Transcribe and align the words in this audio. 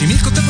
Jimmy, 0.00 0.14
écoute-moi. 0.14 0.49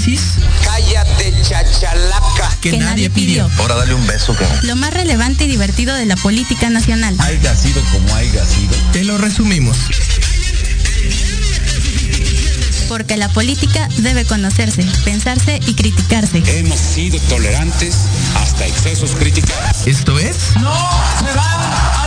análisis 0.00 0.34
Cállate, 0.64 1.34
chachalaca. 1.42 2.56
Que, 2.60 2.76
nadie 2.78 3.10
pidió. 3.10 3.48
Ahora 3.58 3.76
dale 3.76 3.94
un 3.94 4.06
beso, 4.06 4.36
que 4.36 4.46
Lo 4.62 4.76
más 4.76 4.92
relevante 4.92 5.44
y 5.44 5.48
divertido 5.48 5.94
de 5.94 6.06
la 6.06 6.16
política 6.16 6.70
nacional. 6.70 7.16
haya 7.18 7.56
sido 7.56 7.82
como 7.92 8.14
haya 8.14 8.44
sido. 8.44 8.74
Te 8.92 9.04
lo 9.04 9.18
resumimos. 9.18 9.76
Porque 12.88 13.16
la 13.16 13.28
política 13.28 13.88
debe 13.98 14.24
conocerse, 14.24 14.84
pensarse 15.04 15.60
y 15.66 15.74
criticarse. 15.74 16.42
Hemos 16.58 16.80
sido 16.80 17.18
tolerantes 17.28 17.94
hasta 18.34 18.66
excesos 18.66 19.12
críticos. 19.12 19.52
Esto 19.86 20.18
es 20.18 20.36
¡No 20.60 20.90
se 21.18 21.36
van 21.36 21.38
a 21.38 22.06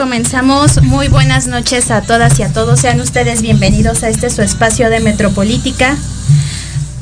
Comenzamos. 0.00 0.82
Muy 0.82 1.08
buenas 1.08 1.46
noches 1.46 1.90
a 1.90 2.00
todas 2.00 2.38
y 2.38 2.42
a 2.42 2.50
todos. 2.50 2.80
Sean 2.80 3.02
ustedes 3.02 3.42
bienvenidos 3.42 4.02
a 4.02 4.08
este 4.08 4.30
su 4.30 4.40
espacio 4.40 4.88
de 4.88 4.98
Metropolítica. 4.98 5.94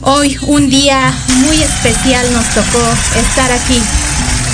Hoy 0.00 0.37
un 0.49 0.69
día 0.69 1.14
muy 1.47 1.62
especial 1.62 2.26
nos 2.33 2.45
tocó 2.47 2.85
estar 3.17 3.52
aquí. 3.52 3.81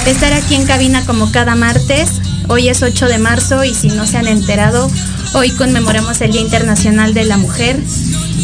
Estar 0.07 0.35
aquí 0.35 0.57
en 0.57 0.67
cabina 0.67 1.07
como 1.07 1.33
cada 1.33 1.55
martes. 1.55 2.21
Hoy 2.49 2.69
es 2.69 2.83
8 2.83 3.07
de 3.07 3.17
marzo 3.17 3.65
y 3.65 3.73
si 3.73 3.89
no 3.89 4.07
se 4.07 4.19
han 4.19 4.29
enterado, 4.29 4.91
hoy 5.33 5.49
conmemoramos 5.53 6.21
el 6.21 6.33
Día 6.33 6.43
Internacional 6.43 7.15
de 7.15 7.25
la 7.25 7.39
Mujer. 7.39 7.81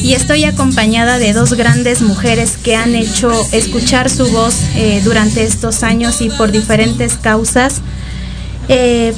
Y 0.03 0.15
estoy 0.15 0.45
acompañada 0.45 1.19
de 1.19 1.35
dos 1.35 1.53
grandes 1.53 2.01
mujeres 2.01 2.57
que 2.57 2.75
han 2.75 2.95
hecho 2.95 3.31
escuchar 3.53 4.09
su 4.09 4.27
voz 4.31 4.55
eh, 4.77 5.03
durante 5.05 5.45
estos 5.45 5.83
años 5.83 6.23
y 6.23 6.31
por 6.31 6.53
diferentes 6.53 7.17
causas. 7.17 7.83
Eh, 8.69 9.13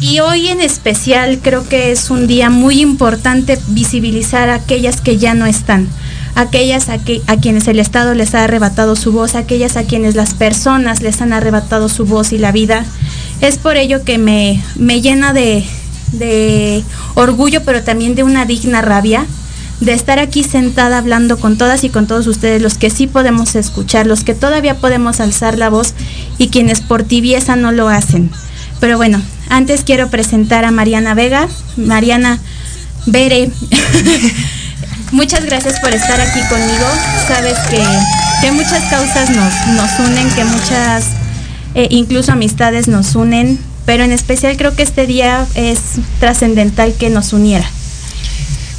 y 0.00 0.20
hoy 0.20 0.48
en 0.48 0.60
especial 0.60 1.40
creo 1.42 1.68
que 1.68 1.92
es 1.92 2.10
un 2.10 2.26
día 2.26 2.50
muy 2.50 2.80
importante 2.80 3.58
visibilizar 3.68 4.48
a 4.48 4.54
aquellas 4.54 5.00
que 5.00 5.18
ya 5.18 5.34
no 5.34 5.46
están, 5.46 5.88
aquellas 6.34 6.88
a, 6.88 6.98
a 7.26 7.36
quienes 7.36 7.68
el 7.68 7.78
Estado 7.78 8.14
les 8.14 8.34
ha 8.34 8.44
arrebatado 8.44 8.96
su 8.96 9.12
voz, 9.12 9.34
aquellas 9.34 9.76
a 9.76 9.84
quienes 9.84 10.14
las 10.14 10.34
personas 10.34 11.02
les 11.02 11.20
han 11.20 11.32
arrebatado 11.32 11.88
su 11.88 12.06
voz 12.06 12.32
y 12.32 12.38
la 12.38 12.52
vida. 12.52 12.84
Es 13.40 13.58
por 13.58 13.76
ello 13.76 14.04
que 14.04 14.18
me, 14.18 14.62
me 14.76 15.00
llena 15.00 15.32
de, 15.32 15.64
de 16.12 16.82
orgullo, 17.14 17.62
pero 17.64 17.82
también 17.82 18.14
de 18.14 18.22
una 18.22 18.46
digna 18.46 18.82
rabia 18.82 19.26
de 19.80 19.94
estar 19.94 20.18
aquí 20.18 20.44
sentada 20.44 20.98
hablando 20.98 21.38
con 21.38 21.56
todas 21.56 21.84
y 21.84 21.88
con 21.88 22.06
todos 22.06 22.26
ustedes, 22.26 22.60
los 22.60 22.76
que 22.76 22.90
sí 22.90 23.06
podemos 23.06 23.54
escuchar, 23.54 24.06
los 24.06 24.24
que 24.24 24.34
todavía 24.34 24.76
podemos 24.76 25.20
alzar 25.20 25.58
la 25.58 25.70
voz 25.70 25.94
y 26.36 26.48
quienes 26.48 26.82
por 26.82 27.02
tibieza 27.02 27.56
no 27.56 27.72
lo 27.72 27.88
hacen. 27.88 28.30
Pero 28.78 28.98
bueno, 28.98 29.22
antes 29.50 29.84
quiero 29.84 30.08
presentar 30.08 30.64
a 30.64 30.70
Mariana 30.70 31.14
Vega. 31.14 31.48
Mariana 31.76 32.38
Bere, 33.06 33.50
muchas 35.12 35.44
gracias 35.44 35.78
por 35.80 35.92
estar 35.92 36.18
aquí 36.20 36.40
conmigo. 36.48 36.86
Sabes 37.28 37.58
que, 37.68 37.84
que 38.40 38.52
muchas 38.52 38.84
causas 38.90 39.28
nos, 39.30 39.66
nos 39.76 40.08
unen, 40.08 40.30
que 40.30 40.44
muchas, 40.44 41.04
eh, 41.74 41.88
incluso 41.90 42.32
amistades 42.32 42.88
nos 42.88 43.14
unen, 43.14 43.58
pero 43.84 44.04
en 44.04 44.12
especial 44.12 44.56
creo 44.56 44.74
que 44.74 44.82
este 44.82 45.06
día 45.06 45.46
es 45.54 45.80
trascendental 46.20 46.94
que 46.94 47.10
nos 47.10 47.32
uniera. 47.32 47.66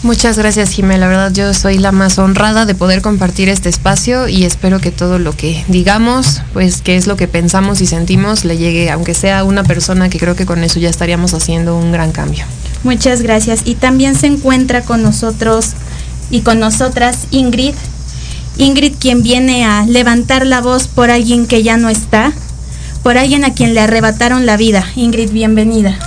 Muchas 0.03 0.35
gracias, 0.35 0.71
Jimé. 0.71 0.97
La 0.97 1.07
verdad, 1.07 1.31
yo 1.31 1.53
soy 1.53 1.77
la 1.77 1.91
más 1.91 2.17
honrada 2.17 2.65
de 2.65 2.73
poder 2.73 3.03
compartir 3.03 3.49
este 3.49 3.69
espacio 3.69 4.27
y 4.27 4.45
espero 4.45 4.79
que 4.79 4.89
todo 4.89 5.19
lo 5.19 5.35
que 5.35 5.63
digamos, 5.67 6.41
pues 6.53 6.81
que 6.81 6.95
es 6.95 7.05
lo 7.05 7.17
que 7.17 7.27
pensamos 7.27 7.81
y 7.81 7.85
sentimos, 7.85 8.43
le 8.43 8.57
llegue, 8.57 8.89
aunque 8.89 9.13
sea 9.13 9.39
a 9.39 9.43
una 9.43 9.63
persona 9.63 10.09
que 10.09 10.17
creo 10.17 10.35
que 10.35 10.47
con 10.47 10.63
eso 10.63 10.79
ya 10.79 10.89
estaríamos 10.89 11.35
haciendo 11.35 11.77
un 11.77 11.91
gran 11.91 12.11
cambio. 12.11 12.45
Muchas 12.83 13.21
gracias. 13.21 13.61
Y 13.65 13.75
también 13.75 14.15
se 14.15 14.25
encuentra 14.25 14.81
con 14.81 15.03
nosotros 15.03 15.73
y 16.31 16.41
con 16.41 16.59
nosotras 16.59 17.27
Ingrid. 17.29 17.75
Ingrid 18.57 18.95
quien 18.99 19.21
viene 19.21 19.65
a 19.65 19.85
levantar 19.85 20.47
la 20.47 20.61
voz 20.61 20.87
por 20.87 21.11
alguien 21.11 21.45
que 21.45 21.61
ya 21.61 21.77
no 21.77 21.89
está, 21.89 22.33
por 23.03 23.19
alguien 23.19 23.45
a 23.45 23.53
quien 23.53 23.75
le 23.75 23.81
arrebataron 23.81 24.47
la 24.47 24.57
vida. 24.57 24.83
Ingrid, 24.95 25.29
bienvenida. 25.29 25.99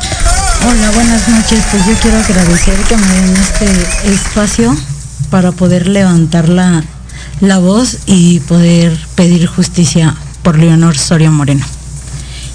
Hola, 0.66 0.90
buenas 0.92 1.28
noches. 1.28 1.62
Pues 1.70 1.86
yo 1.86 1.92
quiero 2.00 2.16
agradecer 2.16 2.74
que 2.88 2.96
me 2.96 3.06
den 3.06 3.36
este 3.36 4.10
espacio 4.14 4.74
para 5.28 5.52
poder 5.52 5.86
levantar 5.86 6.48
la, 6.48 6.82
la 7.40 7.58
voz 7.58 7.98
y 8.06 8.40
poder 8.40 8.98
pedir 9.14 9.46
justicia 9.46 10.14
por 10.42 10.58
Leonor 10.58 10.96
Soria 10.96 11.30
Moreno. 11.30 11.66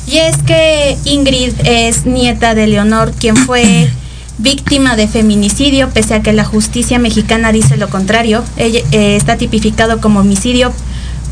Y 0.08 0.18
es 0.18 0.38
que 0.38 0.98
Ingrid 1.06 1.54
es 1.64 2.08
nieta 2.08 2.56
de 2.56 2.66
Leonor, 2.66 3.12
quien 3.12 3.36
fue 3.36 3.92
víctima 4.40 4.96
de 4.96 5.08
feminicidio, 5.08 5.92
pese 5.92 6.16
a 6.16 6.24
que 6.24 6.34
la 6.34 6.46
justicia 6.46 6.98
mexicana 6.98 7.52
dice 7.52 7.78
lo 7.78 7.90
contrario. 7.92 8.44
Ella 8.58 8.80
eh, 8.92 9.18
está 9.18 9.38
tipificado 9.38 10.02
como 10.02 10.22
homicidio, 10.22 10.74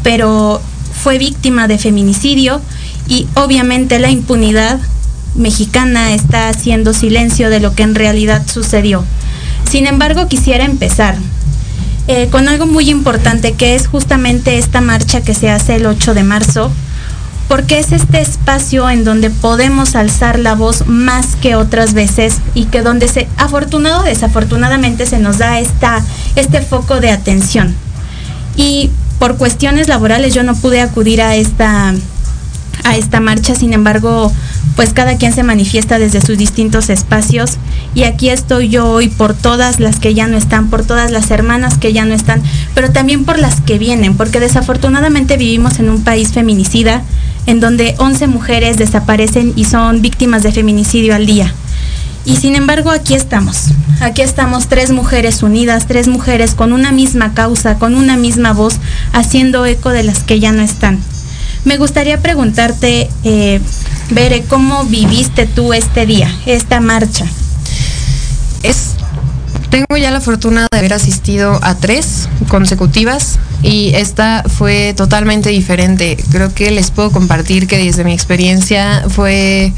pero 0.04 0.62
fue 0.94 1.18
víctima 1.18 1.68
de 1.68 1.80
feminicidio 1.80 2.62
y 3.08 3.26
obviamente 3.34 3.98
la 3.98 4.12
impunidad 4.12 4.80
mexicana 5.38 6.14
está 6.14 6.50
haciendo 6.50 6.94
silencio 6.94 7.50
de 7.50 7.60
lo 7.60 7.74
que 7.74 7.84
en 7.84 7.96
realidad 7.96 8.44
sucedió. 8.46 9.04
Sin 9.70 9.88
embargo, 9.88 10.28
quisiera 10.28 10.66
empezar 10.66 11.16
eh, 12.08 12.30
con 12.32 12.48
algo 12.48 12.66
muy 12.66 12.90
importante 12.90 13.54
que 13.54 13.76
es 13.76 13.88
justamente 13.88 14.58
esta 14.58 14.80
marcha 14.80 15.22
que 15.22 15.34
se 15.34 15.50
hace 15.50 15.76
el 15.76 15.86
8 15.86 16.14
de 16.14 16.24
marzo, 16.24 16.72
porque 17.50 17.80
es 17.80 17.92
este 17.92 18.22
espacio 18.22 18.90
en 18.90 19.04
donde 19.04 19.30
podemos 19.30 19.96
alzar 19.96 20.40
la 20.40 20.56
voz 20.56 20.88
más 20.88 21.36
que 21.36 21.56
otras 21.56 21.94
veces 21.94 22.38
y 22.54 22.66
que 22.66 22.82
donde 22.82 23.08
se, 23.08 23.28
afortunado 23.38 24.02
o 24.02 24.04
desafortunadamente, 24.04 25.06
se 25.06 25.20
nos 25.20 25.38
da 25.38 25.60
esta, 25.60 26.02
este 26.36 26.62
foco 26.62 27.00
de 27.00 27.12
atención. 27.12 27.76
Y 28.56 28.90
por 29.20 29.38
cuestiones 29.38 29.88
laborales 29.88 30.34
yo 30.34 30.44
no 30.44 30.56
pude 30.56 30.82
acudir 30.82 31.22
a 31.22 31.36
esta, 31.36 31.94
a 32.84 32.96
esta 32.96 33.20
marcha, 33.20 33.56
sin 33.56 33.74
embargo, 33.74 34.32
pues 34.76 34.94
cada 34.94 35.18
quien 35.18 35.34
se 35.34 35.44
manifiesta 35.44 35.98
desde 35.98 36.22
sus 36.22 36.38
distintos 36.38 36.90
espacios 36.90 37.58
y 37.96 38.04
aquí 38.04 38.30
estoy 38.30 38.70
yo 38.70 38.88
hoy 38.88 39.10
por 39.10 39.34
todas 39.34 39.80
las 39.80 40.00
que 40.00 40.14
ya 40.14 40.28
no 40.28 40.38
están, 40.38 40.70
por 40.70 40.86
todas 40.86 41.10
las 41.12 41.32
hermanas 41.32 41.78
que 41.78 41.94
ya 41.94 42.06
no 42.06 42.14
están, 42.14 42.44
pero 42.76 42.92
también 42.92 43.26
por 43.26 43.40
las 43.40 43.60
que 43.62 43.80
vienen, 43.80 44.16
porque 44.16 44.40
desafortunadamente 44.40 45.38
vivimos 45.38 45.80
en 45.80 45.90
un 45.90 46.04
país 46.04 46.32
feminicida 46.32 47.02
en 47.48 47.60
donde 47.60 47.96
11 47.98 48.28
mujeres 48.28 48.78
desaparecen 48.78 49.54
y 49.56 49.66
son 49.66 50.02
víctimas 50.02 50.44
de 50.44 50.52
feminicidio 50.52 51.16
al 51.16 51.26
día. 51.26 51.54
Y 52.26 52.36
sin 52.36 52.56
embargo 52.56 52.92
aquí 52.92 53.16
estamos, 53.16 53.70
aquí 54.02 54.22
estamos 54.22 54.68
tres 54.68 54.92
mujeres 54.92 55.42
unidas, 55.42 55.88
tres 55.88 56.08
mujeres 56.08 56.56
con 56.56 56.74
una 56.74 56.92
misma 56.92 57.34
causa, 57.34 57.80
con 57.80 57.96
una 57.96 58.18
misma 58.18 58.52
voz, 58.54 58.76
haciendo 59.14 59.66
eco 59.66 59.90
de 59.90 60.04
las 60.04 60.24
que 60.24 60.40
ya 60.40 60.52
no 60.52 60.62
están. 60.62 61.00
Me 61.68 61.76
gustaría 61.76 62.22
preguntarte, 62.22 63.10
eh, 63.26 63.60
Bere, 64.12 64.44
¿cómo 64.44 64.86
viviste 64.86 65.46
tú 65.46 65.74
este 65.74 66.06
día, 66.06 66.34
esta 66.46 66.80
marcha? 66.80 67.26
Es 68.64 68.96
tengo 69.70 69.98
ya 69.98 70.10
la 70.12 70.22
fortuna 70.22 70.66
de 70.72 70.78
haber 70.78 70.94
asistido 70.94 71.60
a 71.62 71.76
tres 71.76 72.30
consecutivas 72.48 73.38
y 73.64 73.92
esta 73.96 74.44
fue 74.48 74.94
totalmente 74.96 75.50
diferente. 75.50 76.18
Creo 76.32 76.54
que 76.54 76.72
les 76.72 76.90
puedo 76.90 77.12
compartir 77.12 77.68
que 77.68 77.78
desde 77.78 78.06
mi 78.06 78.14
experiencia 78.14 79.04
fue 79.10 79.74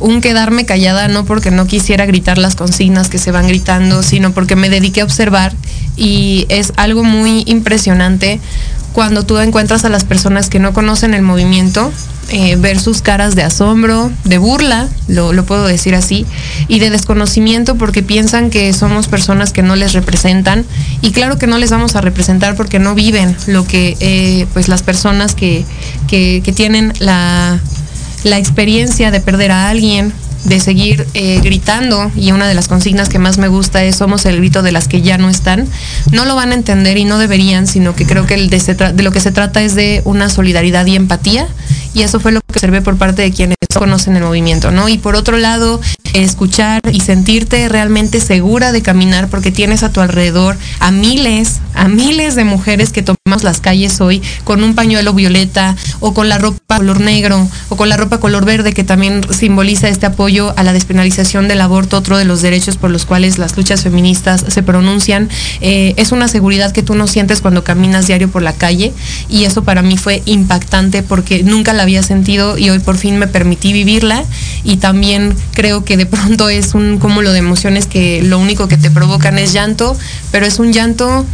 un 0.00 0.22
quedarme 0.22 0.64
callada, 0.64 1.08
no 1.08 1.26
porque 1.26 1.50
no 1.50 1.66
quisiera 1.66 2.06
gritar 2.06 2.38
las 2.38 2.56
consignas 2.56 3.10
que 3.10 3.18
se 3.18 3.32
van 3.32 3.48
gritando, 3.48 4.02
sino 4.02 4.32
porque 4.32 4.56
me 4.56 4.70
dediqué 4.70 5.02
a 5.02 5.04
observar 5.04 5.52
y 5.94 6.46
es 6.48 6.72
algo 6.76 7.04
muy 7.04 7.42
impresionante 7.46 8.40
cuando 8.94 9.24
tú 9.24 9.38
encuentras 9.38 9.84
a 9.84 9.88
las 9.88 10.04
personas 10.04 10.48
que 10.48 10.60
no 10.60 10.72
conocen 10.72 11.14
el 11.14 11.22
movimiento 11.22 11.92
eh, 12.30 12.56
ver 12.56 12.80
sus 12.80 13.02
caras 13.02 13.34
de 13.34 13.42
asombro, 13.42 14.10
de 14.22 14.38
burla, 14.38 14.88
lo, 15.08 15.44
puedo 15.44 15.66
decir 15.66 15.94
así, 15.94 16.24
y 16.68 16.78
de 16.78 16.88
desconocimiento 16.90 17.74
porque 17.74 18.02
piensan 18.02 18.50
que 18.50 18.72
somos 18.72 19.08
personas 19.08 19.52
que 19.52 19.62
no 19.62 19.76
les 19.76 19.92
representan. 19.92 20.64
Y 21.02 21.10
claro 21.10 21.38
que 21.38 21.46
no 21.46 21.58
les 21.58 21.70
vamos 21.70 21.96
a 21.96 22.00
representar 22.00 22.54
porque 22.54 22.78
no 22.78 22.94
viven 22.94 23.36
lo 23.46 23.66
que 23.66 23.96
eh, 23.98 24.46
pues 24.54 24.68
las 24.68 24.82
personas 24.82 25.34
que, 25.34 25.66
que, 26.08 26.40
que 26.44 26.52
tienen 26.52 26.92
la, 27.00 27.58
la 28.22 28.38
experiencia 28.38 29.10
de 29.10 29.20
perder 29.20 29.50
a 29.50 29.68
alguien, 29.68 30.12
de 30.44 30.60
seguir 30.60 31.06
eh, 31.14 31.40
gritando, 31.42 32.10
y 32.16 32.32
una 32.32 32.46
de 32.46 32.54
las 32.54 32.68
consignas 32.68 33.08
que 33.08 33.18
más 33.18 33.38
me 33.38 33.48
gusta 33.48 33.82
es 33.84 33.96
somos 33.96 34.26
el 34.26 34.36
grito 34.36 34.62
de 34.62 34.72
las 34.72 34.88
que 34.88 35.02
ya 35.02 35.18
no 35.18 35.28
están, 35.30 35.66
no 36.12 36.24
lo 36.24 36.34
van 36.34 36.52
a 36.52 36.54
entender 36.54 36.96
y 36.96 37.04
no 37.04 37.18
deberían, 37.18 37.66
sino 37.66 37.94
que 37.94 38.06
creo 38.06 38.26
que 38.26 38.36
de 38.36 39.02
lo 39.02 39.10
que 39.10 39.20
se 39.20 39.32
trata 39.32 39.62
es 39.62 39.74
de 39.74 40.02
una 40.04 40.28
solidaridad 40.28 40.86
y 40.86 40.96
empatía, 40.96 41.48
y 41.94 42.02
eso 42.02 42.20
fue 42.20 42.32
lo 42.32 42.43
que 42.54 42.58
observé 42.58 42.82
por 42.82 42.96
parte 42.96 43.22
de 43.22 43.32
quienes 43.32 43.56
conocen 43.76 44.14
el 44.16 44.22
movimiento, 44.22 44.70
¿no? 44.70 44.88
Y 44.88 44.98
por 44.98 45.16
otro 45.16 45.38
lado, 45.38 45.80
escuchar 46.14 46.80
y 46.92 47.00
sentirte 47.00 47.68
realmente 47.68 48.20
segura 48.20 48.70
de 48.70 48.82
caminar 48.82 49.28
porque 49.28 49.50
tienes 49.50 49.82
a 49.82 49.90
tu 49.90 50.00
alrededor 50.00 50.56
a 50.78 50.92
miles, 50.92 51.60
a 51.74 51.88
miles 51.88 52.36
de 52.36 52.44
mujeres 52.44 52.92
que 52.92 53.02
tomamos 53.02 53.42
las 53.42 53.60
calles 53.60 54.00
hoy 54.00 54.22
con 54.44 54.62
un 54.62 54.76
pañuelo 54.76 55.12
violeta 55.12 55.74
o 55.98 56.14
con 56.14 56.28
la 56.28 56.38
ropa 56.38 56.76
color 56.76 57.00
negro 57.00 57.48
o 57.68 57.76
con 57.76 57.88
la 57.88 57.96
ropa 57.96 58.20
color 58.20 58.44
verde 58.44 58.72
que 58.72 58.84
también 58.84 59.22
simboliza 59.32 59.88
este 59.88 60.06
apoyo 60.06 60.54
a 60.56 60.62
la 60.62 60.72
despenalización 60.72 61.48
del 61.48 61.60
aborto, 61.60 61.96
otro 61.96 62.16
de 62.16 62.24
los 62.24 62.42
derechos 62.42 62.76
por 62.76 62.90
los 62.90 63.04
cuales 63.04 63.38
las 63.38 63.56
luchas 63.56 63.82
feministas 63.82 64.44
se 64.46 64.62
pronuncian. 64.62 65.28
Eh, 65.60 65.94
es 65.96 66.12
una 66.12 66.28
seguridad 66.28 66.70
que 66.70 66.84
tú 66.84 66.94
no 66.94 67.08
sientes 67.08 67.40
cuando 67.40 67.64
caminas 67.64 68.06
diario 68.06 68.30
por 68.30 68.42
la 68.42 68.52
calle 68.52 68.92
y 69.28 69.44
eso 69.44 69.64
para 69.64 69.82
mí 69.82 69.96
fue 69.96 70.22
impactante 70.26 71.02
porque 71.02 71.42
nunca 71.42 71.72
la 71.72 71.82
había 71.82 72.04
sentido 72.04 72.43
y 72.58 72.70
hoy 72.70 72.78
por 72.78 72.96
fin 72.96 73.18
me 73.18 73.26
permití 73.26 73.72
vivirla 73.72 74.24
y 74.62 74.76
también 74.76 75.34
creo 75.52 75.84
que 75.84 75.96
de 75.96 76.06
pronto 76.06 76.48
es 76.48 76.74
un 76.74 76.98
cúmulo 76.98 77.32
de 77.32 77.38
emociones 77.38 77.86
que 77.86 78.22
lo 78.22 78.38
único 78.38 78.68
que 78.68 78.76
te 78.76 78.90
provocan 78.90 79.38
es 79.38 79.52
llanto, 79.52 79.96
pero 80.30 80.46
es 80.46 80.58
un 80.58 80.72
llanto 80.72 81.26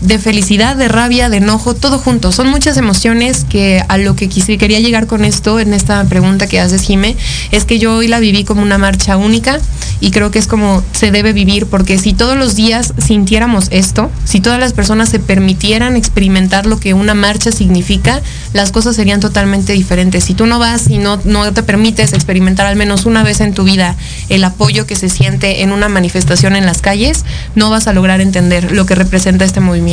de 0.00 0.18
felicidad, 0.18 0.76
de 0.76 0.88
rabia, 0.88 1.28
de 1.28 1.38
enojo, 1.38 1.74
todo 1.74 1.98
junto. 1.98 2.32
Son 2.32 2.48
muchas 2.48 2.76
emociones 2.76 3.44
que 3.48 3.82
a 3.88 3.96
lo 3.98 4.16
que 4.16 4.28
quise, 4.28 4.58
quería 4.58 4.80
llegar 4.80 5.06
con 5.06 5.24
esto, 5.24 5.60
en 5.60 5.72
esta 5.72 6.04
pregunta 6.04 6.46
que 6.46 6.60
haces, 6.60 6.82
Jime, 6.82 7.16
es 7.50 7.64
que 7.64 7.78
yo 7.78 7.96
hoy 7.96 8.08
la 8.08 8.20
viví 8.20 8.44
como 8.44 8.62
una 8.62 8.78
marcha 8.78 9.16
única 9.16 9.60
y 10.00 10.10
creo 10.10 10.30
que 10.30 10.38
es 10.38 10.46
como 10.46 10.82
se 10.92 11.10
debe 11.10 11.32
vivir, 11.32 11.66
porque 11.66 11.98
si 11.98 12.12
todos 12.12 12.36
los 12.36 12.56
días 12.56 12.92
sintiéramos 12.98 13.68
esto, 13.70 14.10
si 14.24 14.40
todas 14.40 14.60
las 14.60 14.72
personas 14.72 15.08
se 15.08 15.20
permitieran 15.20 15.96
experimentar 15.96 16.66
lo 16.66 16.78
que 16.78 16.92
una 16.92 17.14
marcha 17.14 17.52
significa, 17.52 18.20
las 18.52 18.72
cosas 18.72 18.96
serían 18.96 19.20
totalmente 19.20 19.72
diferentes. 19.72 20.24
Si 20.24 20.34
tú 20.34 20.46
no 20.46 20.58
vas 20.58 20.90
y 20.90 20.98
no, 20.98 21.20
no 21.24 21.52
te 21.52 21.62
permites 21.62 22.12
experimentar 22.12 22.66
al 22.66 22.76
menos 22.76 23.06
una 23.06 23.22
vez 23.22 23.40
en 23.40 23.54
tu 23.54 23.64
vida 23.64 23.96
el 24.28 24.44
apoyo 24.44 24.86
que 24.86 24.96
se 24.96 25.08
siente 25.08 25.62
en 25.62 25.72
una 25.72 25.88
manifestación 25.88 26.56
en 26.56 26.66
las 26.66 26.82
calles, 26.82 27.24
no 27.54 27.70
vas 27.70 27.86
a 27.86 27.92
lograr 27.92 28.20
entender 28.20 28.72
lo 28.72 28.86
que 28.86 28.94
representa 28.94 29.44
este 29.44 29.60
movimiento. 29.60 29.83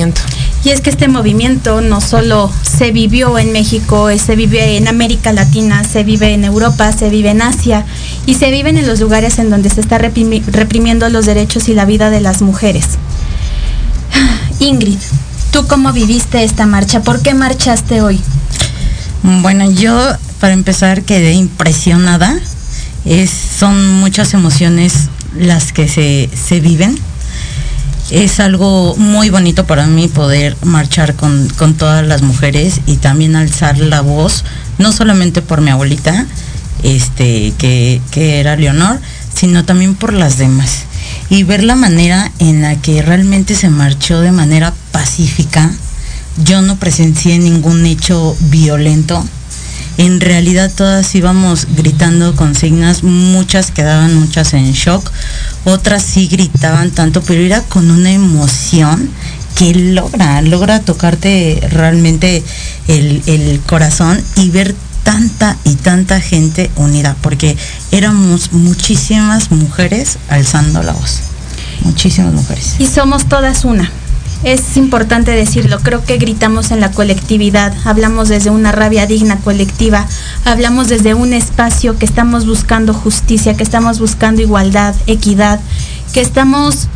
Y 0.63 0.69
es 0.69 0.81
que 0.81 0.89
este 0.89 1.07
movimiento 1.07 1.81
no 1.81 2.01
solo 2.01 2.51
se 2.63 2.91
vivió 2.91 3.37
en 3.37 3.51
México, 3.51 4.09
se 4.17 4.35
vive 4.35 4.77
en 4.77 4.87
América 4.87 5.33
Latina, 5.33 5.83
se 5.83 6.03
vive 6.03 6.33
en 6.33 6.45
Europa, 6.45 6.91
se 6.91 7.09
vive 7.09 7.31
en 7.31 7.41
Asia 7.41 7.85
y 8.25 8.35
se 8.35 8.51
vive 8.51 8.69
en 8.69 8.87
los 8.87 8.99
lugares 8.99 9.39
en 9.39 9.49
donde 9.49 9.69
se 9.69 9.81
está 9.81 9.97
reprimiendo 9.97 11.09
los 11.09 11.25
derechos 11.25 11.67
y 11.67 11.73
la 11.73 11.85
vida 11.85 12.09
de 12.09 12.21
las 12.21 12.41
mujeres. 12.41 12.85
Ingrid, 14.59 14.99
¿tú 15.51 15.65
cómo 15.67 15.91
viviste 15.93 16.43
esta 16.43 16.65
marcha? 16.65 17.01
¿Por 17.01 17.21
qué 17.21 17.33
marchaste 17.33 18.01
hoy? 18.01 18.21
Bueno, 19.23 19.69
yo 19.69 19.99
para 20.39 20.53
empezar 20.53 21.03
quedé 21.03 21.33
impresionada. 21.33 22.39
Es, 23.03 23.31
son 23.31 23.99
muchas 23.99 24.33
emociones 24.35 25.09
las 25.35 25.73
que 25.73 25.87
se, 25.87 26.29
se 26.35 26.59
viven 26.59 26.97
es 28.11 28.41
algo 28.41 28.95
muy 28.97 29.29
bonito 29.29 29.65
para 29.65 29.87
mí 29.87 30.09
poder 30.09 30.57
marchar 30.63 31.15
con, 31.15 31.47
con, 31.57 31.75
todas 31.75 32.05
las 32.05 32.21
mujeres 32.21 32.81
y 32.85 32.97
también 32.97 33.37
alzar 33.37 33.79
la 33.79 34.01
voz, 34.01 34.43
no 34.77 34.91
solamente 34.91 35.41
por 35.41 35.61
mi 35.61 35.71
abuelita, 35.71 36.25
este, 36.83 37.53
que, 37.57 38.01
que 38.11 38.41
era 38.41 38.57
Leonor, 38.57 38.99
sino 39.33 39.63
también 39.63 39.95
por 39.95 40.11
las 40.11 40.37
demás. 40.37 40.83
Y 41.29 41.43
ver 41.43 41.63
la 41.63 41.75
manera 41.75 42.31
en 42.39 42.61
la 42.61 42.75
que 42.75 43.01
realmente 43.01 43.55
se 43.55 43.69
marchó 43.69 44.19
de 44.19 44.33
manera 44.33 44.73
pacífica. 44.91 45.71
Yo 46.43 46.61
no 46.61 46.77
presencié 46.77 47.39
ningún 47.39 47.85
hecho 47.85 48.35
violento 48.41 49.25
en 49.97 50.21
realidad 50.21 50.71
todas 50.75 51.13
íbamos 51.15 51.67
gritando 51.75 52.35
consignas, 52.35 53.03
muchas 53.03 53.71
quedaban 53.71 54.15
muchas 54.15 54.53
en 54.53 54.71
shock, 54.71 55.11
otras 55.65 56.03
sí 56.03 56.27
gritaban 56.27 56.91
tanto, 56.91 57.21
pero 57.21 57.41
era 57.41 57.61
con 57.61 57.91
una 57.91 58.11
emoción 58.11 59.09
que 59.55 59.73
logra, 59.73 60.41
logra 60.41 60.79
tocarte 60.79 61.61
realmente 61.71 62.43
el, 62.87 63.61
corazón 63.65 64.21
y 64.35 64.49
ver 64.49 64.75
tanta 65.03 65.57
y 65.63 65.75
tanta 65.75 66.19
gente 66.19 66.71
unida, 66.75 67.15
porque 67.21 67.57
éramos 67.91 68.53
muchísimas 68.53 69.51
mujeres 69.51 70.17
alzando 70.29 70.81
la 70.83 70.93
voz, 70.93 71.19
muchísimas 71.81 72.33
mujeres. 72.33 72.75
Y 72.79 72.87
somos 72.87 73.25
todas 73.25 73.65
una 73.65 73.91
es 74.43 74.75
importante 74.77 75.31
decirlo, 75.31 75.79
creo 75.81 76.03
que 76.03 76.17
gritamos 76.17 76.71
en 76.71 76.79
la 76.79 76.91
colectividad, 76.91 77.73
hablamos 77.85 78.29
desde 78.29 78.49
una 78.49 78.71
rabia 78.71 79.05
digna 79.05 79.37
colectiva, 79.37 80.07
hablamos 80.45 80.87
desde 80.89 81.13
un 81.13 81.33
espacio 81.33 81.97
que 81.97 82.05
estamos 82.05 82.45
buscando 82.45 82.93
justicia, 82.93 83.55
que 83.55 83.63
estamos 83.63 83.99
buscando 83.99 84.41
igualdad, 84.41 84.95
equidad, 85.05 85.59
que 86.13 86.21
estamos 86.21 86.87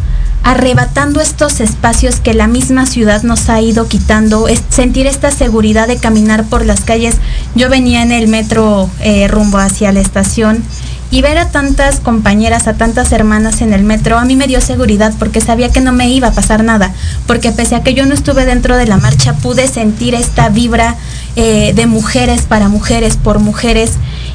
arrebatando 0.43 1.21
estos 1.21 1.59
espacios 1.59 2.19
que 2.19 2.35
la 2.35 2.47
misma 2.47 2.85
ciudad 2.85 3.23
nos 3.23 3.49
ha 3.49 3.61
ido 3.61 3.87
quitando, 3.87 4.47
sentir 4.69 5.07
esta 5.07 5.31
seguridad 5.31 5.87
de 5.87 5.97
caminar 5.97 6.45
por 6.45 6.65
las 6.65 6.81
calles. 6.81 7.15
Yo 7.55 7.67
venía 7.67 8.03
en 8.03 8.11
el 8.11 8.27
metro 8.27 8.89
eh, 8.99 9.27
rumbo 9.27 9.57
hacia 9.57 9.91
la 9.91 10.01
estación 10.01 10.63
y 11.12 11.21
ver 11.21 11.38
a 11.38 11.50
tantas 11.50 12.00
compañeras, 12.00 12.67
a 12.67 12.74
tantas 12.74 13.12
hermanas 13.12 13.62
en 13.62 13.74
el 13.74 13.83
metro, 13.83 14.17
a 14.17 14.25
mí 14.25 14.35
me 14.35 14.47
dio 14.47 14.59
seguridad 14.59 15.13
porque 15.19 15.39
sabía 15.39 15.71
que 15.71 15.81
no 15.81 15.93
me 15.93 16.09
iba 16.09 16.29
a 16.29 16.33
pasar 16.33 16.63
nada, 16.63 16.93
porque 17.27 17.51
pese 17.51 17.75
a 17.75 17.83
que 17.83 17.93
yo 17.93 18.05
no 18.05 18.13
estuve 18.13 18.45
dentro 18.45 18.75
de 18.75 18.88
la 18.88 18.97
marcha, 18.97 19.33
pude 19.33 19.67
sentir 19.67 20.15
esta 20.15 20.50
vibra 20.50 20.95
eh, 21.35 21.74
de 21.75 21.85
mujeres 21.85 22.43
para 22.43 22.69
mujeres, 22.69 23.17
por 23.17 23.39
mujeres, 23.39 23.91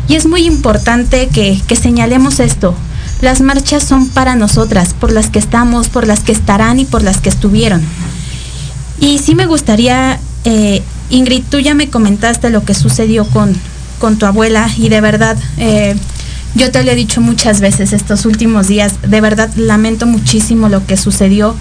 y 0.09 0.15
es 0.15 0.27
muy 0.27 0.47
importante 0.47 1.29
que, 1.29 1.61
señalemos 1.77 2.41
esto. 2.41 2.75
Las 3.21 3.41
marchas 3.41 3.85
son 3.85 4.09
para 4.09 4.35
nosotras, 4.35 4.95
por 4.99 5.13
las 5.13 5.29
que 5.29 5.39
estamos, 5.39 5.89
por 5.89 6.07
las 6.07 6.21
que 6.21 6.33
estarán 6.33 6.79
y 6.81 6.85
por 6.85 7.03
las 7.03 7.19
que 7.19 7.29
estuvieron. 7.29 7.83
Y 8.99 9.19
sí 9.19 9.35
me 9.35 9.47
gustaría, 9.47 10.19
eh, 10.45 10.83
Ingrid, 11.11 11.45
tú 11.51 11.59
ya 11.59 11.75
me 11.75 11.91
comentaste 11.91 12.51
lo 12.51 12.65
que 12.65 12.75
sucedió 12.75 13.27
con, 13.27 13.55
con 13.99 14.19
tu 14.19 14.27
abuela 14.27 14.69
y 14.77 14.89
de 14.89 15.01
verdad 15.01 15.37
eh, 15.59 15.95
yo 16.55 16.71
te 16.71 16.83
lo 16.83 16.91
he 16.91 16.95
dicho 16.95 17.21
muchas 17.21 17.61
veces 17.61 17.93
estos 17.93 18.27
últimos 18.27 18.69
días, 18.69 18.95
de 19.03 19.21
verdad 19.21 19.51
lamento 19.57 20.07
muchísimo 20.07 20.69
lo 20.69 20.87
que 20.87 20.97
sucedió, 20.97 21.55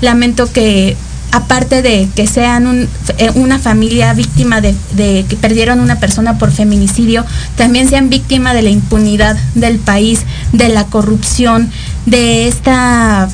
lamento 0.00 0.50
que 0.52 0.96
aparte 1.32 1.82
de 1.82 2.08
que 2.14 2.26
sean 2.26 2.88
eh, 3.18 3.30
una 3.34 3.58
familia 3.58 4.14
víctima 4.14 4.60
de, 4.60 4.74
que 5.28 5.36
perdieron 5.36 5.80
una 5.80 5.98
persona 5.98 6.38
por 6.38 6.50
feminicidio, 6.50 7.24
también 7.56 7.88
sean 7.88 8.08
víctima 8.08 8.54
de 8.54 8.62
la 8.62 8.70
impunidad 8.70 9.36
del 9.54 9.78
país, 9.78 10.20
de 10.52 10.68
la 10.68 10.84
corrupción, 10.86 11.70
de 12.06 12.48
esta 12.48 13.28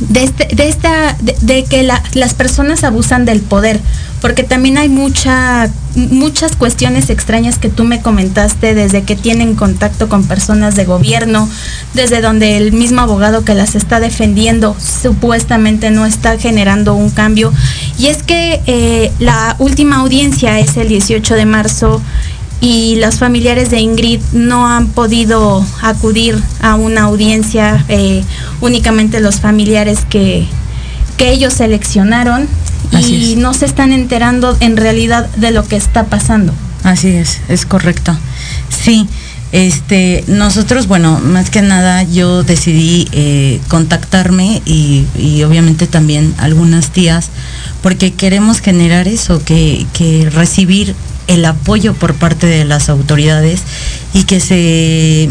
de, 0.00 0.24
este, 0.24 0.54
de 0.54 0.68
esta 0.68 1.16
de, 1.20 1.64
que 1.64 1.82
las 1.82 2.34
personas 2.34 2.84
abusan 2.84 3.24
del 3.24 3.40
poder 3.40 3.80
porque 4.26 4.42
también 4.42 4.76
hay 4.76 4.88
mucha, 4.88 5.70
muchas 5.94 6.56
cuestiones 6.56 7.10
extrañas 7.10 7.58
que 7.58 7.68
tú 7.68 7.84
me 7.84 8.02
comentaste 8.02 8.74
desde 8.74 9.04
que 9.04 9.14
tienen 9.14 9.54
contacto 9.54 10.08
con 10.08 10.24
personas 10.24 10.74
de 10.74 10.84
gobierno, 10.84 11.48
desde 11.94 12.20
donde 12.20 12.56
el 12.56 12.72
mismo 12.72 13.02
abogado 13.02 13.44
que 13.44 13.54
las 13.54 13.76
está 13.76 14.00
defendiendo 14.00 14.74
supuestamente 14.80 15.92
no 15.92 16.06
está 16.06 16.38
generando 16.38 16.96
un 16.96 17.10
cambio. 17.10 17.52
Y 18.00 18.06
es 18.06 18.24
que 18.24 18.60
eh, 18.66 19.12
la 19.20 19.54
última 19.60 19.98
audiencia 19.98 20.58
es 20.58 20.76
el 20.76 20.88
18 20.88 21.36
de 21.36 21.46
marzo 21.46 22.02
y 22.60 22.96
los 22.96 23.20
familiares 23.20 23.70
de 23.70 23.78
Ingrid 23.78 24.20
no 24.32 24.66
han 24.66 24.88
podido 24.88 25.64
acudir 25.82 26.42
a 26.60 26.74
una 26.74 27.02
audiencia, 27.02 27.84
eh, 27.88 28.24
únicamente 28.60 29.20
los 29.20 29.38
familiares 29.38 30.00
que, 30.10 30.48
que 31.16 31.30
ellos 31.30 31.54
seleccionaron 31.54 32.48
y 32.92 33.36
no 33.36 33.54
se 33.54 33.66
están 33.66 33.92
enterando 33.92 34.56
en 34.60 34.76
realidad 34.76 35.28
de 35.36 35.50
lo 35.50 35.64
que 35.66 35.76
está 35.76 36.04
pasando. 36.04 36.52
Así 36.84 37.08
es, 37.08 37.40
es 37.48 37.66
correcto. 37.66 38.16
Sí, 38.68 39.08
este, 39.52 40.24
nosotros, 40.26 40.86
bueno, 40.86 41.18
más 41.20 41.50
que 41.50 41.62
nada 41.62 42.02
yo 42.02 42.42
decidí 42.42 43.08
eh, 43.12 43.60
contactarme 43.68 44.60
y, 44.66 45.06
y, 45.16 45.42
obviamente 45.44 45.86
también 45.86 46.34
algunas 46.38 46.90
tías, 46.90 47.30
porque 47.82 48.12
queremos 48.12 48.60
generar 48.60 49.08
eso, 49.08 49.42
que, 49.44 49.86
que 49.92 50.28
recibir 50.30 50.94
el 51.26 51.44
apoyo 51.44 51.94
por 51.94 52.14
parte 52.14 52.46
de 52.46 52.64
las 52.64 52.88
autoridades 52.88 53.62
y 54.14 54.24
que 54.24 54.40
se 54.40 55.28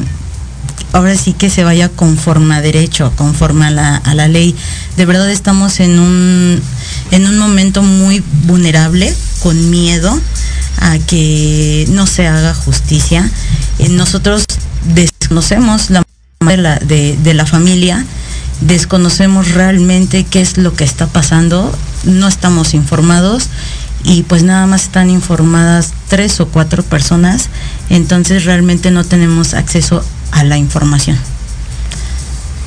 ahora 0.96 1.16
sí 1.18 1.34
que 1.34 1.50
se 1.50 1.66
vaya 1.66 1.90
conforme 1.90 2.56
a 2.56 2.62
derecho, 2.62 3.12
conforme 3.18 3.66
a 3.66 3.70
la, 3.70 3.98
a 3.98 4.16
la 4.16 4.30
ley. 4.30 4.56
De 4.96 5.06
verdad 5.06 5.30
estamos 5.30 5.82
en 5.82 6.00
un, 6.00 6.62
en 7.12 7.28
un 7.28 7.38
momento 7.38 7.84
muy 7.84 8.24
vulnerable, 8.46 9.14
con 9.44 9.70
miedo 9.70 10.18
a 10.80 10.98
que 11.00 11.86
no 11.90 12.08
se 12.08 12.28
haga 12.28 12.54
justicia. 12.54 13.30
Eh, 13.80 13.90
nosotros 13.90 14.46
desconocemos 14.94 15.90
la 15.90 16.04
de 16.48 16.58
la, 16.58 16.78
de, 16.80 17.18
de 17.22 17.34
la 17.34 17.46
familia, 17.46 18.06
desconocemos 18.62 19.52
realmente 19.52 20.24
qué 20.24 20.40
es 20.40 20.58
lo 20.58 20.76
que 20.76 20.86
está 20.86 21.08
pasando, 21.08 21.78
no 22.06 22.28
estamos 22.28 22.74
informados 22.74 23.50
y 24.04 24.24
pues 24.24 24.44
nada 24.44 24.66
más 24.68 24.84
están 24.84 25.10
informadas 25.10 25.92
tres 26.08 26.40
o 26.40 26.48
cuatro 26.48 26.84
personas, 26.84 27.50
entonces 27.90 28.46
realmente 28.46 28.92
no 28.92 29.04
tenemos 29.04 29.56
acceso 29.56 30.06
a 30.36 30.44
la 30.44 30.58
información. 30.58 31.18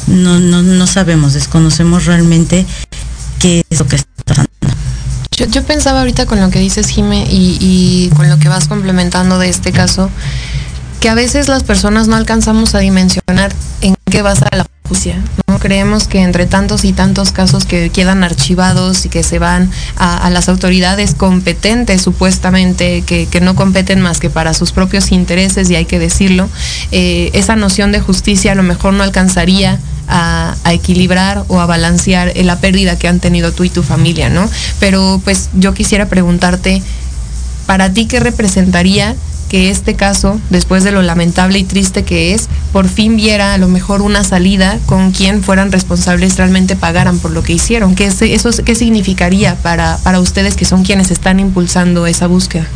No, 0.07 0.41
no, 0.41 0.63
no 0.63 0.87
sabemos, 0.87 1.35
desconocemos 1.35 2.07
realmente 2.07 2.65
qué 3.39 3.63
es 3.69 3.79
lo 3.79 3.87
que 3.87 3.97
está 3.97 4.09
pasando. 4.25 4.49
Yo, 5.37 5.47
yo 5.47 5.63
pensaba 5.63 6.01
ahorita 6.01 6.25
con 6.25 6.41
lo 6.41 6.51
que 6.51 6.59
dices, 6.61 6.89
Jime, 6.89 7.27
y, 7.31 7.59
y 7.61 8.09
con 8.17 8.29
lo 8.29 8.39
que 8.39 8.49
vas 8.49 8.69
complementando 8.69 9.39
de 9.39 9.51
este 9.51 9.71
caso, 9.71 10.11
que 10.99 11.11
a 11.11 11.15
veces 11.15 11.49
las 11.49 11.63
personas 11.63 12.09
no 12.09 12.17
alcanzamos 12.17 12.75
a 12.75 12.79
dimensionar 12.79 13.53
en 13.83 13.95
qué 14.11 14.23
basa 14.23 14.49
la. 14.51 14.67
¿No? 15.47 15.59
Creemos 15.59 16.09
que 16.09 16.21
entre 16.21 16.47
tantos 16.47 16.85
y 16.85 16.93
tantos 16.93 17.33
casos 17.33 17.65
que 17.65 17.91
quedan 17.91 18.25
archivados 18.25 19.05
y 19.05 19.09
que 19.09 19.23
se 19.23 19.39
van 19.39 19.71
a, 19.97 20.31
las 20.31 20.49
autoridades 20.49 21.15
competentes, 21.15 22.03
supuestamente, 22.03 23.03
que, 23.03 23.27
que, 23.27 23.41
no 23.41 23.55
competen 23.55 24.01
más 24.01 24.21
que 24.21 24.31
para 24.31 24.55
sus 24.55 24.73
propios 24.73 25.13
intereses, 25.13 25.69
y 25.71 25.77
hay 25.77 25.85
que 25.85 25.99
decirlo, 25.99 26.49
eh, 26.93 27.31
esa 27.35 27.57
noción 27.57 27.93
de 27.93 28.01
justicia 28.01 28.53
a 28.53 28.55
lo 28.55 28.63
mejor 28.63 28.95
no 28.95 29.03
alcanzaría 29.03 29.79
a, 30.09 30.55
a, 30.65 30.73
equilibrar 30.73 31.45
o 31.49 31.61
a 31.61 31.67
balancear 31.67 32.33
la 32.37 32.61
pérdida 32.61 32.99
que 32.99 33.09
han 33.09 33.21
tenido 33.21 33.53
tú 33.53 33.65
y 33.65 33.71
tu 33.71 33.83
familia, 33.83 34.31
¿no? 34.31 34.49
Pero 34.81 35.21
pues 35.23 35.51
yo 35.55 35.75
quisiera 35.75 36.09
preguntarte, 36.09 36.83
¿para 37.67 37.93
ti 37.93 38.07
qué 38.07 38.21
representaría 38.21 39.15
que 39.49 39.71
este 39.71 39.95
caso, 39.95 40.41
después 40.51 40.85
de 40.85 40.93
lo 40.93 41.03
lamentable 41.03 41.59
y 41.59 41.65
triste 41.65 42.05
que 42.05 42.35
es, 42.35 42.49
por 42.73 42.89
fin 42.89 43.17
viera 43.17 43.55
a 43.55 43.59
lo 43.59 43.69
mejor 43.69 44.03
una 44.03 44.23
salida 44.23 44.79
con 44.87 45.11
quien 45.11 45.43
fueran 45.43 45.73
responsables 45.73 46.37
realmente 46.37 46.77
pagaran 46.77 47.19
por 47.19 47.31
lo 47.31 47.43
que 47.43 47.55
hicieron. 47.55 47.95
¿Qué, 47.95 48.07
es, 48.07 48.23
eso, 48.23 48.51
qué 48.65 48.75
significaría 48.75 49.57
para, 49.57 49.97
para 49.99 50.21
ustedes 50.21 50.55
que 50.55 50.65
son 50.65 50.85
quienes 50.85 51.11
están 51.11 51.41
impulsando 51.41 52.07
esa 52.07 52.27
búsqueda? 52.27 52.67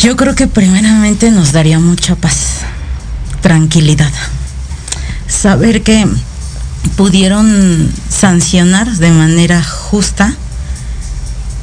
Yo 0.00 0.16
creo 0.16 0.34
que 0.34 0.46
primeramente 0.46 1.30
nos 1.30 1.52
daría 1.52 1.78
mucha 1.78 2.14
paz, 2.14 2.60
tranquilidad. 3.40 4.12
Saber 5.26 5.82
que 5.82 6.06
pudieron 6.96 7.90
sancionar 8.08 8.90
de 8.90 9.10
manera 9.10 9.62
justa 9.62 10.34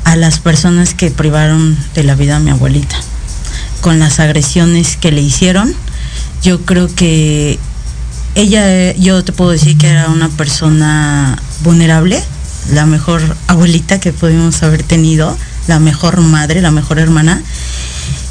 a 0.04 0.16
las 0.16 0.40
personas 0.40 0.94
que 0.94 1.12
privaron 1.12 1.78
de 1.94 2.04
la 2.04 2.16
vida 2.16 2.38
a 2.38 2.40
mi 2.40 2.50
abuelita 2.50 2.96
con 3.88 4.00
las 4.00 4.20
agresiones 4.20 4.98
que 4.98 5.14
le 5.14 5.22
hicieron. 5.22 5.74
Yo 6.44 6.60
creo 6.66 6.94
que 6.94 7.58
ella, 8.36 8.92
yo 8.96 9.24
te 9.24 9.32
puedo 9.32 9.52
decir 9.52 9.78
que 9.78 9.88
era 9.88 10.10
una 10.10 10.28
persona 10.28 11.42
vulnerable, 11.64 12.22
la 12.74 12.86
mejor 12.86 13.22
abuelita 13.48 14.02
que 14.02 14.12
pudimos 14.12 14.62
haber 14.62 14.84
tenido, 14.84 15.38
la 15.70 15.80
mejor 15.80 16.20
madre, 16.20 16.62
la 16.62 16.72
mejor 16.72 17.00
hermana. 17.00 17.42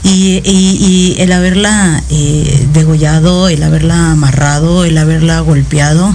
Y, 0.05 1.17
el 1.17 1.33
haberla 1.33 2.03
eh, 2.11 2.69
degollado, 2.75 3.49
el 3.49 3.63
haberla 3.63 4.11
amarrado, 4.11 4.85
el 4.85 4.99
haberla 4.99 5.41
golpeado 5.41 6.15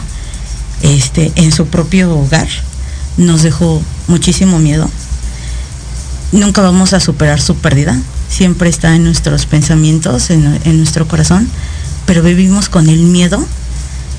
este, 0.84 1.32
en 1.34 1.52
su 1.52 1.66
propio 1.66 2.16
hogar, 2.16 2.48
nos 3.18 3.42
dejó 3.42 3.82
muchísimo 4.08 4.60
miedo. 4.60 4.88
Nunca 6.32 6.62
vamos 6.62 6.94
a 6.94 7.00
superar 7.00 7.42
su 7.42 7.56
pérdida, 7.56 7.98
siempre 8.32 8.70
está 8.70 8.96
en 8.96 9.04
nuestros 9.04 9.46
pensamientos, 9.46 10.30
en, 10.30 10.60
en, 10.64 10.78
nuestro 10.78 11.08
corazón, 11.08 11.48
pero 12.06 12.24
vivimos 12.24 12.70
con 12.70 12.88
el 12.88 13.00
miedo 13.00 13.46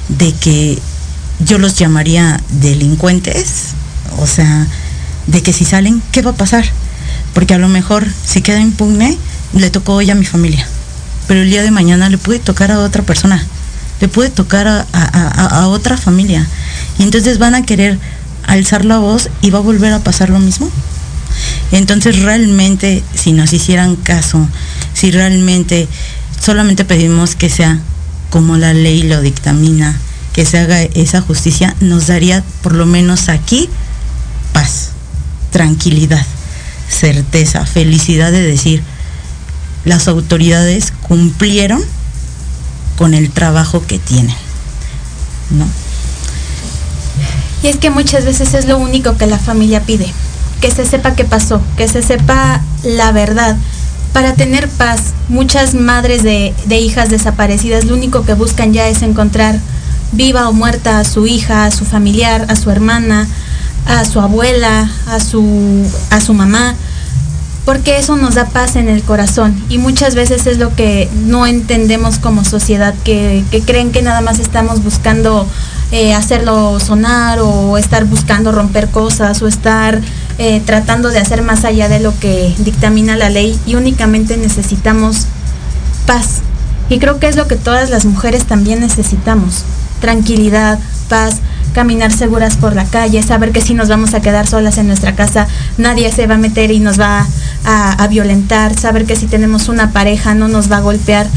de 0.09 0.33
que 0.35 0.79
yo 1.41 1.59
los 1.59 1.77
llamaría 1.77 2.39
delincuentes, 2.61 3.71
o 4.19 4.27
sea, 4.27 4.67
de 5.27 5.43
que 5.43 5.53
si 5.53 5.65
salen, 5.65 6.03
¿qué 6.13 6.21
va 6.21 6.33
a 6.33 6.37
pasar? 6.37 6.65
Porque 7.33 7.55
a 7.55 7.59
lo 7.59 7.69
mejor 7.69 8.07
si 8.25 8.43
queda 8.43 8.61
impugne, 8.61 9.17
le 9.55 9.71
tocó 9.71 9.95
hoy 9.95 10.11
a 10.11 10.15
mi 10.15 10.27
familia, 10.27 10.67
pero 11.27 11.41
el 11.41 11.51
día 11.51 11.63
de 11.63 11.71
mañana 11.71 12.11
le 12.11 12.19
puede 12.19 12.39
tocar 12.39 12.71
a 12.71 12.81
otra 12.81 13.03
persona, 13.03 13.43
le 14.01 14.09
puede 14.09 14.29
tocar 14.29 14.69
a, 14.69 14.87
a, 14.93 15.61
a, 15.61 15.69
otra 15.69 15.97
familia, 15.97 16.47
y 16.99 17.03
entonces 17.03 17.39
van 17.39 17.55
a 17.55 17.65
querer 17.65 17.99
alzar 18.47 18.85
la 18.85 18.99
voz 18.99 19.31
y 19.41 19.51
va 19.51 19.59
a 19.59 19.63
volver 19.63 19.95
a 19.95 20.01
pasar 20.01 20.29
lo 20.29 20.39
mismo. 20.39 20.71
Entonces 21.73 22.21
realmente 22.21 23.03
si 23.15 23.33
nos 23.33 23.53
hicieran 23.53 23.97
caso, 23.97 24.47
si 24.95 25.11
realmente 25.11 25.89
solamente 26.41 26.85
pedimos 26.85 27.35
que 27.35 27.51
sea 27.51 27.81
como 28.31 28.57
la 28.57 28.75
ley 28.75 29.03
lo 29.03 29.21
dictamina, 29.21 29.99
que 30.33 30.47
se 30.47 30.59
haga 30.59 30.83
esa 30.83 31.21
justicia, 31.21 31.75
nos 31.81 32.07
daría 32.07 32.45
por 32.63 32.75
lo 32.75 32.87
menos 32.87 33.29
aquí 33.29 33.69
paz, 34.53 34.91
tranquilidad, 35.51 36.25
certeza, 36.89 37.67
felicidad 37.67 38.33
de 38.33 38.43
decir, 38.43 38.83
las 39.85 40.09
autoridades 40.09 40.93
cumplieron 41.03 41.83
con 42.97 43.15
el 43.15 43.31
trabajo 43.31 43.85
que 43.87 43.99
tienen. 43.99 44.37
¿no? 45.51 45.67
Y 47.63 47.69
es 47.69 47.77
que 47.77 47.91
muchas 47.91 48.25
veces 48.25 48.55
es 48.55 48.67
lo 48.67 48.79
único 48.79 49.17
que 49.17 49.27
la 49.27 49.39
familia 49.39 49.83
pide, 49.83 50.13
que 50.63 50.71
se 50.71 50.87
sepa 50.87 51.17
qué 51.17 51.25
pasó, 51.25 51.61
que 51.77 51.89
se 51.89 52.03
sepa 52.03 52.63
la 52.85 53.11
verdad. 53.13 53.57
Para 54.13 54.35
tener 54.35 54.69
paz, 54.69 55.13
muchas 55.29 55.75
madres 55.75 56.23
de, 56.23 56.55
de, 56.67 56.79
hijas 56.79 57.11
desaparecidas 57.11 57.85
lo 57.85 57.95
único 57.95 58.25
que 58.25 58.35
buscan 58.35 58.73
ya 58.73 58.87
es 58.87 59.03
encontrar 59.03 59.59
viva 60.13 60.49
o 60.49 60.53
muerta 60.53 61.01
a 61.01 61.05
su 61.05 61.27
hija, 61.27 61.65
a 61.65 61.71
su 61.73 61.85
familiar, 61.85 62.47
a 62.49 62.55
su 62.55 62.71
hermana, 62.71 63.27
a 63.87 64.05
su 64.05 64.21
abuela, 64.21 64.89
a 65.09 65.19
su, 65.19 65.85
a 66.11 66.21
su 66.21 66.33
mamá, 66.33 66.77
porque 67.65 67.99
eso 67.99 68.17
nos 68.17 68.35
da 68.35 68.47
paz 68.47 68.77
en 68.77 68.89
el 68.89 69.03
corazón 69.03 69.61
y 69.69 69.79
muchas 69.79 70.15
veces 70.15 70.47
es 70.47 70.59
lo 70.59 70.77
que 70.77 71.09
no 71.27 71.47
entendemos 71.47 72.19
como 72.19 72.45
sociedad, 72.45 72.95
que, 73.03 73.45
que 73.51 73.63
creen 73.63 73.91
que 73.91 74.03
nada 74.03 74.21
más 74.21 74.39
estamos 74.39 74.85
buscando 74.85 75.49
eh, 75.93 76.15
hacerlo 76.15 76.81
sonar 76.81 77.41
o 77.41 77.77
estar 77.77 78.05
buscando 78.07 78.51
romper 78.51 78.89
cosas 78.89 79.43
o 79.43 79.47
estar 79.47 80.01
eh, 80.45 80.61
tratando 80.67 81.11
de 81.11 81.21
hacer 81.21 81.41
más 81.41 81.65
allá 81.65 81.89
de 81.89 82.01
lo 82.01 82.19
que 82.19 82.53
dictamina 82.59 83.15
la 83.15 83.31
ley 83.31 83.57
y 83.65 83.77
únicamente 83.77 84.37
necesitamos 84.37 85.27
paz. 86.05 86.41
Y 86.89 86.99
creo 86.99 87.21
que 87.21 87.29
es 87.29 87.37
lo 87.37 87.47
que 87.47 87.55
todas 87.55 87.91
las 87.91 88.07
mujeres 88.07 88.45
también 88.47 88.81
necesitamos. 88.81 89.63
Tranquilidad, 90.01 90.81
paz, 91.09 91.37
caminar 91.75 92.11
seguras 92.11 92.57
por 92.57 92.75
la 92.75 92.87
calle, 92.87 93.23
saber 93.23 93.53
que 93.53 93.61
si 93.61 93.75
nos 93.75 93.89
vamos 93.89 94.15
a 94.15 94.21
quedar 94.21 94.49
solas 94.49 94.79
en 94.79 94.89
nuestra 94.89 95.15
casa, 95.15 95.47
nadie 95.79 96.11
se 96.11 96.27
va 96.27 96.35
a 96.35 96.39
meter 96.39 96.73
y 96.73 96.81
nos 96.81 96.99
va 96.99 97.25
a, 97.65 97.93
a, 97.93 98.09
violentar, 98.09 98.77
saber 98.77 99.07
que 99.07 99.15
si 99.15 99.29
tenemos 99.29 99.69
una 99.69 99.93
pareja 99.93 100.35
no 100.35 100.49
nos 100.49 100.73
va 100.73 100.79
a 100.79 100.81
golpear, 100.81 101.29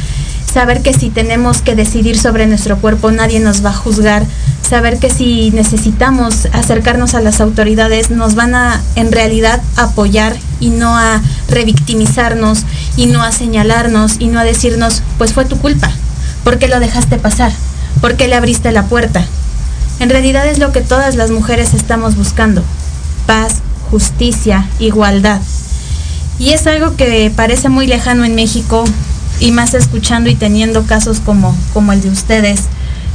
saber 0.52 0.82
que 0.82 0.94
si 0.94 1.10
tenemos 1.10 1.62
que 1.62 1.76
decidir 1.76 2.18
sobre 2.18 2.48
nuestro 2.48 2.78
cuerpo 2.78 3.12
nadie 3.12 3.40
nos 3.40 3.64
va 3.64 3.70
a 3.70 3.74
juzgar, 3.74 4.26
saber 4.68 5.00
que 5.00 5.10
si 5.10 5.52
necesitamos 5.52 6.48
acercarnos 6.54 7.14
a 7.14 7.22
las 7.22 7.42
autoridades 7.42 8.10
nos 8.10 8.36
van 8.36 8.56
a 8.56 8.82
en 8.96 9.12
realidad 9.12 9.62
apoyar 9.76 10.36
y 10.60 10.70
no 10.70 10.98
a 10.98 11.22
revictimizarnos 11.50 12.64
y 12.98 13.08
no 13.08 13.22
a 13.22 13.32
señalarnos 13.32 14.16
y 14.20 14.28
no 14.28 14.40
a 14.40 14.44
decirnos 14.44 15.02
pues 15.18 15.34
fue 15.34 15.46
tu 15.46 15.58
culpa, 15.58 15.92
¿por 16.44 16.58
qué 16.58 16.68
lo 16.68 16.80
dejaste 16.80 17.18
pasar? 17.18 17.52
¿Por 18.02 18.16
qué 18.16 18.28
le 18.28 18.36
abriste 18.36 18.72
la 18.72 18.84
puerta? 18.84 19.26
En 20.00 20.10
realidad 20.10 20.48
es 20.48 20.60
lo 20.60 20.72
que 20.72 20.82
todas 20.82 21.16
las 21.16 21.32
mujeres 21.32 21.74
estamos 21.74 22.16
buscando, 22.16 22.62
paz, 23.26 23.56
justicia, 23.90 24.68
igualdad. 24.80 25.40
Y 26.38 26.50
es 26.50 26.68
algo 26.68 26.98
que 26.98 27.32
parece 27.34 27.70
muy 27.70 27.88
lejano 27.88 28.26
en 28.26 28.36
México 28.36 28.84
y 29.40 29.52
más 29.52 29.74
escuchando 29.74 30.30
y 30.30 30.36
teniendo 30.36 30.84
casos 30.84 31.20
como, 31.20 31.56
como 31.74 31.94
el 31.94 32.02
de 32.02 32.10
ustedes, 32.10 32.62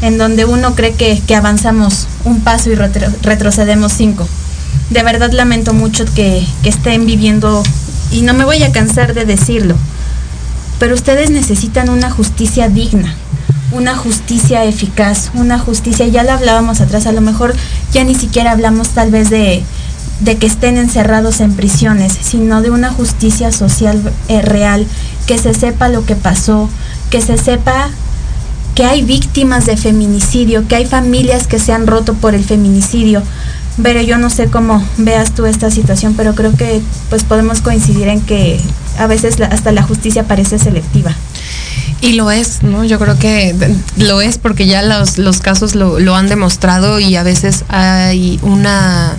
en 0.02 0.18
donde 0.18 0.44
uno 0.44 0.74
cree 0.74 0.94
que, 0.94 1.20
que 1.26 1.34
avanzamos 1.34 2.06
un 2.24 2.40
paso 2.40 2.70
y 2.70 2.74
retro, 2.74 3.08
retrocedemos 3.22 3.92
cinco. 3.92 4.26
De 4.90 5.02
verdad 5.02 5.32
lamento 5.32 5.72
mucho 5.72 6.04
que, 6.14 6.46
que 6.62 6.68
estén 6.68 7.06
viviendo, 7.06 7.62
y 8.10 8.22
no 8.22 8.34
me 8.34 8.44
voy 8.44 8.62
a 8.62 8.72
cansar 8.72 9.14
de 9.14 9.24
decirlo, 9.24 9.76
pero 10.78 10.94
ustedes 10.94 11.30
necesitan 11.30 11.90
una 11.90 12.10
justicia 12.10 12.68
digna, 12.68 13.14
una 13.72 13.94
justicia 13.94 14.64
eficaz, 14.64 15.30
una 15.34 15.58
justicia, 15.58 16.06
ya 16.06 16.24
lo 16.24 16.32
hablábamos 16.32 16.80
atrás, 16.80 17.06
a 17.06 17.12
lo 17.12 17.20
mejor 17.20 17.54
ya 17.92 18.02
ni 18.04 18.14
siquiera 18.14 18.52
hablamos 18.52 18.88
tal 18.90 19.10
vez 19.10 19.30
de, 19.30 19.62
de 20.20 20.36
que 20.36 20.46
estén 20.46 20.76
encerrados 20.76 21.40
en 21.40 21.54
prisiones, 21.54 22.12
sino 22.20 22.62
de 22.62 22.70
una 22.70 22.90
justicia 22.90 23.52
social 23.52 24.00
eh, 24.28 24.42
real, 24.42 24.86
que 25.26 25.38
se 25.38 25.54
sepa 25.54 25.88
lo 25.88 26.04
que 26.04 26.16
pasó, 26.16 26.68
que 27.10 27.20
se 27.20 27.38
sepa 27.38 27.88
que 28.74 28.84
hay 28.84 29.02
víctimas 29.02 29.66
de 29.66 29.76
feminicidio, 29.76 30.66
que 30.68 30.76
hay 30.76 30.86
familias 30.86 31.46
que 31.46 31.58
se 31.58 31.72
han 31.72 31.86
roto 31.86 32.14
por 32.14 32.34
el 32.34 32.44
feminicidio. 32.44 33.22
Pero 33.82 34.02
yo 34.02 34.18
no 34.18 34.30
sé 34.30 34.48
cómo 34.48 34.84
veas 34.98 35.34
tú 35.34 35.46
esta 35.46 35.70
situación, 35.70 36.14
pero 36.16 36.34
creo 36.34 36.54
que 36.54 36.82
pues 37.08 37.24
podemos 37.24 37.60
coincidir 37.60 38.08
en 38.08 38.20
que 38.20 38.60
a 38.98 39.06
veces 39.06 39.40
hasta 39.40 39.72
la 39.72 39.82
justicia 39.82 40.24
parece 40.24 40.58
selectiva. 40.58 41.14
Y 42.02 42.14
lo 42.14 42.30
es, 42.30 42.62
¿no? 42.62 42.84
Yo 42.84 42.98
creo 42.98 43.18
que 43.18 43.54
lo 43.96 44.20
es 44.20 44.38
porque 44.38 44.66
ya 44.66 44.82
los, 44.82 45.18
los 45.18 45.40
casos 45.40 45.74
lo, 45.74 45.98
lo 45.98 46.16
han 46.16 46.28
demostrado 46.28 46.98
y 46.98 47.16
a 47.16 47.22
veces 47.22 47.64
hay 47.68 48.38
una 48.42 49.16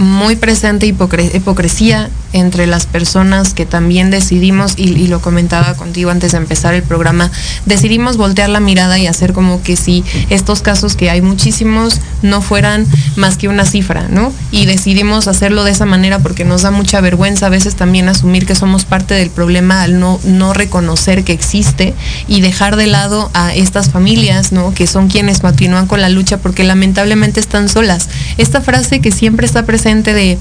muy 0.00 0.34
presente 0.34 0.86
hipocre 0.86 1.30
hipocresía 1.34 2.08
entre 2.32 2.66
las 2.66 2.86
personas 2.86 3.54
que 3.54 3.66
también 3.66 4.10
decidimos, 4.10 4.74
y, 4.76 5.08
lo 5.08 5.20
comentaba 5.20 5.74
contigo 5.74 6.10
antes 6.10 6.32
de 6.32 6.38
empezar 6.38 6.74
el 6.74 6.82
programa, 6.82 7.30
decidimos 7.66 8.16
voltear 8.16 8.48
la 8.48 8.60
mirada 8.60 8.98
y 8.98 9.06
hacer 9.06 9.32
como 9.32 9.62
que 9.62 9.76
si 9.76 10.04
estos 10.28 10.62
casos 10.62 10.94
que 10.94 11.10
hay 11.10 11.20
muchísimos 11.20 12.00
no 12.22 12.42
fueran 12.42 12.86
más 13.16 13.36
que 13.36 13.48
una 13.48 13.64
cifra, 13.64 14.08
¿no? 14.08 14.32
Y 14.50 14.66
decidimos 14.66 15.26
hacerlo 15.26 15.64
de 15.64 15.72
esa 15.72 15.86
manera 15.86 16.20
porque 16.20 16.44
nos 16.44 16.62
da 16.62 16.70
mucha 16.70 17.00
vergüenza 17.00 17.46
a 17.46 17.50
veces 17.50 17.74
también 17.74 18.08
asumir 18.08 18.46
que 18.46 18.54
somos 18.54 18.84
parte 18.84 19.14
del 19.14 19.30
problema 19.30 19.82
al 19.82 19.98
no, 19.98 20.20
no 20.24 20.52
reconocer 20.52 21.24
que 21.24 21.32
existe 21.32 21.94
y 22.28 22.40
dejar 22.40 22.76
de 22.76 22.86
lado 22.86 23.30
a 23.34 23.54
estas 23.54 23.90
familias, 23.90 24.52
¿no? 24.52 24.72
Que 24.74 24.86
son 24.86 25.08
quienes 25.08 25.40
continúan 25.40 25.86
con 25.86 26.00
la 26.00 26.08
lucha 26.08 26.38
porque 26.38 26.64
lamentablemente 26.64 27.40
están 27.40 27.68
solas. 27.68 28.08
Esta 28.38 28.60
frase 28.60 29.00
que 29.00 29.10
siempre 29.10 29.46
está 29.46 29.64
presente 29.64 30.14
de 30.14 30.38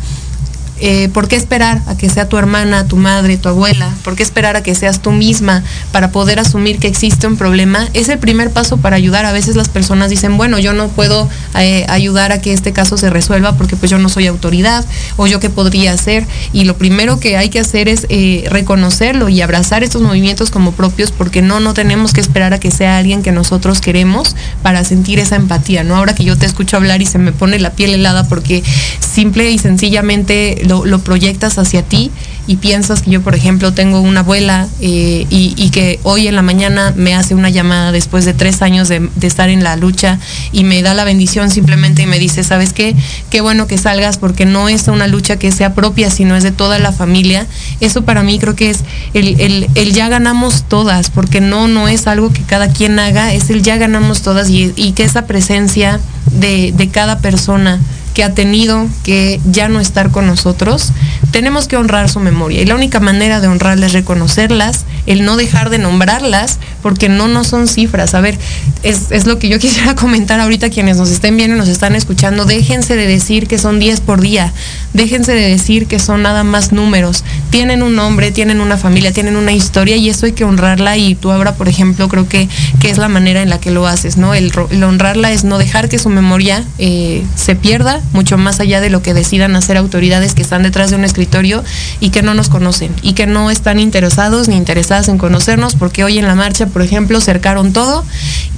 eh, 0.81 1.09
¿por 1.13 1.27
qué 1.27 1.35
esperar 1.35 1.81
a 1.87 1.95
que 1.95 2.09
sea 2.09 2.29
tu 2.29 2.37
hermana, 2.37 2.87
tu 2.87 2.95
madre, 2.95 3.37
tu 3.37 3.49
abuela? 3.49 3.93
¿Por 4.03 4.15
qué 4.15 4.23
esperar 4.23 4.55
a 4.55 4.63
que 4.63 4.75
seas 4.75 5.01
tú 5.01 5.11
misma 5.11 5.63
para 5.91 6.11
poder 6.11 6.39
asumir 6.39 6.79
que 6.79 6.87
existe 6.87 7.27
un 7.27 7.37
problema? 7.37 7.87
Es 7.93 8.09
el 8.09 8.19
primer 8.19 8.51
paso 8.51 8.77
para 8.77 8.95
ayudar. 8.95 9.25
A 9.25 9.31
veces 9.31 9.55
las 9.55 9.69
personas 9.69 10.09
dicen, 10.09 10.37
bueno, 10.37 10.59
yo 10.59 10.73
no 10.73 10.87
puedo 10.89 11.29
eh, 11.57 11.85
ayudar 11.89 12.31
a 12.31 12.41
que 12.41 12.53
este 12.53 12.73
caso 12.73 12.97
se 12.97 13.09
resuelva 13.09 13.57
porque 13.57 13.75
pues 13.75 13.91
yo 13.91 13.97
no 13.97 14.09
soy 14.09 14.27
autoridad 14.27 14.85
o 15.17 15.27
yo 15.27 15.39
qué 15.39 15.49
podría 15.49 15.93
hacer. 15.93 16.25
Y 16.53 16.63
lo 16.65 16.77
primero 16.77 17.19
que 17.19 17.37
hay 17.37 17.49
que 17.49 17.59
hacer 17.59 17.89
es 17.89 18.05
eh, 18.09 18.45
reconocerlo 18.49 19.29
y 19.29 19.41
abrazar 19.41 19.83
estos 19.83 20.01
movimientos 20.01 20.51
como 20.51 20.71
propios 20.71 21.11
porque 21.11 21.41
no, 21.41 21.59
no 21.59 21.73
tenemos 21.73 22.13
que 22.13 22.21
esperar 22.21 22.53
a 22.53 22.59
que 22.59 22.71
sea 22.71 22.97
alguien 22.97 23.23
que 23.23 23.31
nosotros 23.31 23.81
queremos 23.81 24.35
para 24.63 24.83
sentir 24.83 25.19
esa 25.19 25.35
empatía, 25.35 25.83
¿no? 25.83 25.95
Ahora 25.95 26.15
que 26.15 26.23
yo 26.23 26.37
te 26.37 26.45
escucho 26.45 26.77
hablar 26.77 27.01
y 27.01 27.05
se 27.05 27.17
me 27.17 27.31
pone 27.31 27.59
la 27.59 27.71
piel 27.71 27.93
helada 27.93 28.27
porque 28.27 28.63
simple 28.99 29.51
y 29.51 29.57
sencillamente 29.57 30.61
lo, 30.69 30.99
proyectas 30.99 31.57
hacia 31.57 31.81
ti 31.81 32.11
y 32.47 32.57
piensas 32.57 33.01
que 33.01 33.11
yo, 33.11 33.21
por 33.21 33.35
ejemplo, 33.35 33.73
tengo 33.73 34.01
una 34.01 34.21
abuela 34.21 34.67
eh, 34.81 35.25
y, 35.29 35.53
y, 35.57 35.69
que 35.69 35.99
hoy 36.03 36.27
en 36.27 36.35
la 36.35 36.41
mañana 36.41 36.93
me 36.95 37.15
hace 37.15 37.35
una 37.35 37.49
llamada 37.49 37.91
después 37.91 38.25
de 38.25 38.33
tres 38.33 38.61
años 38.61 38.87
de, 38.87 39.09
de, 39.15 39.27
estar 39.27 39.49
en 39.49 39.63
la 39.63 39.75
lucha 39.75 40.19
y 40.51 40.63
me 40.63 40.81
da 40.81 40.93
la 40.93 41.03
bendición 41.03 41.51
simplemente 41.51 42.03
y 42.03 42.05
me 42.05 42.19
dice, 42.19 42.43
¿sabes 42.43 42.73
qué? 42.73 42.95
Qué 43.29 43.41
bueno 43.41 43.67
que 43.67 43.77
salgas 43.77 44.17
porque 44.17 44.45
no 44.45 44.69
es 44.69 44.87
una 44.87 45.07
lucha 45.07 45.37
que 45.37 45.51
sea 45.51 45.73
propia, 45.73 46.09
sino 46.09 46.35
es 46.35 46.43
de 46.43 46.51
toda 46.51 46.79
la 46.79 46.91
familia. 46.91 47.45
Eso 47.79 48.03
para 48.03 48.23
mí 48.23 48.39
creo 48.39 48.55
que 48.55 48.69
es 48.69 48.79
el, 49.13 49.39
el, 49.39 49.69
el 49.75 49.93
ya 49.93 50.09
ganamos 50.09 50.63
todas, 50.63 51.09
porque 51.09 51.41
no, 51.41 51.67
no 51.67 51.87
es 51.87 52.07
algo 52.07 52.31
que 52.31 52.41
cada 52.43 52.69
quien 52.69 52.99
haga, 52.99 53.33
es 53.33 53.49
el 53.49 53.61
ya 53.61 53.77
ganamos 53.77 54.21
todas 54.21 54.49
y, 54.49 54.73
y 54.75 54.93
que 54.93 55.03
esa 55.03 55.25
presencia 55.25 55.99
de, 56.31 56.73
de 56.75 56.89
cada 56.89 57.19
persona 57.19 57.79
que 58.19 58.25
ha 58.25 58.33
tenido 58.33 58.85
que 59.05 59.39
ya 59.49 59.69
no 59.69 59.79
estar 59.79 60.11
con 60.11 60.27
nosotros, 60.27 60.91
tenemos 61.31 61.69
que 61.69 61.77
honrar 61.77 62.09
su 62.09 62.19
memoria. 62.19 62.61
Y 62.61 62.65
la 62.65 62.75
única 62.75 62.99
manera 62.99 63.39
de 63.39 63.47
honrarla 63.47 63.85
es 63.85 63.93
reconocerlas, 63.93 64.83
el 65.05 65.23
no 65.23 65.37
dejar 65.37 65.69
de 65.69 65.77
nombrarlas, 65.77 66.59
porque 66.81 67.07
no, 67.07 67.29
no 67.29 67.45
son 67.45 67.69
cifras. 67.69 68.15
A 68.15 68.19
ver, 68.19 68.37
es, 68.83 69.11
es, 69.11 69.25
lo 69.25 69.39
que 69.39 69.47
yo 69.47 69.57
quisiera 69.59 69.95
comentar 69.95 70.37
ahorita 70.41 70.69
quienes 70.69 70.97
nos 70.97 71.09
estén 71.11 71.37
viendo 71.37 71.55
y 71.55 71.59
nos 71.59 71.69
están 71.69 71.95
escuchando. 71.95 72.43
Déjense 72.43 72.97
de 72.97 73.07
decir 73.07 73.47
que 73.47 73.57
son 73.57 73.79
10 73.79 74.01
por 74.01 74.19
día, 74.19 74.51
déjense 74.93 75.31
de 75.33 75.47
decir 75.49 75.87
que 75.87 75.99
son 75.99 76.21
nada 76.21 76.43
más 76.43 76.73
números. 76.73 77.23
Tienen 77.51 77.83
un 77.83 77.95
nombre, 77.95 78.31
tienen 78.31 78.59
una 78.59 78.75
familia, 78.75 79.13
tienen 79.13 79.37
una 79.37 79.53
historia 79.53 79.95
y 79.95 80.09
eso 80.09 80.25
hay 80.25 80.33
que 80.33 80.43
honrarla. 80.43 80.97
Y 80.97 81.15
tú 81.15 81.31
ahora, 81.31 81.53
por 81.53 81.69
ejemplo, 81.69 82.09
creo 82.09 82.27
que, 82.27 82.49
que 82.81 82.89
es 82.89 82.97
la 82.97 83.07
manera 83.07 83.41
en 83.41 83.49
la 83.49 83.61
que 83.61 83.71
lo 83.71 83.87
haces, 83.87 84.17
¿no? 84.17 84.33
El, 84.33 84.51
honrarla 84.83 85.31
es 85.31 85.45
no 85.45 85.57
dejar 85.57 85.87
que 85.87 85.99
su 85.99 86.09
memoria 86.09 86.65
eh, 86.79 87.23
se 87.35 87.55
pierda 87.55 88.01
mucho 88.13 88.37
más 88.37 88.59
allá 88.59 88.81
de 88.81 88.89
lo 88.89 89.01
que 89.01 89.13
decidan 89.13 89.55
hacer 89.55 89.77
autoridades 89.77 90.33
que 90.33 90.41
están 90.41 90.63
detrás 90.63 90.89
de 90.89 90.95
un 90.95 91.05
escritorio 91.05 91.63
y 91.99 92.09
que 92.09 92.21
no 92.21 92.33
nos 92.33 92.49
conocen 92.49 92.93
y 93.01 93.13
que 93.13 93.27
no 93.27 93.51
están 93.51 93.79
interesados 93.79 94.47
ni 94.47 94.55
interesadas 94.55 95.07
en 95.07 95.17
conocernos 95.17 95.75
porque 95.75 96.03
hoy 96.03 96.17
en 96.17 96.27
la 96.27 96.35
marcha, 96.35 96.67
por 96.67 96.81
ejemplo, 96.81 97.21
cercaron 97.21 97.73
todo, 97.73 98.03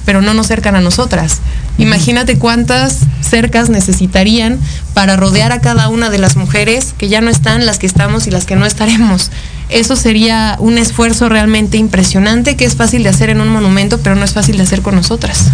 pero 0.04 0.22
no 0.22 0.34
nos 0.34 0.48
cercan 0.48 0.76
a 0.76 0.80
nosotras. 0.80 1.40
Imagínate 1.78 2.38
cuántas 2.38 2.98
cercas 3.20 3.70
necesitarían 3.70 4.58
para 4.94 5.16
rodear 5.16 5.52
a 5.52 5.60
cada 5.60 5.88
una 5.88 6.10
de 6.10 6.18
las 6.18 6.36
mujeres 6.36 6.94
que 6.98 7.08
ya 7.08 7.20
no 7.20 7.30
están, 7.30 7.64
las 7.64 7.78
que 7.78 7.86
estamos 7.86 8.26
y 8.26 8.30
las 8.30 8.44
que 8.44 8.56
no 8.56 8.66
estaremos. 8.66 9.30
Eso 9.68 9.96
sería 9.96 10.56
un 10.58 10.76
esfuerzo 10.76 11.30
realmente 11.30 11.78
impresionante 11.78 12.56
que 12.56 12.66
es 12.66 12.76
fácil 12.76 13.02
de 13.04 13.08
hacer 13.08 13.30
en 13.30 13.40
un 13.40 13.48
monumento, 13.48 14.00
pero 14.00 14.16
no 14.16 14.24
es 14.24 14.32
fácil 14.32 14.58
de 14.58 14.64
hacer 14.64 14.82
con 14.82 14.94
nosotras. 14.94 15.50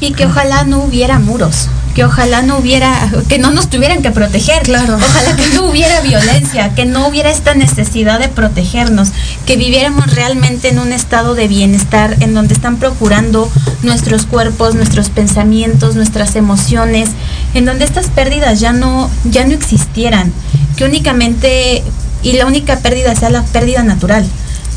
Y 0.00 0.12
que 0.12 0.26
ojalá 0.26 0.64
no 0.64 0.82
hubiera 0.82 1.18
muros, 1.18 1.68
que 1.94 2.04
ojalá 2.04 2.42
no 2.42 2.58
hubiera, 2.58 3.10
que 3.28 3.38
no 3.38 3.50
nos 3.50 3.68
tuvieran 3.68 4.02
que 4.02 4.12
proteger, 4.12 4.62
claro. 4.62 4.96
Ojalá 4.96 5.34
que 5.34 5.48
no 5.48 5.64
hubiera 5.64 6.00
violencia, 6.02 6.74
que 6.74 6.86
no 6.86 7.08
hubiera 7.08 7.30
esta 7.30 7.54
necesidad 7.54 8.20
de 8.20 8.28
protegernos, 8.28 9.08
que 9.46 9.56
viviéramos 9.56 10.14
realmente 10.14 10.68
en 10.68 10.78
un 10.78 10.92
estado 10.92 11.34
de 11.34 11.48
bienestar 11.48 12.16
en 12.20 12.34
donde 12.34 12.54
están 12.54 12.76
procurando 12.76 13.50
nuestros 13.82 14.26
cuerpos, 14.26 14.76
nuestros 14.76 15.10
pensamientos, 15.10 15.96
nuestras 15.96 16.36
emociones, 16.36 17.10
en 17.54 17.64
donde 17.64 17.84
estas 17.84 18.06
pérdidas 18.06 18.60
ya 18.60 18.72
no, 18.72 19.10
ya 19.24 19.44
no 19.44 19.54
existieran, 19.54 20.32
que 20.76 20.84
únicamente, 20.84 21.82
y 22.22 22.32
la 22.34 22.46
única 22.46 22.78
pérdida 22.78 23.16
sea 23.16 23.30
la 23.30 23.42
pérdida 23.42 23.82
natural 23.82 24.24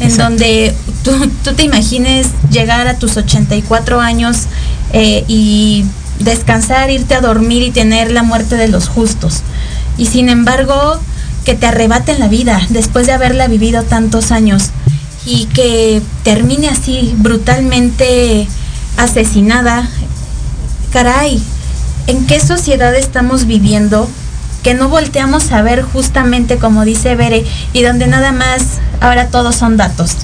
en 0.02 0.08
Exacto. 0.08 0.32
donde 0.32 0.74
tú, 1.04 1.12
tú, 1.44 1.54
te 1.54 1.64
imagines 1.64 2.28
llegar 2.50 2.88
a 2.88 2.98
tus 2.98 3.18
84 3.18 4.02
años 4.02 4.48
eh, 4.94 5.24
y 5.28 5.86
descansar, 6.20 6.90
irte 6.90 7.16
a 7.16 7.22
dormir 7.22 7.64
y 7.64 7.72
tener 7.72 8.12
la 8.12 8.24
muerte 8.24 8.56
de 8.56 8.68
los 8.68 8.88
justos. 8.88 9.42
Y 9.98 10.06
sin 10.06 10.30
embargo, 10.30 11.00
que 11.46 11.56
te 11.56 11.66
arrebaten 11.66 12.20
la 12.20 12.28
vida 12.28 12.62
después 12.70 13.08
de 13.08 13.14
haberla 13.14 13.48
vivido 13.48 13.84
tantos 13.84 14.32
años 14.32 14.70
y 15.26 15.46
que 15.46 16.02
termine 16.24 16.70
así 16.70 17.14
brutalmente 17.18 18.48
asesinada. 18.98 19.88
Caray, 20.92 21.42
¿en 22.08 22.26
qué 22.28 22.40
sociedad 22.40 22.94
estamos 22.96 23.46
viviendo 23.46 24.08
que 24.64 24.74
no 24.74 24.90
volteamos 24.90 25.52
a 25.52 25.62
ver 25.62 25.82
justamente 25.82 26.58
como 26.58 26.86
dice 26.86 27.16
Bere 27.16 27.44
y 27.74 27.82
donde 27.82 28.08
nada 28.08 28.32
más 28.32 28.80
ahora 29.00 29.28
todos 29.28 29.56
son 29.56 29.78
datos. 29.78 30.18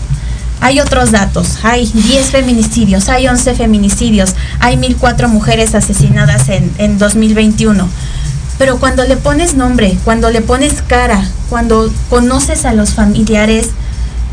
Hay 0.59 0.79
otros 0.79 1.11
datos, 1.11 1.59
hay 1.63 1.85
10 1.85 2.31
feminicidios, 2.31 3.09
hay 3.09 3.27
11 3.27 3.53
feminicidios, 3.55 4.35
hay 4.59 4.77
1004 4.77 5.29
mujeres 5.29 5.75
asesinadas 5.75 6.49
en, 6.49 6.71
en 6.77 6.97
2021. 6.97 7.87
Pero 8.57 8.79
cuando 8.79 9.03
le 9.03 9.17
pones 9.17 9.53
nombre, 9.53 9.97
cuando 10.03 10.31
le 10.31 10.41
pones 10.41 10.81
cara, 10.87 11.23
cuando 11.49 11.91
conoces 12.09 12.65
a 12.65 12.73
los 12.73 12.91
familiares, 12.91 13.69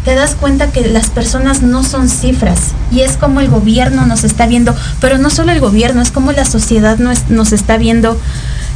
te 0.04 0.14
das 0.14 0.34
cuenta 0.34 0.70
que 0.70 0.86
las 0.86 1.08
personas 1.08 1.62
no 1.62 1.82
son 1.82 2.08
cifras 2.08 2.72
y 2.90 3.00
es 3.00 3.16
como 3.16 3.40
el 3.40 3.48
gobierno 3.48 4.06
nos 4.06 4.24
está 4.24 4.46
viendo, 4.46 4.74
pero 5.00 5.18
no 5.18 5.30
solo 5.30 5.52
el 5.52 5.60
gobierno, 5.60 6.02
es 6.02 6.10
como 6.10 6.32
la 6.32 6.44
sociedad 6.44 6.98
nos, 6.98 7.30
nos 7.30 7.52
está 7.52 7.78
viendo. 7.78 8.18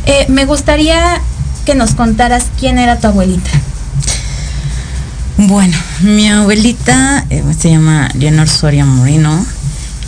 Eh, 0.06 0.26
me 0.28 0.46
gustaría 0.46 1.20
que 1.66 1.74
nos 1.74 1.94
contaras 1.94 2.46
quién 2.58 2.78
era 2.78 2.98
tu 2.98 3.08
abuelita. 3.08 3.50
Bueno, 5.40 5.78
mi 6.00 6.28
abuelita 6.28 7.24
eh, 7.30 7.44
se 7.56 7.70
llama 7.70 8.10
Leonor 8.14 8.48
Soria 8.48 8.84
Moreno. 8.84 9.46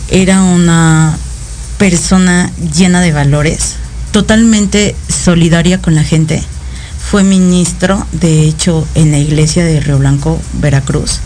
Era 0.08 0.42
una 0.42 1.16
persona 1.78 2.50
llena 2.74 3.00
de 3.00 3.12
valores, 3.12 3.76
totalmente 4.10 4.96
solidaria 5.08 5.80
con 5.80 5.94
la 5.94 6.02
gente. 6.02 6.42
Fue 6.98 7.22
ministro, 7.22 8.04
de 8.10 8.42
hecho, 8.42 8.84
en 8.96 9.12
la 9.12 9.18
iglesia 9.18 9.64
de 9.64 9.78
Río 9.78 10.00
Blanco, 10.00 10.40
Veracruz. 10.54 11.20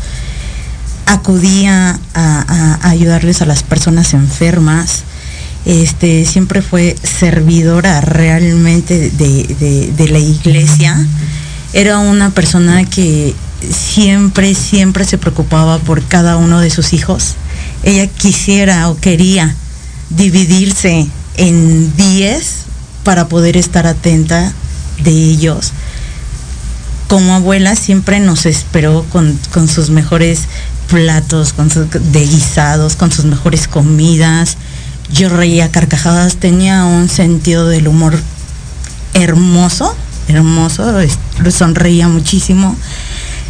acudía 1.06 1.98
a, 2.12 2.78
ayudarles 2.82 3.40
a 3.40 3.46
las 3.46 3.62
personas 3.62 4.12
enfermas, 4.12 5.04
este, 5.64 6.26
siempre 6.26 6.60
fue 6.60 6.94
servidora 7.02 8.02
realmente 8.02 9.10
de, 9.10 9.92
de, 9.96 10.08
la 10.08 10.18
iglesia. 10.18 10.94
Era 11.72 11.98
una 12.00 12.30
persona 12.30 12.84
que 12.84 13.34
siempre, 13.72 14.54
siempre 14.54 15.04
se 15.04 15.18
preocupaba 15.18 15.78
por 15.78 16.02
cada 16.02 16.36
uno 16.36 16.60
de 16.60 16.70
sus 16.70 16.92
hijos. 16.92 17.34
Ella 17.82 18.06
quisiera 18.06 18.88
o 18.88 18.96
quería 18.98 19.54
dividirse 20.10 21.06
en 21.36 21.94
10 21.96 22.56
para 23.04 23.28
poder 23.28 23.56
estar 23.56 23.86
atenta 23.86 24.52
de 25.02 25.10
ellos. 25.10 25.72
Como 27.08 27.34
abuela 27.34 27.76
siempre 27.76 28.20
nos 28.20 28.46
esperó 28.46 29.04
con, 29.10 29.38
con 29.52 29.68
sus 29.68 29.90
mejores 29.90 30.42
platos, 30.88 31.52
con 31.52 31.70
sus, 31.70 31.90
de 31.90 32.26
guisados, 32.26 32.96
con 32.96 33.12
sus 33.12 33.24
mejores 33.24 33.68
comidas 33.68 34.56
yo 35.12 35.28
reía 35.28 35.70
carcajadas, 35.70 36.36
tenía 36.36 36.84
un 36.84 37.08
sentido 37.08 37.68
del 37.68 37.88
humor 37.88 38.18
hermoso, 39.12 39.94
hermoso, 40.28 40.92
sonreía 41.50 42.08
muchísimo. 42.08 42.76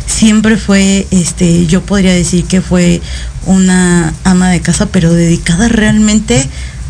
Siempre 0.06 0.56
fue, 0.56 1.06
este, 1.10 1.66
yo 1.66 1.82
podría 1.82 2.12
decir 2.12 2.44
que 2.44 2.60
fue 2.60 3.00
una 3.46 4.12
ama 4.24 4.50
de 4.50 4.60
casa, 4.60 4.86
pero 4.86 5.12
dedicada 5.12 5.68
realmente 5.68 6.48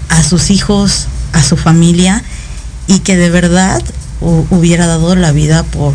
a 0.09 0.22
sus 0.22 0.50
hijos, 0.50 1.07
a 1.33 1.42
su 1.42 1.57
familia, 1.57 2.22
y 2.87 3.00
que 3.00 3.16
de 3.16 3.31
verdad 3.31 3.83
hubiera 4.20 4.87
dado 4.87 5.14
la 5.16 5.33
vida 5.33 5.62
por, 5.64 5.94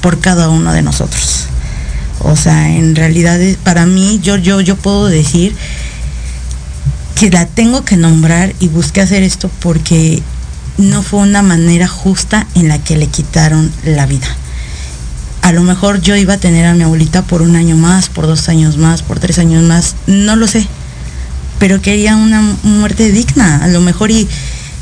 por 0.00 0.20
cada 0.20 0.48
uno 0.48 0.72
de 0.72 0.82
nosotros. 0.82 1.46
O 2.20 2.36
sea, 2.36 2.74
en 2.74 2.96
realidad 2.96 3.38
para 3.64 3.86
mí, 3.86 4.20
yo, 4.22 4.36
yo, 4.36 4.60
yo 4.60 4.76
puedo 4.76 5.06
decir 5.06 5.54
que 7.14 7.30
la 7.30 7.46
tengo 7.46 7.84
que 7.84 7.96
nombrar 7.96 8.54
y 8.60 8.68
busqué 8.68 9.00
hacer 9.00 9.22
esto 9.22 9.50
porque 9.60 10.22
no 10.78 11.02
fue 11.02 11.20
una 11.20 11.42
manera 11.42 11.86
justa 11.86 12.46
en 12.54 12.68
la 12.68 12.78
que 12.78 12.96
le 12.96 13.06
quitaron 13.06 13.70
la 13.84 14.06
vida. 14.06 14.26
A 15.44 15.52
lo 15.52 15.62
mejor 15.62 16.00
yo 16.00 16.16
iba 16.16 16.32
a 16.32 16.38
tener 16.38 16.64
a 16.64 16.72
mi 16.72 16.84
abuelita 16.84 17.20
por 17.20 17.42
un 17.42 17.54
año 17.54 17.76
más, 17.76 18.08
por 18.08 18.26
dos 18.26 18.48
años 18.48 18.78
más, 18.78 19.02
por 19.02 19.20
tres 19.20 19.38
años 19.38 19.62
más, 19.62 19.94
no 20.06 20.36
lo 20.36 20.46
sé. 20.46 20.66
Pero 21.58 21.82
quería 21.82 22.16
una 22.16 22.40
muerte 22.62 23.12
digna, 23.12 23.62
a 23.62 23.68
lo 23.68 23.82
mejor 23.82 24.10
y, 24.10 24.26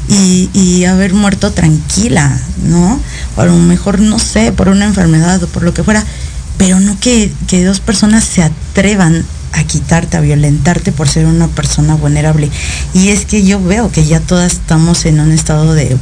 y, 0.09 0.85
haber 0.85 1.15
muerto 1.15 1.51
tranquila, 1.51 2.41
¿no? 2.63 3.01
A 3.37 3.45
lo 3.45 3.57
mejor, 3.57 3.99
no 3.99 4.21
sé, 4.21 4.53
por 4.53 4.69
una 4.69 4.85
enfermedad 4.85 5.43
o 5.43 5.49
por 5.49 5.65
lo 5.65 5.75
que 5.75 5.83
fuera, 5.83 6.05
pero 6.59 6.79
no 6.79 6.97
que, 7.01 7.33
que 7.49 7.65
dos 7.65 7.81
personas 7.81 8.23
se 8.23 8.45
atrevan 8.45 9.25
a 9.55 9.65
quitarte, 9.65 10.17
a 10.17 10.21
violentarte 10.21 10.93
por 10.93 11.09
ser 11.09 11.27
una 11.27 11.49
persona 11.49 11.97
vulnerable. 11.97 12.49
Y 12.95 13.09
es 13.09 13.27
que 13.27 13.45
yo 13.45 13.61
veo 13.61 13.91
que 13.91 14.07
ya 14.07 14.21
todas 14.21 14.53
estamos 14.53 15.07
en 15.07 15.19
un 15.19 15.33
estado 15.33 15.75
de, 15.75 15.99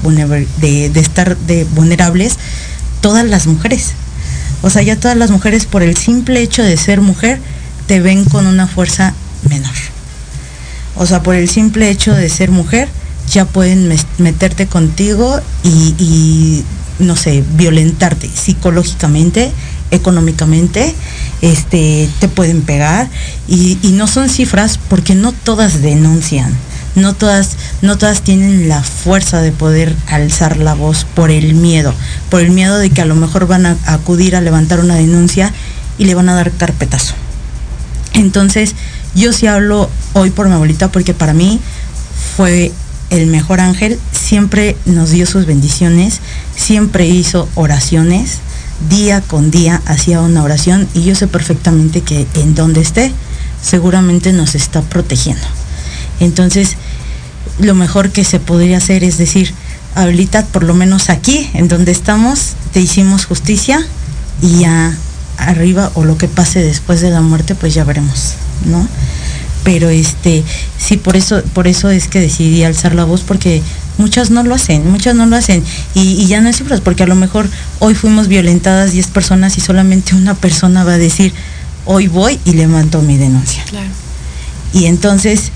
de, 0.59 0.91
de 0.91 1.01
estar 1.01 1.39
de 1.39 1.65
vulnerables, 1.65 2.37
todas 3.01 3.25
las 3.25 3.47
mujeres. 3.47 3.95
O 4.63 4.71
sea, 4.71 4.83
ya 4.83 4.97
todas 4.97 5.17
las 5.17 5.31
mujeres 5.31 5.67
por 5.67 5.83
el 5.83 5.97
simple 5.97 6.41
hecho 6.43 6.63
de 6.63 6.77
ser 6.77 7.01
mujer 7.01 7.41
te 7.87 8.01
ven 8.01 8.25
con 8.25 8.47
una 8.47 8.67
fuerza 8.67 9.15
menor. 9.49 9.75
O 10.97 11.07
sea, 11.07 11.23
por 11.23 11.35
el 11.35 11.49
simple 11.49 11.91
hecho 11.91 12.15
de 12.15 12.29
ser 12.29 12.51
mujer 12.51 12.89
ya 13.31 13.45
pueden 13.45 13.93
meterte 14.19 14.67
contigo 14.67 15.41
y, 15.63 16.65
no 16.99 17.17
sé, 17.17 17.43
violentarte 17.55 18.29
psicológicamente, 18.29 19.53
económicamente, 19.91 20.95
este, 21.41 22.09
te 22.19 22.29
pueden 22.29 22.63
pegar 22.63 23.09
y, 23.49 23.79
no 23.93 24.07
son 24.07 24.29
cifras 24.29 24.79
porque 24.89 25.15
no 25.15 25.33
todas 25.33 25.81
denuncian, 25.81 26.53
no 26.95 27.15
todas, 27.15 27.57
no 27.83 27.99
todas 27.99 28.23
tienen 28.23 28.69
la 28.69 28.83
fuerza 28.83 29.41
de 29.41 29.53
poder 29.53 29.95
alzar 30.07 30.57
la 30.57 30.75
voz 30.75 31.05
por 31.05 31.31
el 31.31 31.55
miedo, 31.55 31.95
por 32.31 32.41
el 32.41 32.51
miedo 32.51 32.79
de 32.79 32.91
que 32.91 33.03
a 33.03 33.07
lo 33.07 33.15
mejor 33.15 33.47
van 33.47 33.67
a 33.67 33.77
acudir 33.87 34.37
a 34.37 34.41
levantar 34.41 34.81
una 34.81 34.97
denuncia 34.97 35.53
y 35.99 36.05
le 36.05 36.15
van 36.15 36.29
a 36.29 36.35
dar 36.35 36.51
carpetazo. 36.53 37.15
Entonces, 38.15 38.75
yo 39.15 39.33
sí 39.33 39.47
hablo 39.47 39.89
hoy 40.13 40.31
por 40.31 40.49
mi 40.49 40.55
abuelita 40.55 40.91
porque 40.91 41.15
para 41.15 41.33
mí 41.33 41.61
fue 42.37 42.73
el 43.11 43.27
mejor 43.27 43.61
ángel, 43.61 43.99
siempre 44.13 44.77
nos 44.87 45.11
dio 45.11 45.27
sus 45.27 45.47
bendiciones, 45.47 46.21
siempre 46.57 47.07
hizo 47.07 47.49
oraciones, 47.55 48.39
día 48.89 49.21
con 49.21 49.51
día 49.51 49.83
hacía 49.85 50.21
una 50.21 50.43
oración 50.43 50.89
y 50.95 51.03
yo 51.03 51.15
sé 51.15 51.27
perfectamente 51.27 52.03
que 52.03 52.27
en 52.35 52.55
donde 52.55 52.81
esté 52.81 53.13
seguramente 53.63 54.33
nos 54.33 54.55
está 54.55 54.81
protegiendo. 54.83 55.47
Entonces, 56.21 56.77
lo 57.59 57.75
mejor 57.75 58.11
que 58.11 58.25
se 58.25 58.41
podría 58.41 58.79
hacer 58.79 59.05
es 59.05 59.19
decir, 59.19 59.53
ahorita 59.95 60.47
por 60.47 60.63
lo 60.63 60.75
menos 60.75 61.11
aquí, 61.11 61.51
en 61.55 61.69
donde 61.69 61.93
estamos, 61.93 62.55
te 62.73 62.81
hicimos 62.81 63.27
justicia 63.27 63.85
y 64.43 64.61
ya 64.61 64.97
arriba 65.37 65.91
o 65.95 66.05
lo 66.05 66.17
que 66.17 66.29
pase 66.29 66.63
después 66.63 67.01
de 67.01 67.11
la 67.11 67.21
muerte, 67.21 67.55
pues 67.55 67.75
ya 67.75 67.85
veremos, 67.85 68.35
¿no? 68.67 68.87
Pero 69.65 69.91
este, 69.91 70.43
sí, 70.79 70.97
por 70.97 71.17
eso, 71.17 71.43
por 71.55 71.67
eso 71.67 71.91
es 71.91 72.09
que 72.09 72.21
decidí 72.21 72.65
alzar 72.65 72.95
la 72.95 73.05
voz, 73.05 73.23
porque 73.23 73.63
muchas 73.99 74.31
no 74.31 74.43
lo 74.43 74.55
hacen, 74.55 74.91
muchas 74.91 75.15
no 75.15 75.27
lo 75.27 75.37
hacen. 75.37 75.63
Y, 75.95 76.27
ya 76.27 76.41
no 76.41 76.49
es 76.49 76.57
cifras, 76.57 76.81
porque 76.81 77.03
a 77.03 77.07
lo 77.07 77.15
mejor 77.15 77.49
hoy 77.79 77.95
fuimos 77.95 78.29
violentadas 78.29 78.93
10 78.93 79.07
personas 79.09 79.59
y 79.59 79.61
solamente 79.61 80.15
una 80.15 80.35
persona 80.35 80.85
va 80.85 80.95
a 80.95 80.99
decir, 80.99 81.35
hoy 81.85 82.09
voy 82.09 82.39
y 82.45 82.53
levanto 82.53 83.03
mi 83.03 83.19
denuncia. 83.19 83.63
Y 84.73 84.87
entonces 84.87 85.53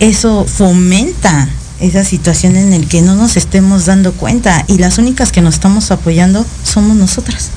eso 0.00 0.44
fomenta 0.44 1.48
esa 1.80 2.04
situación 2.04 2.56
en 2.56 2.72
el 2.72 2.88
que 2.88 3.02
no 3.02 3.14
nos 3.14 3.36
estemos 3.36 3.86
dando 3.86 4.12
cuenta. 4.12 4.64
Y 4.68 4.78
las 4.78 4.98
únicas 4.98 5.32
que 5.32 5.40
nos 5.40 5.54
estamos 5.54 5.90
apoyando 5.90 6.44
somos 6.64 6.96
nosotras, 6.96 7.50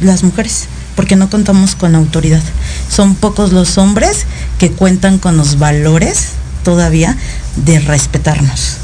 las 0.00 0.22
mujeres, 0.22 0.66
porque 0.96 1.16
no 1.16 1.30
contamos 1.30 1.74
con 1.74 1.94
autoridad. 1.94 2.42
Son 2.88 3.14
pocos 3.14 3.52
los 3.52 3.78
hombres 3.78 4.26
que 4.58 4.70
cuentan 4.70 5.18
con 5.18 5.36
los 5.36 5.58
valores 5.58 6.28
todavía 6.64 7.16
de 7.56 7.80
respetarnos. 7.80 8.76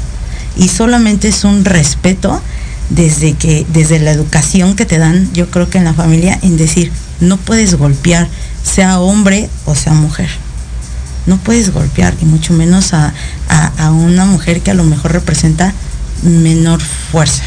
Y 0.57 0.67
solamente 0.67 1.29
es 1.29 1.43
un 1.43 1.65
respeto 1.65 2.41
desde 2.89 3.33
que 3.33 3.65
desde 3.71 3.99
la 3.99 4.11
educación 4.11 4.75
que 4.75 4.85
te 4.85 4.97
dan 4.97 5.31
yo 5.31 5.51
creo 5.51 5.69
que 5.69 5.77
en 5.77 5.83
la 5.83 5.93
familia 5.93 6.39
en 6.41 6.57
decir 6.57 6.91
no 7.19 7.37
puedes 7.37 7.75
golpear 7.75 8.27
sea 8.63 8.99
hombre 8.99 9.47
o 9.65 9.75
sea 9.75 9.93
mujer 9.93 10.27
no 11.25 11.37
puedes 11.37 11.71
golpear 11.71 12.15
y 12.21 12.25
mucho 12.25 12.53
menos 12.53 12.93
a, 12.93 13.13
una 13.91 14.25
mujer 14.25 14.61
que 14.61 14.71
a 14.71 14.73
lo 14.73 14.83
mejor 14.83 15.13
representa 15.13 15.73
menor 16.23 16.81
fuerza. 16.81 17.43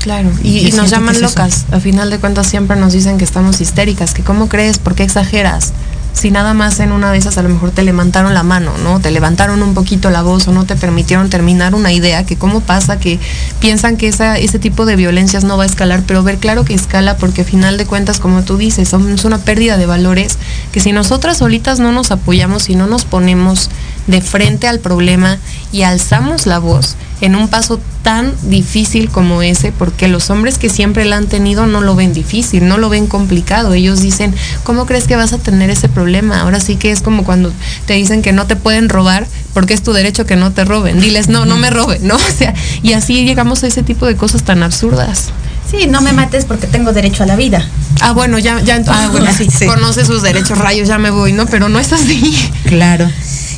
Claro, 0.00 0.30
y, 0.42 0.70
nos 0.72 0.90
llaman 0.90 1.20
locas. 1.20 1.64
A 1.70 1.80
final 1.80 2.10
de 2.10 2.18
cuentas 2.18 2.46
siempre 2.46 2.76
nos 2.76 2.92
dicen 2.92 3.16
que 3.16 3.24
estamos 3.24 3.60
histéricas, 3.60 4.12
que 4.12 4.22
cómo 4.22 4.48
crees, 4.48 4.78
por 4.78 4.94
qué 4.94 5.02
exageras 5.02 5.72
si 6.14 6.30
nada 6.30 6.54
más 6.54 6.80
en 6.80 6.92
una 6.92 7.12
de 7.12 7.18
esas 7.18 7.36
a 7.36 7.42
lo 7.42 7.50
mejor 7.50 7.72
te 7.72 7.82
levantaron 7.82 8.32
la 8.32 8.42
mano, 8.42 8.72
¿no? 8.82 9.00
Te 9.00 9.10
levantaron 9.10 9.62
un 9.62 9.74
poquito 9.74 10.10
la 10.10 10.22
voz 10.22 10.48
o 10.48 10.52
no 10.52 10.64
te 10.64 10.76
permitieron 10.76 11.28
terminar 11.28 11.74
una 11.74 11.92
idea, 11.92 12.24
que 12.24 12.36
cómo 12.36 12.60
pasa 12.60 12.98
que 12.98 13.18
piensan 13.60 13.96
que 13.96 14.08
ese 14.08 14.58
tipo 14.58 14.86
de 14.86 14.96
violencias 14.96 15.44
no 15.44 15.56
va 15.56 15.64
a 15.64 15.66
escalar, 15.66 16.02
pero 16.06 16.22
ver 16.22 16.38
claro 16.38 16.64
que 16.64 16.72
escala 16.72 17.16
porque 17.16 17.42
a 17.42 17.44
final 17.44 17.76
de 17.76 17.84
cuentas, 17.84 18.20
como 18.20 18.42
tú 18.42 18.56
dices, 18.56 18.94
es 18.94 19.24
una 19.24 19.38
pérdida 19.38 19.76
de 19.76 19.86
valores 19.86 20.38
que 20.72 20.80
si 20.80 20.92
nosotras 20.92 21.38
solitas 21.38 21.80
no 21.80 21.92
nos 21.92 22.10
apoyamos 22.10 22.70
y 22.70 22.76
no 22.76 22.86
nos 22.86 23.04
ponemos 23.04 23.68
de 24.06 24.20
frente 24.20 24.68
al 24.68 24.80
problema 24.80 25.38
y 25.72 25.82
alzamos 25.82 26.46
la 26.46 26.58
voz 26.58 26.96
en 27.20 27.36
un 27.36 27.48
paso 27.48 27.80
tan 28.02 28.34
difícil 28.42 29.08
como 29.08 29.40
ese, 29.40 29.72
porque 29.72 30.08
los 30.08 30.28
hombres 30.28 30.58
que 30.58 30.68
siempre 30.68 31.04
la 31.06 31.16
han 31.16 31.26
tenido 31.26 31.66
no 31.66 31.80
lo 31.80 31.94
ven 31.94 32.12
difícil, 32.12 32.68
no 32.68 32.76
lo 32.76 32.90
ven 32.90 33.06
complicado. 33.06 33.72
Ellos 33.72 34.00
dicen, 34.00 34.34
¿cómo 34.62 34.84
crees 34.84 35.06
que 35.06 35.16
vas 35.16 35.32
a 35.32 35.38
tener 35.38 35.70
ese 35.70 35.88
problema? 35.88 36.42
Ahora 36.42 36.60
sí 36.60 36.76
que 36.76 36.90
es 36.90 37.00
como 37.00 37.24
cuando 37.24 37.50
te 37.86 37.94
dicen 37.94 38.20
que 38.20 38.32
no 38.32 38.46
te 38.46 38.56
pueden 38.56 38.88
robar 38.90 39.26
porque 39.54 39.72
es 39.72 39.82
tu 39.82 39.92
derecho 39.92 40.26
que 40.26 40.36
no 40.36 40.52
te 40.52 40.64
roben. 40.64 41.00
Diles, 41.00 41.28
no, 41.28 41.46
no 41.46 41.56
me 41.56 41.70
roben, 41.70 42.06
¿no? 42.06 42.16
O 42.34 42.36
sea, 42.36 42.52
y 42.82 42.94
así 42.94 43.24
llegamos 43.24 43.62
a 43.62 43.68
ese 43.68 43.82
tipo 43.82 44.06
de 44.06 44.16
cosas 44.16 44.42
tan 44.42 44.62
absurdas. 44.62 45.30
Sí, 45.70 45.86
no 45.86 46.00
me 46.00 46.12
mates 46.12 46.44
porque 46.44 46.66
tengo 46.66 46.92
derecho 46.92 47.22
a 47.22 47.26
la 47.26 47.36
vida. 47.36 47.66
Ah, 48.00 48.12
bueno, 48.12 48.38
ya, 48.38 48.60
ya, 48.60 48.82
ah, 48.86 49.08
bueno, 49.10 49.30
sí, 49.36 49.66
conoce 49.66 50.04
sus 50.04 50.22
derechos, 50.22 50.58
rayos, 50.58 50.88
ya 50.88 50.98
me 50.98 51.10
voy, 51.10 51.32
¿no? 51.32 51.46
Pero 51.46 51.68
no 51.68 51.78
es 51.78 51.92
así. 51.92 52.50
Claro. 52.66 53.08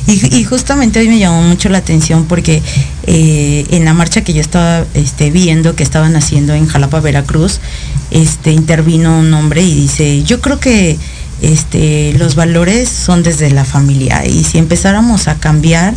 Y, 0.07 0.45
justamente 0.45 0.99
hoy 0.99 1.09
me 1.09 1.19
llamó 1.19 1.41
mucho 1.41 1.67
la 1.67 1.79
atención 1.79 2.25
porque 2.25 2.61
eh, 3.03 3.65
en 3.71 3.83
la 3.83 3.93
marcha 3.93 4.21
que 4.21 4.31
yo 4.31 4.39
estaba 4.39 4.85
este, 4.93 5.31
viendo 5.31 5.75
que 5.75 5.83
estaban 5.83 6.15
haciendo 6.15 6.53
en 6.53 6.65
Jalapa, 6.65 7.01
Veracruz, 7.01 7.59
este, 8.11 8.51
intervino 8.53 9.19
un 9.19 9.33
hombre 9.33 9.63
y 9.63 9.75
dice, 9.75 10.23
yo 10.23 10.39
creo 10.39 10.61
que 10.61 10.97
este, 11.41 12.13
los 12.17 12.35
valores 12.35 12.87
son 12.87 13.21
desde 13.21 13.51
la 13.51 13.65
familia 13.65 14.25
y 14.25 14.45
si 14.45 14.57
empezáramos 14.57 15.27
a 15.27 15.35
cambiar 15.35 15.93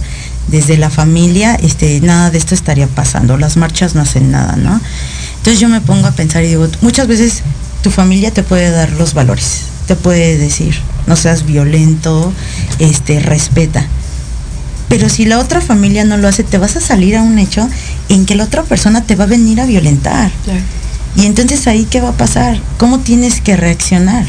desde 0.49 0.77
la 0.77 0.90
familia, 0.90 1.55
este, 1.55 2.01
nada 2.01 2.33
de 2.33 2.38
esto 2.38 2.57
estaría 2.57 2.88
pasando, 2.88 3.38
las 3.38 3.57
marchas 3.57 3.94
no 3.94 4.03
hacen 4.03 4.33
nada, 4.33 4.57
¿no? 4.57 4.81
Entonces 5.37 5.61
yo 5.61 5.68
me 5.68 5.81
pongo 5.81 6.09
a 6.09 6.12
pensar 6.12 6.42
y 6.42 6.49
digo, 6.49 6.68
muchas 6.83 7.07
veces 7.07 7.44
tu 7.85 7.92
familia 7.92 8.33
te 8.33 8.42
puede 8.42 8.73
dar 8.73 8.90
los 8.92 9.14
valores, 9.14 9.62
te 9.87 9.94
puede 9.94 10.37
decir, 10.37 10.75
no 11.07 11.14
seas 11.14 11.46
violento, 11.46 12.33
este, 12.81 13.20
respeta. 13.20 13.87
Pero 14.90 15.09
si 15.09 15.24
la 15.24 15.38
otra 15.38 15.61
familia 15.61 16.05
no 16.05 16.16
lo 16.16 16.26
hace, 16.26 16.42
te 16.42 16.59
vas 16.59 16.74
a 16.74 16.81
salir 16.81 17.16
a 17.16 17.22
un 17.22 17.38
hecho 17.38 17.66
en 18.09 18.26
que 18.26 18.35
la 18.35 18.42
otra 18.42 18.64
persona 18.64 19.05
te 19.05 19.14
va 19.14 19.24
a 19.24 19.29
venir 19.29 19.61
a 19.61 19.64
violentar. 19.64 20.33
Y 21.16 21.26
entonces 21.26 21.68
ahí, 21.68 21.87
¿qué 21.88 22.00
va 22.00 22.11
a 22.11 22.16
pasar? 22.16 22.61
¿Cómo 22.76 22.98
tienes 22.98 23.40
que 23.40 23.57
reaccionar? 23.57 24.26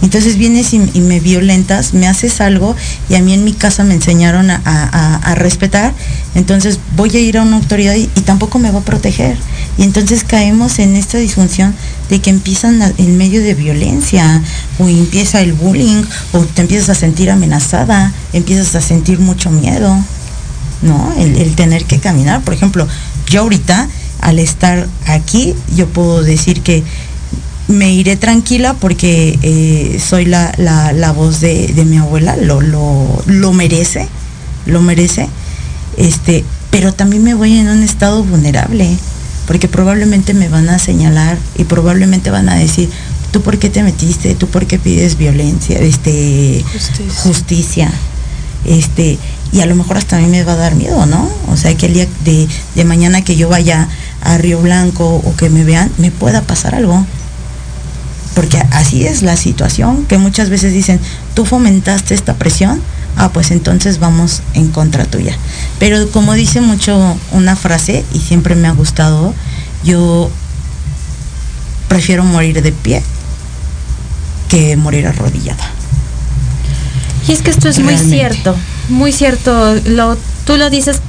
Entonces 0.00 0.36
vienes 0.36 0.72
y, 0.74 0.78
me 0.78 1.18
violentas, 1.18 1.92
me 1.92 2.06
haces 2.06 2.40
algo 2.40 2.76
y 3.08 3.16
a 3.16 3.20
mí 3.20 3.32
en 3.32 3.42
mi 3.42 3.52
casa 3.52 3.82
me 3.82 3.94
enseñaron 3.94 4.50
a, 4.50 5.34
respetar, 5.34 5.92
entonces 6.34 6.78
voy 6.96 7.14
a 7.16 7.20
ir 7.20 7.38
a 7.38 7.42
una 7.42 7.56
autoridad 7.56 7.94
y, 7.94 8.06
tampoco 8.22 8.58
me 8.58 8.70
va 8.70 8.80
a 8.80 8.84
proteger. 8.84 9.36
Y 9.76 9.82
entonces 9.82 10.24
caemos 10.24 10.78
en 10.78 10.96
esta 10.96 11.18
disfunción 11.18 11.74
de 12.10 12.20
que 12.20 12.30
empiezan 12.30 12.82
en 12.98 13.16
medio 13.16 13.42
de 13.42 13.54
violencia 13.54 14.42
o 14.78 14.88
empieza 14.88 15.40
el 15.40 15.52
bullying 15.52 16.02
o 16.32 16.40
te 16.40 16.62
empiezas 16.62 16.90
a 16.90 16.94
sentir 16.94 17.30
amenazada, 17.30 18.12
empiezas 18.32 18.74
a 18.74 18.80
sentir 18.80 19.20
mucho 19.20 19.50
miedo, 19.50 19.96
¿no? 20.82 21.14
El, 21.16 21.36
el 21.36 21.54
tener 21.54 21.84
que 21.84 22.00
caminar. 22.00 22.42
Por 22.42 22.54
ejemplo, 22.54 22.86
yo 23.28 23.42
ahorita 23.42 23.88
al 24.20 24.38
estar 24.38 24.88
aquí, 25.06 25.54
yo 25.74 25.86
puedo 25.88 26.22
decir 26.22 26.62
que 26.62 26.82
me 27.68 27.92
iré 27.92 28.16
tranquila 28.16 28.74
porque 28.74 29.38
eh, 29.42 30.00
soy 30.00 30.24
la, 30.24 30.52
la, 30.56 30.92
la 30.92 31.12
voz 31.12 31.40
de, 31.40 31.68
de, 31.68 31.84
mi 31.84 31.98
abuela, 31.98 32.34
lo, 32.36 32.62
lo, 32.62 33.22
lo, 33.26 33.52
merece, 33.52 34.08
lo 34.64 34.80
merece, 34.80 35.28
este, 35.98 36.44
pero 36.70 36.94
también 36.94 37.22
me 37.22 37.34
voy 37.34 37.58
en 37.58 37.68
un 37.68 37.82
estado 37.82 38.24
vulnerable, 38.24 38.96
porque 39.46 39.68
probablemente 39.68 40.32
me 40.32 40.48
van 40.48 40.70
a 40.70 40.78
señalar 40.78 41.38
y 41.56 41.64
probablemente 41.64 42.30
van 42.30 42.48
a 42.48 42.56
decir, 42.56 42.88
tú 43.32 43.42
por 43.42 43.58
qué 43.58 43.68
te 43.68 43.82
metiste, 43.82 44.34
tú 44.34 44.46
por 44.48 44.66
qué 44.66 44.78
pides 44.78 45.18
violencia, 45.18 45.78
este, 45.78 46.64
justicia. 46.72 47.22
justicia, 47.22 47.92
este, 48.64 49.18
y 49.52 49.60
a 49.60 49.66
lo 49.66 49.74
mejor 49.74 49.98
hasta 49.98 50.16
a 50.16 50.20
mí 50.20 50.26
me 50.26 50.42
va 50.42 50.54
a 50.54 50.56
dar 50.56 50.74
miedo, 50.74 51.04
¿no? 51.04 51.28
O 51.48 51.56
sea, 51.56 51.76
que 51.76 51.86
el 51.86 51.94
día 51.94 52.06
de, 52.24 52.48
de 52.74 52.84
mañana 52.84 53.22
que 53.22 53.36
yo 53.36 53.50
vaya 53.50 53.88
a 54.22 54.38
Río 54.38 54.58
Blanco 54.60 55.22
o 55.22 55.36
que 55.36 55.50
me 55.50 55.64
vean, 55.64 55.90
me 55.98 56.10
pueda 56.10 56.40
pasar 56.42 56.74
algo 56.74 57.06
porque 58.38 58.58
así 58.70 59.04
es 59.04 59.22
la 59.22 59.36
situación, 59.36 60.06
que 60.06 60.16
muchas 60.16 60.48
veces 60.48 60.72
dicen, 60.72 61.00
tú 61.34 61.44
fomentaste 61.44 62.14
esta 62.14 62.34
presión, 62.34 62.80
ah, 63.16 63.30
pues 63.32 63.50
entonces 63.50 63.98
vamos 63.98 64.42
en 64.54 64.68
contra 64.68 65.04
tuya. 65.06 65.36
Pero 65.80 66.08
como 66.12 66.34
dice 66.34 66.60
mucho 66.60 67.18
una 67.32 67.56
frase, 67.56 68.04
y 68.14 68.20
siempre 68.20 68.54
me 68.54 68.68
ha 68.68 68.70
gustado, 68.70 69.34
yo 69.82 70.30
prefiero 71.88 72.22
morir 72.22 72.62
de 72.62 72.70
pie 72.70 73.02
que 74.48 74.76
morir 74.76 75.08
arrodillada. 75.08 75.72
Y 77.26 77.32
es 77.32 77.42
que 77.42 77.50
esto 77.50 77.68
es 77.68 77.78
Realmente. 77.78 78.04
muy 78.04 78.12
cierto, 78.12 78.56
muy 78.88 79.10
cierto, 79.10 79.74
lo, 79.84 80.16
tú 80.46 80.56
lo 80.56 80.70
dices 80.70 81.00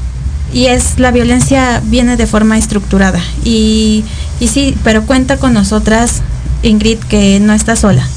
y 0.51 0.65
es 0.65 0.97
la 0.97 1.11
violencia 1.11 1.79
viene 1.85 2.17
de 2.17 2.25
forma 2.25 2.57
estructurada 2.57 3.21
y, 3.43 4.03
y 4.39 4.47
sí, 4.47 4.75
pero 4.83 5.03
cuenta 5.05 5.37
con 5.37 5.53
nosotras 5.53 6.23
Ingrid, 6.63 6.99
que 6.99 7.39
no 7.39 7.53
estás 7.53 7.79
sola 7.79 8.07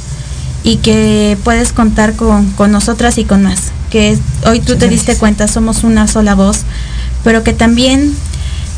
y 0.64 0.76
que 0.76 1.36
puedes 1.44 1.72
contar 1.72 2.14
con, 2.14 2.50
con 2.52 2.70
nosotras 2.70 3.18
y 3.18 3.24
con 3.24 3.42
más. 3.42 3.72
Que 3.90 4.18
hoy 4.46 4.60
tú 4.60 4.76
te 4.76 4.88
diste 4.88 5.16
cuenta, 5.16 5.48
somos 5.48 5.84
una 5.84 6.06
sola 6.08 6.34
voz, 6.34 6.60
pero 7.24 7.42
que 7.42 7.52
también 7.52 8.14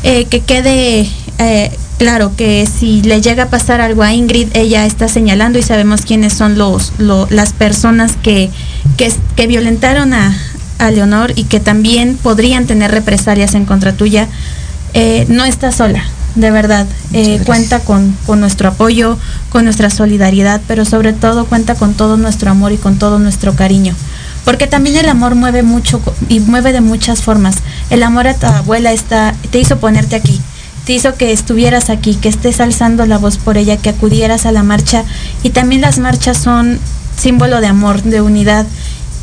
eh, 0.03 0.25
que 0.25 0.41
quede 0.41 1.09
eh, 1.37 1.71
claro 1.97 2.35
que 2.35 2.67
si 2.67 3.01
le 3.01 3.21
llega 3.21 3.43
a 3.43 3.49
pasar 3.49 3.81
algo 3.81 4.03
a 4.03 4.13
Ingrid, 4.13 4.49
ella 4.53 4.85
está 4.85 5.07
señalando 5.07 5.59
y 5.59 5.63
sabemos 5.63 6.01
quiénes 6.01 6.33
son 6.33 6.57
los, 6.57 6.93
lo, 6.97 7.27
las 7.29 7.53
personas 7.53 8.13
que, 8.21 8.49
que, 8.97 9.11
que 9.35 9.47
violentaron 9.47 10.13
a, 10.13 10.35
a, 10.79 10.91
Leonor 10.91 11.33
y 11.35 11.45
que 11.45 11.59
también 11.59 12.17
podrían 12.21 12.65
tener 12.65 12.91
represalias 12.91 13.55
en 13.55 13.65
contra 13.65 13.93
tuya. 13.93 14.27
Eh, 14.93 15.25
no 15.29 15.45
está 15.45 15.71
sola, 15.71 16.03
de 16.35 16.51
verdad. 16.51 16.85
Eh, 17.13 17.41
cuenta 17.45 17.79
con, 17.79 18.15
con, 18.25 18.39
nuestro 18.39 18.69
apoyo, 18.69 19.17
con 19.49 19.63
nuestra 19.63 19.89
solidaridad, 19.89 20.61
pero 20.67 20.85
sobre 20.85 21.13
todo 21.13 21.45
cuenta 21.45 21.75
con 21.75 21.93
todo 21.93 22.17
nuestro 22.17 22.51
amor 22.51 22.71
y 22.71 22.77
con 22.77 22.99
todo 22.99 23.19
nuestro 23.19 23.55
cariño. 23.55 23.95
Porque 24.43 24.67
también 24.67 24.97
el 24.97 25.09
amor 25.09 25.35
mueve 25.35 25.63
mucho 25.63 26.01
y 26.29 26.39
mueve 26.39 26.71
de 26.71 26.81
muchas 26.81 27.23
formas. 27.23 27.55
El 27.89 28.03
amor 28.03 28.27
a 28.27 28.35
tu 28.35 28.45
abuela 28.45 28.91
está, 28.91 29.33
te 29.49 29.59
hizo 29.59 29.79
ponerte 29.79 30.15
aquí, 30.15 30.39
te 30.85 30.93
hizo 30.93 31.15
que 31.15 31.31
estuvieras 31.31 31.89
aquí, 31.89 32.15
que 32.15 32.29
estés 32.29 32.59
alzando 32.59 33.05
la 33.05 33.17
voz 33.17 33.37
por 33.37 33.57
ella, 33.57 33.77
que 33.77 33.89
acudieras 33.89 34.45
a 34.45 34.51
la 34.51 34.61
marcha. 34.61 35.03
Y 35.41 35.49
también 35.49 35.81
las 35.81 35.97
marchas 35.97 36.37
son 36.37 36.79
símbolo 37.17 37.59
de 37.61 37.67
amor, 37.67 38.03
de 38.03 38.21
unidad. 38.21 38.67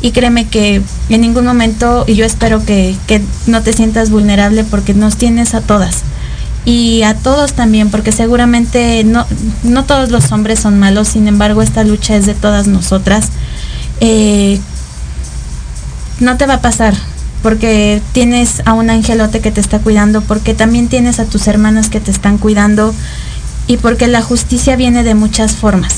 Y 0.01 0.11
créeme 0.11 0.47
que 0.47 0.81
en 1.07 1.21
ningún 1.21 1.45
momento, 1.45 2.03
y 2.05 2.15
yo 2.15 2.25
espero 2.25 2.65
que, 2.65 2.97
que 3.07 3.21
no 3.47 3.61
te 3.61 3.71
sientas 3.71 4.09
vulnerable 4.09 4.65
porque 4.65 4.93
nos 4.93 5.15
tienes 5.15 5.53
a 5.53 5.61
todas 5.61 6.03
y 6.65 7.03
a 7.03 7.15
todos 7.15 7.53
también, 7.53 7.89
porque 7.89 8.11
seguramente 8.11 9.03
no, 9.03 9.25
no 9.63 9.83
todos 9.83 10.11
los 10.11 10.31
hombres 10.31 10.59
son 10.59 10.79
malos, 10.79 11.09
sin 11.09 11.27
embargo 11.27 11.61
esta 11.61 11.83
lucha 11.83 12.15
es 12.15 12.25
de 12.25 12.33
todas 12.33 12.67
nosotras. 12.67 13.29
Eh, 13.99 14.59
no 16.19 16.37
te 16.37 16.45
va 16.45 16.55
a 16.55 16.61
pasar, 16.61 16.95
porque 17.41 18.01
tienes 18.13 18.61
a 18.65 18.73
un 18.73 18.89
angelote 18.89 19.41
que 19.41 19.51
te 19.51 19.59
está 19.59 19.79
cuidando, 19.79 20.21
porque 20.21 20.53
también 20.53 20.87
tienes 20.87 21.19
a 21.19 21.25
tus 21.25 21.47
hermanas 21.47 21.89
que 21.89 21.99
te 21.99 22.11
están 22.11 22.37
cuidando 22.37 22.93
y 23.67 23.77
porque 23.77 24.07
la 24.07 24.21
justicia 24.21 24.77
viene 24.77 25.03
de 25.03 25.15
muchas 25.15 25.53
formas 25.53 25.97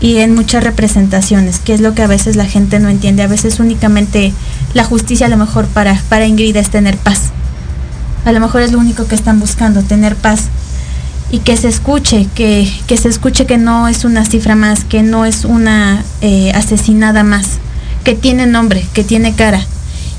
y 0.00 0.16
en 0.18 0.34
muchas 0.34 0.64
representaciones, 0.64 1.60
que 1.60 1.74
es 1.74 1.80
lo 1.80 1.94
que 1.94 2.02
a 2.02 2.06
veces 2.08 2.34
la 2.34 2.44
gente 2.44 2.80
no 2.80 2.88
entiende. 2.88 3.22
A 3.22 3.28
veces 3.28 3.60
únicamente 3.60 4.32
la 4.74 4.84
justicia 4.84 5.26
a 5.26 5.30
lo 5.30 5.36
mejor 5.36 5.66
para, 5.66 6.00
para 6.08 6.26
Ingrid 6.26 6.56
es 6.56 6.70
tener 6.70 6.96
paz 6.96 7.30
a 8.26 8.32
lo 8.32 8.40
mejor 8.40 8.62
es 8.62 8.72
lo 8.72 8.78
único 8.78 9.06
que 9.06 9.14
están 9.14 9.38
buscando, 9.38 9.82
tener 9.82 10.16
paz. 10.16 10.48
Y 11.30 11.38
que 11.38 11.56
se 11.56 11.68
escuche, 11.68 12.28
que, 12.34 12.70
que 12.86 12.96
se 12.96 13.08
escuche 13.08 13.46
que 13.46 13.56
no 13.56 13.88
es 13.88 14.04
una 14.04 14.24
cifra 14.24 14.56
más, 14.56 14.84
que 14.84 15.02
no 15.02 15.24
es 15.24 15.44
una 15.44 16.04
eh, 16.20 16.52
asesinada 16.52 17.22
más, 17.22 17.58
que 18.04 18.14
tiene 18.14 18.46
nombre, 18.46 18.84
que 18.92 19.04
tiene 19.04 19.34
cara. 19.34 19.60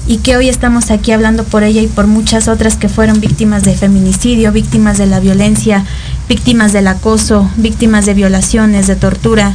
Y 0.07 0.17
que 0.19 0.37
hoy 0.37 0.47
estamos 0.47 0.89
aquí 0.89 1.11
hablando 1.11 1.43
por 1.43 1.63
ella 1.63 1.81
y 1.81 1.87
por 1.87 2.07
muchas 2.07 2.47
otras 2.47 2.77
que 2.77 2.87
fueron 2.87 3.19
víctimas 3.19 3.63
de 3.63 3.75
feminicidio, 3.75 4.53
víctimas 4.53 4.97
de 4.97 5.05
la 5.05 5.19
violencia, 5.19 5.83
víctimas 6.29 6.71
del 6.71 6.87
acoso, 6.87 7.49
víctimas 7.57 8.05
de 8.05 8.13
violaciones, 8.13 8.87
de 8.87 8.95
tortura, 8.95 9.53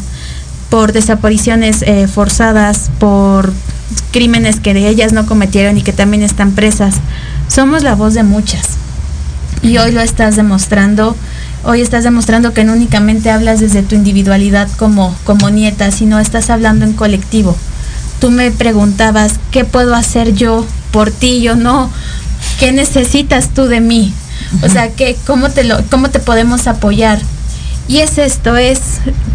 por 0.69 0.93
desapariciones 0.93 1.83
eh, 1.83 2.07
forzadas, 2.07 2.91
por 2.99 3.51
crímenes 4.11 4.61
que 4.61 4.75
de 4.75 4.89
ellas 4.89 5.15
no 5.15 5.25
cometieron 5.25 5.79
y 5.79 5.83
que 5.83 5.95
también 5.95 6.23
están 6.23 6.53
presas. 6.53 6.97
Somos 7.53 7.83
la 7.83 7.95
voz 7.95 8.15
de 8.15 8.23
muchas. 8.23 8.63
Y 9.61 9.77
hoy 9.77 9.93
lo 9.93 10.01
estás 10.01 10.37
demostrando. 10.37 11.15
Hoy 11.65 11.83
estás 11.83 12.03
demostrando 12.03 12.55
que 12.55 12.65
no 12.65 12.73
únicamente 12.73 13.31
hablas 13.31 13.61
desde 13.61 13.83
tu 13.83 13.95
individualidad 13.95 14.71
como, 14.79 15.15
como 15.25 15.51
nieta, 15.51 15.91
sino 15.91 16.19
estás 16.19 16.49
hablando 16.49 16.87
en 16.87 16.95
colectivo. 16.95 17.55
Tú 18.21 18.31
me 18.31 18.51
preguntabas, 18.53 19.35
¿qué 19.51 19.67
puedo 19.67 19.95
hacer 19.95 20.33
yo 20.33 20.65
por 20.93 21.11
ti? 21.11 21.43
Yo 21.43 21.55
no, 21.55 21.91
¿qué 22.59 22.73
necesitas 22.73 23.51
tú 23.51 23.67
de 23.67 23.81
mí? 23.81 24.15
O 24.63 24.71
sea, 24.71 24.89
¿qué, 24.93 25.19
cómo, 25.27 25.51
te 25.51 25.65
lo, 25.65 25.77
¿cómo 25.91 26.09
te 26.09 26.21
podemos 26.21 26.67
apoyar? 26.67 27.21
Y 27.87 27.99
es 27.99 28.17
esto, 28.17 28.57
es, 28.57 28.81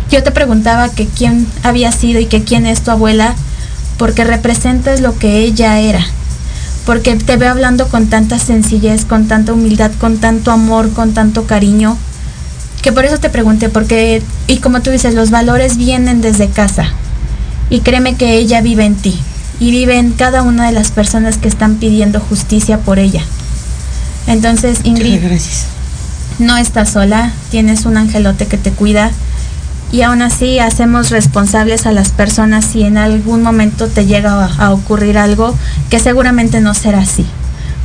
yo 0.10 0.24
te 0.24 0.32
preguntaba 0.32 0.90
que 0.90 1.06
quién 1.06 1.46
había 1.62 1.92
sido 1.92 2.20
y 2.20 2.26
que 2.26 2.44
quién 2.44 2.66
es 2.66 2.82
tu 2.82 2.90
abuela, 2.90 3.36
porque 4.00 4.24
representas 4.24 5.02
lo 5.02 5.20
que 5.20 5.42
ella 5.42 5.80
era 5.80 6.04
porque 6.88 7.18
te 7.18 7.36
veo 7.36 7.52
hablando 7.52 7.90
con 7.90 8.08
tanta 8.08 8.40
sencillez, 8.40 9.04
con 9.04 9.28
tanta 9.28 9.52
humildad, 9.52 9.92
con 10.00 10.20
tanto 10.20 10.52
amor, 10.52 10.94
con 10.94 11.14
tanto 11.14 11.46
cariño, 11.46 11.98
que 12.82 12.94
por 12.94 13.04
eso 13.04 13.20
te 13.20 13.30
pregunté, 13.30 13.68
porque, 13.68 14.24
y 14.48 14.60
como 14.60 14.80
tú 14.82 14.90
dices, 14.90 15.14
los 15.14 15.30
valores 15.30 15.76
vienen 15.76 16.22
desde 16.22 16.48
casa, 16.48 16.86
y 17.70 17.82
créeme 17.82 18.16
que 18.16 18.38
ella 18.38 18.62
vive 18.62 18.86
en 18.86 18.96
ti, 18.96 19.20
y 19.60 19.72
vive 19.72 19.98
en 19.98 20.14
cada 20.14 20.44
una 20.44 20.66
de 20.66 20.72
las 20.72 20.92
personas 20.92 21.38
que 21.38 21.50
están 21.50 21.76
pidiendo 21.76 22.22
justicia 22.22 22.78
por 22.78 23.00
ella. 23.00 23.24
Entonces, 24.26 24.80
Ingrid, 24.86 25.22
gracias. 25.22 25.66
no 26.40 26.56
estás 26.56 26.92
sola, 26.92 27.34
tienes 27.52 27.86
un 27.86 27.98
angelote 27.98 28.48
que 28.48 28.58
te 28.58 28.72
cuida, 28.72 29.12
y 29.92 30.02
aún 30.02 30.22
así 30.22 30.60
hacemos 30.60 31.10
responsables 31.10 31.86
a 31.86 31.92
las 31.92 32.12
personas 32.12 32.66
si 32.66 32.84
en 32.84 32.98
algún 32.98 33.42
momento 33.42 33.88
te 33.88 34.06
llega 34.06 34.46
a, 34.46 34.66
a, 34.66 34.74
ocurrir 34.74 35.18
algo 35.18 35.56
que 35.90 36.00
seguramente 36.00 36.62
no 36.62 36.74
será 36.74 37.00
así, 37.00 37.26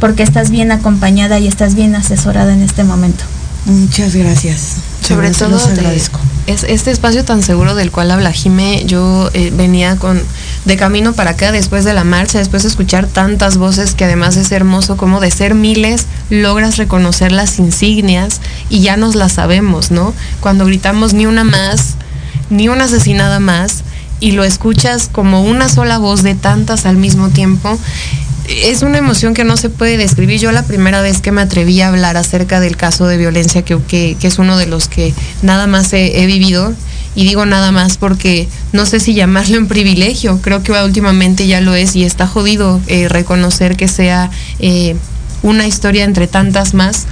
porque 0.00 0.22
estás 0.22 0.50
bien 0.50 0.72
acompañada 0.72 1.38
y 1.38 1.46
estás 1.46 1.74
bien 1.74 1.94
asesorada 1.94 2.52
en 2.52 2.62
este 2.62 2.84
momento. 2.84 3.24
Muchas 3.64 4.14
gracias. 4.14 4.76
Sobre 5.06 5.30
todo 5.30 5.56
agradezco. 5.56 6.18
De, 6.46 6.52
es, 6.52 6.64
este 6.64 6.90
espacio 6.90 7.24
tan 7.24 7.42
seguro 7.42 7.74
del 7.74 7.90
cual 7.90 8.10
habla 8.10 8.32
Jime, 8.32 8.84
yo 8.86 9.30
eh, 9.34 9.52
venía 9.54 9.96
con 9.96 10.20
de 10.64 10.76
camino 10.76 11.12
para 11.12 11.30
acá 11.30 11.52
después 11.52 11.84
de 11.84 11.92
la 11.92 12.04
marcha, 12.04 12.38
después 12.38 12.62
de 12.62 12.68
escuchar 12.68 13.06
tantas 13.06 13.56
voces 13.56 13.94
que 13.94 14.04
además 14.04 14.36
es 14.36 14.52
hermoso 14.52 14.96
como 14.96 15.20
de 15.20 15.30
ser 15.30 15.54
miles 15.54 16.06
logras 16.30 16.76
reconocer 16.76 17.32
las 17.32 17.58
insignias 17.58 18.40
y 18.68 18.80
ya 18.80 18.96
nos 18.96 19.14
las 19.14 19.32
sabemos, 19.32 19.90
¿no? 19.90 20.14
Cuando 20.40 20.66
gritamos 20.66 21.14
ni 21.14 21.26
una 21.26 21.44
más, 21.44 21.96
ni 22.50 22.68
una 22.68 22.84
asesinada 22.84 23.40
más 23.40 23.82
y 24.20 24.32
lo 24.32 24.44
escuchas 24.44 25.08
como 25.10 25.42
una 25.42 25.68
sola 25.68 25.98
voz 25.98 26.22
de 26.22 26.36
tantas 26.36 26.86
al 26.86 26.96
mismo 26.96 27.30
tiempo, 27.30 27.76
es 28.46 28.82
una 28.82 28.98
emoción 28.98 29.34
que 29.34 29.44
no 29.44 29.56
se 29.56 29.70
puede 29.70 29.96
describir. 29.96 30.40
Yo 30.40 30.52
la 30.52 30.64
primera 30.64 31.00
vez 31.00 31.20
que 31.20 31.32
me 31.32 31.40
atreví 31.40 31.80
a 31.80 31.88
hablar 31.88 32.16
acerca 32.16 32.60
del 32.60 32.76
caso 32.76 33.06
de 33.06 33.16
violencia, 33.16 33.62
que, 33.62 33.78
que, 33.82 34.16
es 34.20 34.38
uno 34.38 34.56
de 34.56 34.66
los 34.66 34.88
que 34.88 35.14
nada 35.42 35.66
más 35.66 35.92
he, 35.92 36.26
vivido, 36.26 36.72
y 37.14 37.24
digo 37.24 37.46
nada 37.46 37.72
más 37.72 37.96
porque 37.96 38.48
no 38.72 38.86
sé 38.86 39.00
si 39.00 39.14
llamarle 39.14 39.58
un 39.58 39.68
privilegio, 39.68 40.40
creo 40.40 40.62
que 40.62 40.72
últimamente 40.72 41.46
ya 41.46 41.60
lo 41.60 41.74
es 41.74 41.94
y 41.96 42.04
está 42.04 42.26
jodido 42.26 42.80
eh, 42.86 43.08
reconocer 43.08 43.76
que 43.76 43.88
sea 43.88 44.30
eh, 44.58 44.96
una 45.42 45.66
historia 45.66 46.04
entre 46.04 46.26
tantas 46.26 46.74
más 46.74 47.06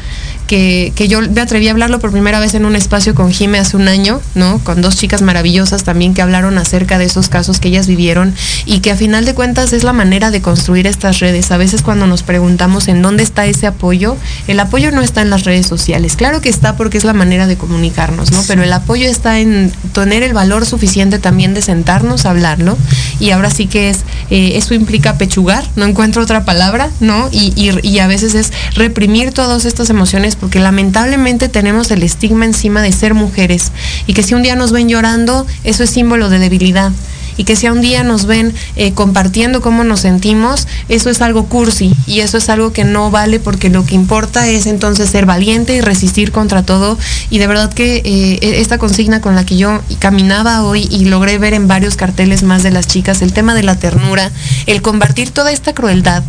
que, 0.50 0.92
que, 0.96 1.06
yo 1.06 1.20
me 1.20 1.40
atreví 1.40 1.68
a 1.68 1.70
hablarlo 1.70 2.00
por 2.00 2.10
primera 2.10 2.40
vez 2.40 2.54
en 2.54 2.64
un 2.64 2.74
espacio 2.74 3.14
con 3.14 3.30
Jime 3.30 3.60
hace 3.60 3.76
un 3.76 3.86
año, 3.86 4.20
¿no? 4.34 4.58
Con 4.64 4.82
dos 4.82 4.96
chicas 4.96 5.22
maravillosas 5.22 5.84
también 5.84 6.12
que 6.12 6.22
hablaron 6.22 6.58
acerca 6.58 6.98
de 6.98 7.04
esos 7.04 7.28
casos 7.28 7.60
que 7.60 7.68
ellas 7.68 7.86
vivieron 7.86 8.34
y 8.66 8.80
que 8.80 8.90
a 8.90 8.96
final 8.96 9.24
de 9.24 9.32
cuentas 9.32 9.72
es 9.72 9.84
la 9.84 9.92
manera 9.92 10.32
de 10.32 10.42
construir 10.42 10.88
estas 10.88 11.20
redes. 11.20 11.52
A 11.52 11.56
veces 11.56 11.82
cuando 11.82 12.08
nos 12.08 12.24
preguntamos 12.24 12.88
en 12.88 13.00
dónde 13.00 13.22
está 13.22 13.46
ese 13.46 13.68
apoyo, 13.68 14.16
el 14.48 14.58
apoyo 14.58 14.90
no 14.90 15.02
está 15.02 15.22
en 15.22 15.30
las 15.30 15.44
redes 15.44 15.68
sociales. 15.68 16.16
Claro 16.16 16.40
que 16.40 16.48
está 16.48 16.76
porque 16.76 16.98
es 16.98 17.04
la 17.04 17.12
manera 17.12 17.46
de 17.46 17.56
comunicarnos, 17.56 18.32
¿no? 18.32 18.42
Pero 18.48 18.64
el 18.64 18.72
apoyo 18.72 19.08
está 19.08 19.38
en 19.38 19.72
tener 19.92 20.24
el 20.24 20.34
valor 20.34 20.66
suficiente 20.66 21.20
también 21.20 21.54
de 21.54 21.62
sentarnos 21.62 22.26
a 22.26 22.30
hablarlo. 22.30 22.76
Y 23.20 23.30
ahora 23.30 23.50
sí 23.50 23.68
que 23.68 23.90
es, 23.90 23.98
eh, 24.30 24.54
eso 24.56 24.74
implica 24.74 25.16
pechugar, 25.16 25.64
no 25.76 25.84
encuentro 25.84 26.24
otra 26.24 26.44
palabra, 26.44 26.90
¿no? 26.98 27.28
Y, 27.30 27.52
y, 27.54 27.70
y 27.86 28.00
a 28.00 28.08
veces 28.08 28.34
es 28.34 28.52
reprimir 28.74 29.30
todas 29.30 29.64
estas 29.64 29.90
emociones 29.90 30.39
porque 30.40 30.58
lamentablemente 30.58 31.48
tenemos 31.48 31.90
el 31.90 32.02
estigma 32.02 32.46
encima 32.46 32.82
de 32.82 32.92
ser 32.92 33.14
mujeres. 33.14 33.72
Y 34.06 34.14
que 34.14 34.22
si 34.22 34.34
un 34.34 34.42
día 34.42 34.56
nos 34.56 34.72
ven 34.72 34.88
llorando, 34.88 35.46
eso 35.64 35.84
es 35.84 35.90
símbolo 35.90 36.30
de 36.30 36.38
debilidad. 36.38 36.92
Y 37.36 37.44
que 37.44 37.56
si 37.56 37.68
un 37.68 37.80
día 37.80 38.02
nos 38.04 38.26
ven 38.26 38.52
eh, 38.76 38.92
compartiendo 38.92 39.62
cómo 39.62 39.82
nos 39.84 40.00
sentimos, 40.00 40.66
eso 40.88 41.08
es 41.08 41.22
algo 41.22 41.46
cursi 41.46 41.94
y 42.06 42.20
eso 42.20 42.36
es 42.36 42.50
algo 42.50 42.72
que 42.74 42.84
no 42.84 43.10
vale 43.10 43.40
porque 43.40 43.70
lo 43.70 43.86
que 43.86 43.94
importa 43.94 44.46
es 44.46 44.66
entonces 44.66 45.08
ser 45.08 45.24
valiente 45.24 45.74
y 45.74 45.80
resistir 45.80 46.32
contra 46.32 46.62
todo. 46.64 46.98
Y 47.30 47.38
de 47.38 47.46
verdad 47.46 47.72
que 47.72 48.02
eh, 48.04 48.60
esta 48.60 48.76
consigna 48.76 49.22
con 49.22 49.36
la 49.36 49.46
que 49.46 49.56
yo 49.56 49.80
caminaba 50.00 50.64
hoy 50.64 50.86
y 50.90 51.06
logré 51.06 51.38
ver 51.38 51.54
en 51.54 51.66
varios 51.66 51.96
carteles 51.96 52.42
más 52.42 52.62
de 52.62 52.72
las 52.72 52.86
chicas, 52.86 53.22
el 53.22 53.32
tema 53.32 53.54
de 53.54 53.62
la 53.62 53.76
ternura, 53.76 54.30
el 54.66 54.82
combatir 54.82 55.30
toda 55.30 55.50
esta 55.50 55.72
crueldad 55.72 56.22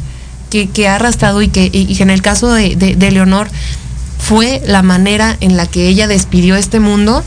que, 0.50 0.88
ha 0.88 0.96
arrastrado 0.96 1.42
y 1.42 1.48
que, 1.48 1.72
en 1.74 2.10
el 2.10 2.22
caso 2.22 2.54
de 2.54 3.12
Leonor 3.12 3.50
fue 4.22 4.62
la 4.66 4.84
manera 4.84 5.36
en 5.42 5.58
la 5.58 5.66
que 5.66 5.88
ella 5.88 6.08
despidió 6.08 6.56
este 6.56 6.80
mundo, 6.80 7.24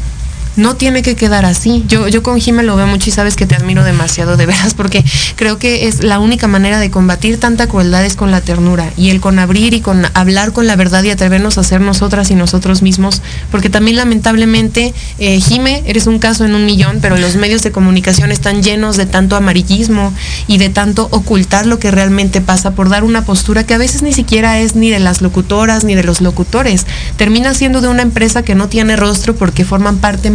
no 0.56 0.76
tiene 0.76 1.02
que 1.02 1.16
quedar 1.16 1.44
así. 1.44 1.84
Yo, 1.88 2.08
yo 2.08 2.22
con 2.22 2.40
Jimé 2.40 2.62
lo 2.62 2.76
veo 2.76 2.86
mucho 2.86 3.10
y 3.10 3.12
sabes 3.12 3.36
que 3.36 3.46
te 3.46 3.54
admiro 3.54 3.84
demasiado, 3.84 4.36
de 4.36 4.46
veras, 4.46 4.74
porque 4.74 5.04
creo 5.36 5.58
que 5.58 5.88
es 5.88 6.04
la 6.04 6.18
única 6.18 6.48
manera 6.48 6.78
de 6.80 6.90
combatir 6.90 7.38
tanta 7.38 7.66
crueldad 7.66 8.04
es 8.04 8.16
con 8.16 8.30
la 8.30 8.40
ternura 8.40 8.90
y 8.96 9.10
el 9.10 9.20
con 9.20 9.38
abrir 9.38 9.74
y 9.74 9.80
con 9.80 10.06
hablar 10.14 10.52
con 10.52 10.66
la 10.66 10.76
verdad 10.76 11.02
y 11.02 11.10
atrevernos 11.10 11.58
a 11.58 11.64
ser 11.64 11.80
nosotras 11.80 12.30
y 12.30 12.34
nosotros 12.34 12.82
mismos, 12.82 13.22
porque 13.50 13.70
también 13.70 13.96
lamentablemente, 13.96 14.94
eh, 15.18 15.40
Jime, 15.40 15.82
eres 15.86 16.06
un 16.06 16.18
caso 16.18 16.44
en 16.44 16.54
un 16.54 16.66
millón, 16.66 16.98
pero 17.00 17.16
los 17.16 17.36
medios 17.36 17.62
de 17.62 17.72
comunicación 17.72 18.32
están 18.32 18.62
llenos 18.62 18.96
de 18.96 19.06
tanto 19.06 19.36
amarillismo 19.36 20.12
y 20.46 20.58
de 20.58 20.68
tanto 20.68 21.08
ocultar 21.10 21.66
lo 21.66 21.78
que 21.78 21.90
realmente 21.90 22.40
pasa 22.40 22.72
por 22.72 22.88
dar 22.88 23.04
una 23.04 23.24
postura 23.24 23.64
que 23.64 23.74
a 23.74 23.78
veces 23.78 24.02
ni 24.02 24.12
siquiera 24.12 24.60
es 24.60 24.76
ni 24.76 24.90
de 24.90 25.00
las 25.00 25.22
locutoras 25.22 25.84
ni 25.84 25.94
de 25.94 26.04
los 26.04 26.20
locutores. 26.20 26.86
Termina 27.16 27.54
siendo 27.54 27.80
de 27.80 27.88
una 27.88 28.02
empresa 28.02 28.42
que 28.42 28.54
no 28.54 28.68
tiene 28.68 28.96
rostro 28.96 29.34
porque 29.34 29.64
forman 29.64 29.98
parte 29.98 30.30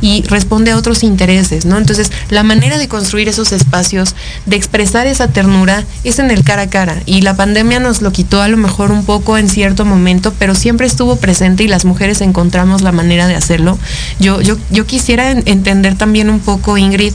y 0.00 0.22
responde 0.22 0.70
a 0.70 0.76
otros 0.76 1.02
intereses, 1.02 1.64
¿no? 1.64 1.78
Entonces, 1.78 2.10
la 2.30 2.42
manera 2.42 2.78
de 2.78 2.88
construir 2.88 3.28
esos 3.28 3.52
espacios, 3.52 4.14
de 4.46 4.56
expresar 4.56 5.06
esa 5.06 5.28
ternura, 5.28 5.84
es 6.04 6.18
en 6.18 6.30
el 6.30 6.44
cara 6.44 6.62
a 6.62 6.70
cara. 6.70 7.02
Y 7.06 7.22
la 7.22 7.36
pandemia 7.36 7.80
nos 7.80 8.02
lo 8.02 8.12
quitó 8.12 8.42
a 8.42 8.48
lo 8.48 8.56
mejor 8.56 8.90
un 8.90 9.04
poco 9.04 9.38
en 9.38 9.48
cierto 9.48 9.84
momento, 9.84 10.32
pero 10.38 10.54
siempre 10.54 10.86
estuvo 10.86 11.16
presente 11.16 11.64
y 11.64 11.68
las 11.68 11.84
mujeres 11.84 12.20
encontramos 12.20 12.82
la 12.82 12.92
manera 12.92 13.26
de 13.26 13.34
hacerlo. 13.34 13.78
Yo, 14.18 14.40
yo, 14.40 14.56
yo 14.70 14.86
quisiera 14.86 15.30
en, 15.30 15.42
entender 15.46 15.96
también 15.96 16.30
un 16.30 16.40
poco, 16.40 16.76
Ingrid, 16.78 17.12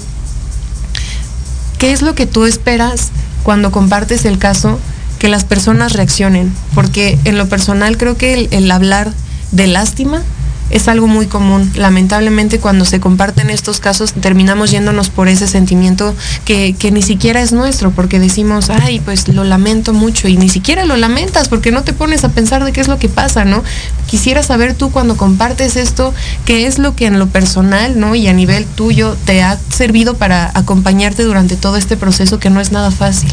¿qué 1.78 1.92
es 1.92 2.02
lo 2.02 2.16
que 2.16 2.26
tú 2.26 2.46
esperas 2.46 3.10
cuando 3.44 3.72
compartes 3.72 4.26
el 4.26 4.38
caso? 4.38 4.80
Que 5.20 5.30
las 5.30 5.44
personas 5.44 5.94
reaccionen, 5.94 6.54
porque 6.74 7.20
en 7.26 7.38
lo 7.38 7.50
personal 7.50 7.98
creo 7.98 8.18
que 8.18 8.48
el 8.52 8.72
hablar 8.72 9.12
de 9.52 9.68
lástima 9.68 10.24
es 10.70 10.88
algo 10.88 11.08
muy 11.08 11.28
común. 11.28 11.72
Lamentablemente 11.76 12.60
cuando 12.60 12.86
se 12.86 13.00
comparten 13.00 13.50
estos 13.50 13.80
casos 13.80 14.14
terminamos 14.14 14.72
yéndonos 14.72 15.10
por 15.10 15.28
ese 15.28 15.48
sentimiento 15.48 16.16
que, 16.46 16.76
que, 16.78 16.92
ni 16.92 17.02
siquiera 17.02 17.42
es 17.42 17.52
nuestro, 17.52 17.92
porque 17.92 18.20
decimos, 18.20 18.70
ay, 18.70 19.00
pues 19.00 19.28
lo 19.28 19.44
lamento 19.44 19.94
mucho 19.94 20.28
y 20.28 20.38
ni 20.38 20.50
siquiera 20.50 20.86
lo 20.86 20.98
lamentas 20.98 21.50
porque 21.50 21.72
no 21.72 21.84
te 21.84 21.94
pones 21.94 22.24
a 22.24 22.30
pensar 22.30 22.64
de 22.64 22.72
qué 22.72 22.82
es 22.82 22.88
lo 22.88 23.00
que 23.00 23.10
pasa, 23.10 23.46
¿no? 23.46 23.64
Quisiera 24.08 24.44
saber 24.44 24.74
tú 24.74 24.92
cuando 24.92 25.18
compartes 25.18 25.76
esto, 25.76 26.14
qué 26.46 26.68
es 26.68 26.80
lo 26.80 26.96
que 26.96 27.06
en 27.06 27.20
lo 27.20 27.28
personal, 27.28 28.00
¿no? 28.00 28.16
Y 28.16 28.28
a 28.28 28.34
nivel 28.34 28.66
tuyo 28.66 29.18
te 29.26 29.42
ha 29.42 29.58
servido 29.70 30.16
para 30.16 30.52
acompañarte 30.54 31.24
durante 31.24 31.56
todo 31.56 31.78
este 31.78 31.98
proceso 31.98 32.40
que 32.40 32.50
no 32.50 32.62
es 32.62 32.72
nada 32.72 32.92
fácil. 32.92 33.32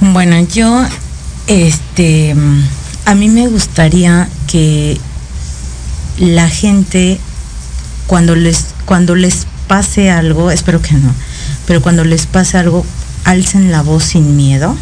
Bueno, 0.00 0.38
yo, 0.52 0.84
este, 1.46 2.34
a 3.04 3.14
mí 3.14 3.28
me 3.28 3.48
gustaría 3.48 4.28
que 4.46 5.00
la 6.18 6.48
gente 6.48 7.20
cuando 8.06 8.34
les 8.34 8.66
cuando 8.84 9.14
les 9.14 9.46
pase 9.66 10.10
algo, 10.10 10.50
espero 10.50 10.80
que 10.80 10.94
no, 10.94 11.12
pero 11.66 11.82
cuando 11.82 12.04
les 12.04 12.26
pase 12.26 12.56
algo, 12.56 12.86
alcen 13.24 13.72
la 13.72 13.82
voz 13.82 14.04
sin 14.04 14.36
miedo 14.36 14.76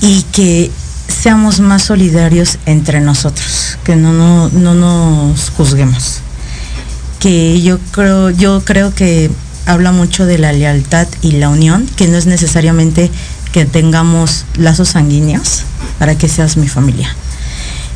y 0.00 0.22
que 0.32 0.70
seamos 1.08 1.60
más 1.60 1.84
solidarios 1.84 2.58
entre 2.66 3.00
nosotros, 3.00 3.78
que 3.84 3.94
no, 3.96 4.12
no, 4.12 4.48
no 4.48 4.74
nos 4.74 5.50
juzguemos. 5.50 6.20
Que 7.20 7.60
yo 7.60 7.78
creo, 7.92 8.30
yo 8.30 8.64
creo 8.64 8.94
que 8.94 9.30
habla 9.66 9.92
mucho 9.92 10.26
de 10.26 10.38
la 10.38 10.52
lealtad 10.52 11.06
y 11.22 11.32
la 11.32 11.50
unión, 11.50 11.86
que 11.96 12.08
no 12.08 12.16
es 12.16 12.26
necesariamente 12.26 13.10
que 13.52 13.66
tengamos 13.66 14.44
lazos 14.56 14.90
sanguíneos 14.90 15.64
para 15.98 16.16
que 16.16 16.28
seas 16.28 16.56
mi 16.56 16.66
familia 16.68 17.14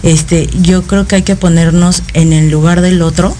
este, 0.05 0.51
yo 0.61 0.83
creo 0.83 1.09
que 1.09 1.17
hay 1.17 1.23
que 1.23 1.35
ponernos 1.35 2.03
en 2.13 2.35
el 2.35 2.51
lugar 2.51 2.83
del 2.83 3.01
otro 3.01 3.35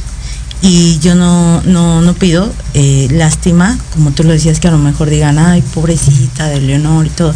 y 0.63 0.99
yo 1.01 1.15
no, 1.15 1.61
no, 1.63 2.01
no 2.01 2.15
pido 2.15 2.51
eh, 2.73 3.07
lástima, 3.11 3.79
como 3.93 4.13
tú 4.13 4.25
lo 4.25 4.33
decías, 4.33 4.61
que 4.61 4.69
a 4.69 4.71
lo 4.71 4.79
mejor 4.79 5.11
digan, 5.11 5.39
ay, 5.39 5.63
pobrecita 5.75 6.49
de 6.49 6.63
Leonor 6.63 7.05
y 7.05 7.11
todo, 7.11 7.35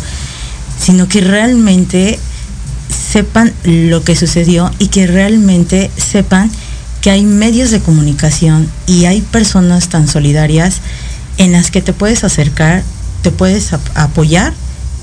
sino 0.80 1.08
que 1.08 1.20
realmente 1.20 2.18
sepan 2.88 3.52
lo 3.64 4.02
que 4.02 4.16
sucedió 4.16 4.72
y 4.78 4.88
que 4.88 5.06
realmente 5.06 5.90
sepan 5.98 6.50
que 7.02 7.10
hay 7.10 7.22
medios 7.22 7.70
de 7.70 7.80
comunicación 7.80 8.66
y 8.86 9.04
hay 9.04 9.20
personas 9.20 9.90
tan 9.90 10.08
solidarias 10.08 10.80
en 11.36 11.52
las 11.52 11.70
que 11.70 11.82
te 11.82 11.92
puedes 11.92 12.24
acercar, 12.24 12.82
te 13.20 13.30
puedes 13.30 13.74
ap 13.74 13.82
apoyar 13.94 14.54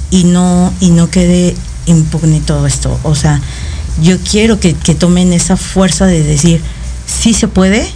y 0.10 0.24
no, 0.24 0.74
y 0.80 0.90
no 0.90 1.12
quede 1.12 1.56
impugni 1.86 2.40
todo 2.40 2.66
esto. 2.66 3.00
O 3.04 3.14
sea, 3.14 3.40
yo 4.02 4.18
quiero 4.20 4.60
que, 4.60 4.74
que, 4.74 4.96
tomen 4.96 5.34
esa 5.34 5.58
fuerza 5.58 6.06
de 6.06 6.24
decir, 6.24 6.62
sí 7.06 7.34
se 7.34 7.48
puede, 7.48 7.88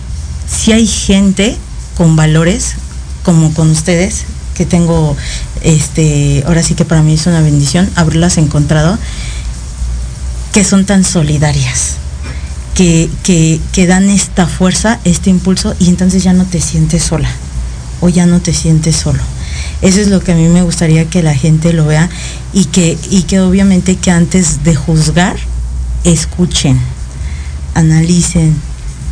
sí 0.48 0.72
hay 0.72 0.88
gente 0.88 1.58
con 1.98 2.16
valores, 2.16 2.76
como 3.24 3.54
con 3.54 3.70
ustedes, 3.70 4.24
que 4.56 4.66
tengo, 4.66 5.16
este, 5.62 6.44
ahora 6.46 6.64
sí 6.64 6.74
que 6.74 6.86
para 6.86 7.02
mí 7.02 7.14
es 7.14 7.26
una 7.28 7.42
bendición 7.42 7.90
haberlas 7.96 8.38
encontrado, 8.38 8.98
que 10.54 10.64
son 10.64 10.86
tan 10.86 11.04
solidarias, 11.04 11.96
que, 12.76 13.10
que, 13.24 13.60
que 13.74 13.88
dan 13.88 14.10
esta 14.10 14.48
fuerza, 14.48 15.00
este 15.04 15.30
impulso, 15.30 15.76
y 15.80 15.90
entonces 15.90 16.24
ya 16.24 16.34
no 16.34 16.46
te 16.46 16.62
sientes 16.62 17.04
sola, 17.04 17.30
o 18.02 18.10
ya 18.10 18.26
no 18.26 18.40
te 18.40 18.54
sientes 18.54 18.96
solo. 18.96 19.22
Eso 19.82 20.02
es 20.02 20.08
lo 20.08 20.22
que 20.22 20.32
a 20.34 20.36
mí 20.36 20.48
me 20.48 20.62
gustaría 20.62 21.06
que 21.10 21.24
la 21.24 21.34
gente 21.34 21.74
lo 21.74 21.86
vea 21.86 22.10
y 22.54 22.66
que, 22.66 22.98
y 23.10 23.24
que 23.24 23.40
obviamente 23.40 23.96
que 23.96 24.12
antes 24.12 24.64
de 24.64 24.76
juzgar, 24.76 25.38
escuchen, 26.04 26.80
analicen, 27.76 28.56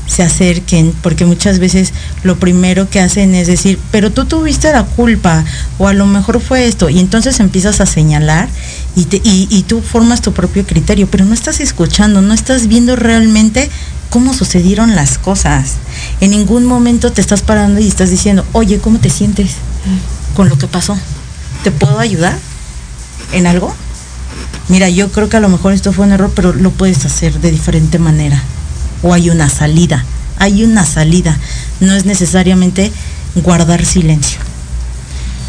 se 0.07 0.23
acerquen, 0.23 0.93
porque 1.01 1.25
muchas 1.25 1.59
veces 1.59 1.93
lo 2.23 2.37
primero 2.37 2.89
que 2.89 2.99
hacen 2.99 3.35
es 3.35 3.47
decir, 3.47 3.77
pero 3.91 4.11
tú 4.11 4.25
tuviste 4.25 4.71
la 4.71 4.83
culpa, 4.83 5.43
o 5.77 5.87
a 5.87 5.93
lo 5.93 6.05
mejor 6.05 6.39
fue 6.39 6.65
esto, 6.65 6.89
y 6.89 6.99
entonces 6.99 7.39
empiezas 7.39 7.81
a 7.81 7.85
señalar 7.85 8.47
y, 8.95 9.07
y 9.23 9.63
tú 9.63 9.81
formas 9.81 10.21
tu 10.21 10.33
propio 10.33 10.65
criterio, 10.65 11.07
pero 11.11 11.25
no 11.25 11.33
estás 11.33 11.59
escuchando, 11.59 12.21
no 12.21 12.33
estás 12.33 12.67
viendo 12.67 12.95
realmente 12.95 13.69
cómo 14.09 14.33
sucedieron 14.33 14.95
las 14.95 15.17
cosas. 15.17 15.73
En 16.21 16.31
ningún 16.31 16.65
momento 16.65 17.11
te 17.11 17.21
estás 17.21 17.41
parando 17.41 17.79
y 17.81 17.87
estás 17.87 18.09
diciendo, 18.09 18.45
oye, 18.53 18.79
¿cómo 18.79 18.99
te 18.99 19.09
sientes 19.09 19.51
con 20.35 20.49
lo 20.49 20.57
que 20.57 20.67
pasó? 20.67 20.97
¿Te 21.63 21.71
puedo 21.71 21.99
ayudar 21.99 22.37
en 23.33 23.47
algo? 23.47 23.75
Mira, 24.69 24.89
yo 24.89 25.11
creo 25.11 25.29
que 25.29 25.37
a 25.37 25.41
lo 25.41 25.49
mejor 25.49 25.73
esto 25.73 25.93
fue 25.93 26.05
un 26.05 26.13
error, 26.13 26.31
pero 26.35 26.53
lo 26.53 26.71
puedes 26.71 27.05
hacer 27.05 27.39
de 27.39 27.51
diferente 27.51 27.99
manera. 27.99 28.41
O 29.03 29.13
hay 29.13 29.29
una 29.29 29.49
salida 29.49 30.03
hay 30.39 30.63
una 30.63 30.85
salida, 30.85 31.37
no 31.79 31.93
es 31.93 32.05
necesariamente 32.05 32.91
guardar 33.35 33.85
silencio. 33.85 34.39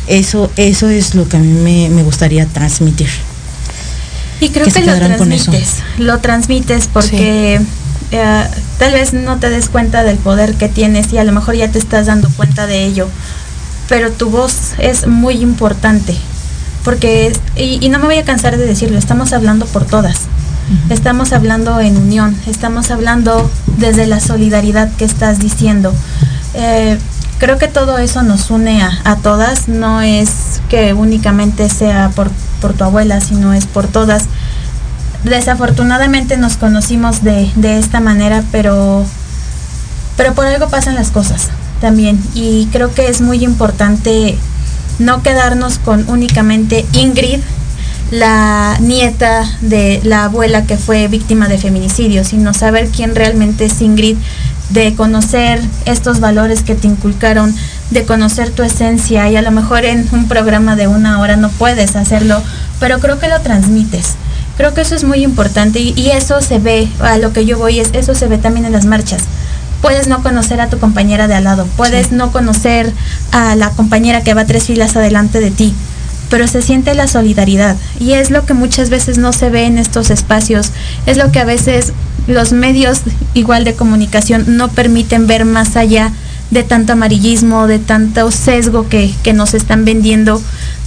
Eso, 0.07 0.51
eso 0.57 0.89
es 0.89 1.15
lo 1.15 1.29
que 1.29 1.37
a 1.37 1.41
mí 1.41 1.89
me, 1.89 2.03
gustaría 2.03 2.47
transmitir. 2.47 3.09
Y 4.41 4.51
creo 4.51 4.67
que, 4.67 4.81
lo 4.81 4.97
transmites, 4.97 5.75
lo 5.99 6.19
transmites 6.19 6.89
porque 6.93 7.61
eh, 8.13 8.45
tal 8.79 8.93
vez 8.93 9.13
no 9.13 9.39
te 9.39 9.51
des 9.51 9.69
cuenta 9.69 10.05
del 10.05 10.17
poder 10.17 10.55
que 10.55 10.69
tienes 10.69 11.13
y 11.13 11.19
a 11.19 11.25
lo 11.25 11.33
mejor 11.33 11.57
ya 11.57 11.69
te 11.69 11.79
estás 11.79 12.07
dando 12.07 12.31
cuenta 12.31 12.67
de 12.67 12.85
ello, 12.85 13.09
pero 13.89 14.13
tu 14.13 14.31
voz 14.31 14.75
es 14.79 15.07
muy 15.07 15.43
importante 15.43 16.17
porque, 16.89 17.39
y, 17.55 17.87
no 17.91 17.99
me 17.99 18.07
voy 18.07 18.17
a 18.17 18.25
cansar 18.25 18.57
de 18.57 18.65
decirlo, 18.65 18.97
estamos 18.97 19.35
hablando 19.35 19.67
por 19.67 19.85
todas, 19.85 20.21
estamos 20.89 21.35
hablando 21.35 21.81
en 21.81 21.99
unión, 21.99 22.35
estamos 22.47 22.91
hablando 22.91 23.51
desde 23.77 24.07
la 24.07 24.21
solidaridad 24.21 24.91
que 24.93 25.05
estás 25.05 25.39
diciendo. 25.39 25.93
Eh, 26.55 26.99
creo 27.37 27.59
que 27.59 27.69
todo 27.69 27.99
eso 27.99 28.23
nos 28.23 28.51
une 28.51 28.81
a, 28.83 29.17
todas, 29.17 29.69
no 29.69 30.01
es 30.01 30.63
que 30.71 30.95
únicamente 30.95 31.69
sea 31.69 32.09
por, 32.17 32.31
por 32.63 32.73
tu 32.73 32.85
abuela, 32.85 33.21
sino 33.21 33.53
es 33.53 33.67
por 33.67 33.87
todas. 33.87 34.23
Desafortunadamente 35.25 36.39
nos 36.39 36.57
conocimos 36.57 37.23
de, 37.23 37.53
de 37.57 37.79
esta 37.79 38.01
manera, 38.01 38.45
pero, 38.51 39.05
pero 40.17 40.33
por 40.33 40.47
algo 40.47 40.71
pasan 40.71 40.95
las 40.95 41.11
cosas 41.11 41.49
también. 41.83 42.19
Y 42.35 42.67
creo 42.73 42.95
que 42.95 43.09
es 43.09 43.21
muy 43.21 43.45
importante 43.45 44.39
no 44.99 45.23
quedarnos 45.23 45.79
con 45.79 46.09
únicamente 46.09 46.85
Ingrid, 46.93 47.41
la 48.11 48.79
nieta 48.81 49.45
de 49.61 50.01
la 50.03 50.25
abuela 50.25 50.65
que 50.65 50.77
fue 50.77 51.09
víctima 51.09 51.49
de 51.49 51.59
feminicidio, 51.59 52.25
sino 52.25 52.55
saber 52.55 52.89
quién 52.89 53.15
realmente 53.15 53.67
es 53.67 53.81
Ingrid, 53.81 54.17
de 54.71 54.95
conocer 54.95 55.61
estos 55.87 56.21
valores 56.21 56.63
que 56.63 56.75
te 56.75 56.87
inculcaron, 56.87 57.55
de 57.91 58.05
conocer 58.05 58.51
tu 58.51 58.63
esencia 58.63 59.31
y 59.31 59.37
a 59.37 59.43
lo 59.43 59.51
mejor 59.51 59.85
en 59.85 60.07
un 60.13 60.29
programa 60.29 60.77
de 60.77 60.89
una 60.89 61.21
hora 61.21 61.37
no 61.37 61.51
puedes 61.51 61.97
hacerlo, 61.97 62.43
pero 62.81 62.99
creo 62.99 63.19
que 63.19 63.29
lo 63.29 63.41
transmites. 63.41 64.15
Creo 64.57 64.75
que 64.75 64.81
eso 64.81 64.95
es 64.95 65.05
muy 65.05 65.23
importante 65.23 65.79
y, 65.79 65.95
y 65.97 66.11
eso 66.11 66.41
se 66.43 66.59
ve, 66.59 66.89
a 67.01 67.17
lo 67.19 67.33
que 67.33 67.47
yo 67.47 67.59
voy 67.59 67.79
es, 67.79 67.91
eso 67.93 68.15
se 68.15 68.27
ve 68.27 68.39
también 68.39 68.67
en 68.67 68.73
las 68.73 68.87
marchas 68.87 69.23
puedes 69.81 70.09
no 70.09 70.23
conocer 70.23 70.61
a 70.61 70.69
tu 70.69 70.79
compañera 70.79 71.29
de 71.29 71.35
al 71.35 71.45
lado, 71.45 71.67
puedes 71.77 72.13
no 72.13 72.33
conocer 72.33 72.93
a 73.33 73.55
la 73.55 73.71
compañera 73.71 74.23
que 74.23 74.35
va 74.35 74.45
tres 74.45 74.65
filas 74.65 74.97
adelante 74.97 75.41
de 75.41 75.51
ti, 75.51 75.75
pero 76.31 76.47
se 76.47 76.63
siente 76.63 76.95
la 76.95 77.09
solidaridad. 77.09 77.77
Y 78.01 78.13
es 78.13 78.31
lo 78.31 78.45
que 78.45 78.55
muchas 78.55 78.91
veces 78.91 79.19
no 79.19 79.33
se 79.33 79.51
ve 79.51 79.65
en 79.65 79.79
estos 79.79 80.11
espacios, 80.11 80.73
es 81.07 81.17
lo 81.17 81.31
que 81.33 81.41
a 81.41 81.45
veces 81.45 81.93
los 82.27 82.53
medios 82.53 83.01
igual 83.35 83.65
de 83.65 83.75
comunicación 83.75 84.45
no 84.57 84.69
permiten 84.69 85.27
ver 85.27 85.45
más 85.45 85.77
allá 85.77 86.13
de 86.51 86.63
tanto 86.63 86.95
amarillismo, 86.95 87.67
de 87.67 87.79
tanto 87.79 88.31
sesgo 88.31 88.89
que, 88.89 89.15
que 89.23 89.33
nos 89.33 89.55
están 89.55 89.85
vendiendo, 89.85 90.43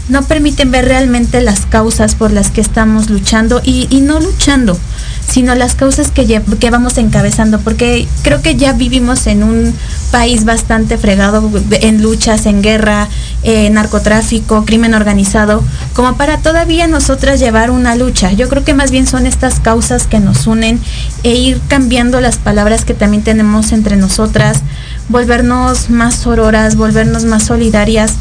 no 0.10 0.24
permiten 0.24 0.72
ver 0.72 0.86
realmente 0.86 1.42
las 1.42 1.66
causas 1.66 2.16
por 2.16 2.32
las 2.32 2.52
que 2.52 2.62
estamos 2.62 3.10
luchando 3.10 3.62
y, 3.64 3.88
y 3.90 4.02
no 4.02 4.20
luchando, 4.20 4.78
sino 5.28 5.56
las 5.56 5.76
causas 5.76 6.12
que, 6.12 6.42
que 6.60 6.70
vamos 6.70 6.98
encabezando, 6.98 7.60
porque 7.60 8.08
creo 8.22 8.42
que 8.42 8.56
ya 8.56 8.74
vivimos 8.74 9.28
en 9.28 9.44
un 9.44 9.74
país 10.12 10.44
bastante 10.44 10.98
fregado 10.98 11.50
en 11.72 12.02
luchas, 12.02 12.46
en 12.46 12.62
guerra, 12.62 13.08
en 13.44 13.74
narcotráfico, 13.74 14.66
crimen 14.66 14.94
organizado, 14.94 15.64
como 15.94 16.16
para 16.18 16.38
todavía 16.38 16.88
nosotras 16.88 17.40
llevar 17.40 17.72
una 17.72 17.96
lucha. 17.96 18.32
Yo 18.34 18.50
creo 18.50 18.64
que 18.64 18.74
más 18.74 18.92
bien 18.92 19.08
son 19.08 19.26
estas 19.26 19.60
causas 19.60 20.06
que 20.06 20.20
nos 20.20 20.48
unen 20.48 20.80
e 21.24 21.34
ir 21.36 21.62
cambiando 21.68 22.20
las 22.20 22.38
palabras 22.38 22.84
que 22.84 22.94
también 22.94 23.24
tenemos 23.24 23.72
entre 23.72 23.96
nosotras, 23.96 24.62
volvernos 25.08 25.90
más 25.90 26.16
sororas, 26.16 26.76
volvernos 26.76 27.24
más 27.24 27.44
solidarias, 27.44 28.16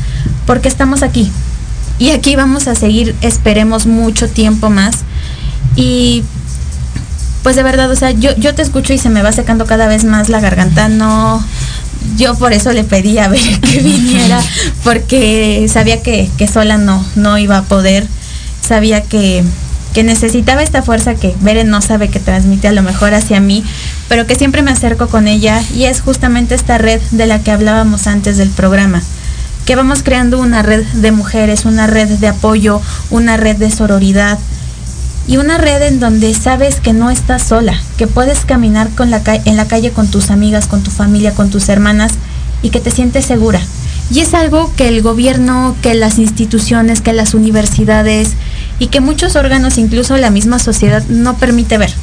porque 0.47 0.69
estamos 0.69 1.03
aquí. 1.03 1.31
Y 1.99 2.11
aquí 2.11 2.35
vamos 2.35 2.67
a 2.67 2.75
seguir, 2.75 3.15
esperemos, 3.21 3.87
mucho 3.87 4.29
tiempo 4.29 4.71
más. 4.71 4.99
Y 5.77 6.25
pues 7.43 7.57
de 7.57 7.63
verdad, 7.63 7.91
o 7.91 7.97
sea, 7.97 8.11
yo, 8.11 8.35
yo 8.37 8.55
te 8.55 8.63
escucho 8.63 8.93
y 8.93 8.99
se 8.99 9.11
me 9.11 9.23
va 9.23 9.33
secando 9.33 9.67
cada 9.67 9.87
vez 9.87 10.05
más 10.05 10.29
la 10.29 10.41
garganta, 10.41 10.89
no, 10.89 11.43
yo 12.17 12.35
por 12.35 12.53
eso 12.53 12.73
le 12.73 12.85
pedí 12.85 13.19
a 13.19 13.29
ver 13.29 13.61
que 13.61 13.79
viniera, 13.83 14.41
porque 14.85 15.67
sabía 15.69 16.03
que, 16.03 16.31
sola 16.53 16.79
no, 16.79 17.05
no 17.15 17.39
iba 17.39 17.59
a 17.59 17.63
poder, 17.63 18.07
sabía 18.67 19.03
que, 19.03 19.43
que 19.95 20.03
necesitaba 20.03 20.63
esta 20.63 20.83
fuerza 20.83 21.15
que 21.15 21.35
Beren 21.41 21.69
no 21.69 21.81
sabe 21.81 22.09
que 22.09 22.21
transmite 22.21 22.69
a 22.69 22.73
lo 22.73 22.83
mejor 22.83 23.15
hacia 23.15 23.41
mí, 23.41 23.65
pero 24.09 24.27
que 24.27 24.35
siempre 24.35 24.63
me 24.63 24.71
acerco 24.71 25.09
con 25.09 25.27
ella 25.27 25.63
y 25.75 25.85
es 25.85 26.01
justamente 26.01 26.55
esta 26.55 26.79
red 26.79 27.01
de 27.11 27.27
la 27.27 27.43
que 27.43 27.51
hablábamos 27.51 28.07
antes 28.07 28.37
del 28.37 28.51
programa 28.51 29.03
que 29.71 29.77
vamos 29.77 30.03
creando 30.03 30.41
una 30.41 30.63
red 30.63 30.85
de 30.95 31.13
mujeres, 31.13 31.65
una 31.65 31.87
red 31.87 32.09
de 32.09 32.27
apoyo, 32.27 32.81
una 33.11 33.37
red 33.37 33.57
de 33.57 33.71
sororidad, 33.71 34.37
y 35.31 35.37
una 35.37 35.59
red 35.59 35.81
en 35.83 36.01
donde 36.01 36.35
sabes 36.35 36.81
que 36.81 36.93
no 36.93 37.09
estás 37.09 37.45
sola, 37.45 37.81
que 37.97 38.09
puedes 38.09 38.41
caminar 38.41 38.89
en 38.99 39.57
la 39.57 39.69
calle 39.69 39.93
con 39.93 40.09
tus 40.09 40.29
amigas, 40.29 40.67
con 40.67 40.83
tu 40.83 40.91
familia, 40.91 41.35
con 41.35 41.51
tus 41.51 41.69
hermanas 41.69 42.15
y 42.63 42.71
que 42.71 42.81
te 42.81 42.91
sientes 42.91 43.27
segura. 43.27 43.61
Y 44.13 44.19
es 44.19 44.35
algo 44.35 44.73
que 44.75 44.89
el 44.89 45.03
gobierno, 45.03 45.77
que 45.83 45.95
las 45.95 46.19
instituciones, 46.19 47.01
que 47.01 47.13
las 47.13 47.35
universidades 47.35 48.33
y 48.81 48.89
que 48.89 49.01
muchos 49.01 49.37
órganos, 49.37 49.79
incluso 49.79 50.17
la 50.17 50.31
misma 50.31 50.59
sociedad, 50.59 51.05
no 51.09 51.37
permite 51.37 51.79
ver. 51.79 51.95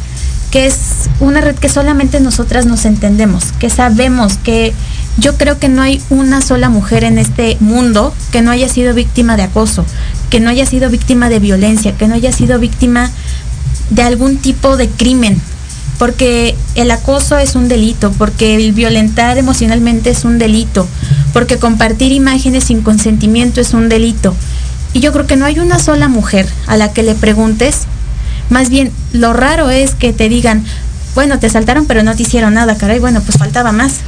Que 0.50 0.66
es 0.66 0.78
una 1.20 1.42
red 1.42 1.58
que 1.58 1.68
solamente 1.68 2.22
nosotras 2.22 2.66
nos 2.66 2.86
entendemos, 2.86 3.52
que 3.60 3.70
sabemos 3.70 4.38
que 4.38 4.74
yo 5.18 5.36
creo 5.36 5.60
que 5.60 5.68
no 5.68 5.82
hay 5.82 6.02
una 6.10 6.42
sola 6.42 6.70
mujer 6.70 7.04
en 7.04 7.18
este 7.18 7.58
mundo 7.60 8.14
que 8.32 8.42
no 8.42 8.52
haya 8.52 8.70
sido 8.70 8.94
víctima 8.94 9.36
de 9.36 9.44
acoso, 9.44 9.84
que 10.30 10.40
no 10.40 10.50
haya 10.50 10.66
sido 10.66 10.90
víctima 10.90 11.30
de 11.30 11.40
violencia, 11.40 11.96
que 11.96 12.08
no 12.08 12.16
haya 12.16 12.32
sido 12.32 12.60
víctima 12.60 13.12
de 13.90 14.02
algún 14.02 14.38
tipo 14.38 14.78
de 14.78 14.90
crimen, 14.90 15.42
porque 15.98 16.56
el 16.76 16.92
acoso 16.92 17.38
es 17.38 17.56
un 17.56 17.68
delito, 17.68 18.12
porque 18.18 18.56
el 18.56 18.74
violentar 18.74 19.38
emocionalmente 19.38 20.12
es 20.12 20.26
un 20.26 20.38
delito, 20.38 20.88
porque 21.34 21.58
compartir 21.58 22.12
imágenes 22.12 22.66
sin 22.66 22.82
consentimiento 22.82 23.62
es 23.62 23.74
un 23.74 23.90
delito. 23.90 24.36
Y 24.94 25.00
yo 25.00 25.12
creo 25.12 25.28
que 25.28 25.36
no 25.36 25.46
hay 25.46 25.60
una 25.60 25.80
sola 25.80 26.08
mujer 26.08 26.48
a 26.66 26.78
la 26.78 26.92
que 26.92 27.04
le 27.04 27.16
preguntes, 27.16 27.82
más 28.50 28.70
bien 28.70 28.92
lo 29.14 29.34
raro 29.34 29.70
es 29.70 29.96
que 29.96 30.14
te 30.14 30.30
digan, 30.30 30.64
bueno, 31.16 31.40
te 31.40 31.50
saltaron 31.50 31.86
pero 31.86 32.04
no 32.04 32.16
te 32.16 32.24
hicieron 32.24 32.54
nada, 32.54 32.78
caray, 32.78 33.00
bueno, 33.00 33.22
pues 33.22 33.38
faltaba 33.38 33.72
más. 33.72 34.02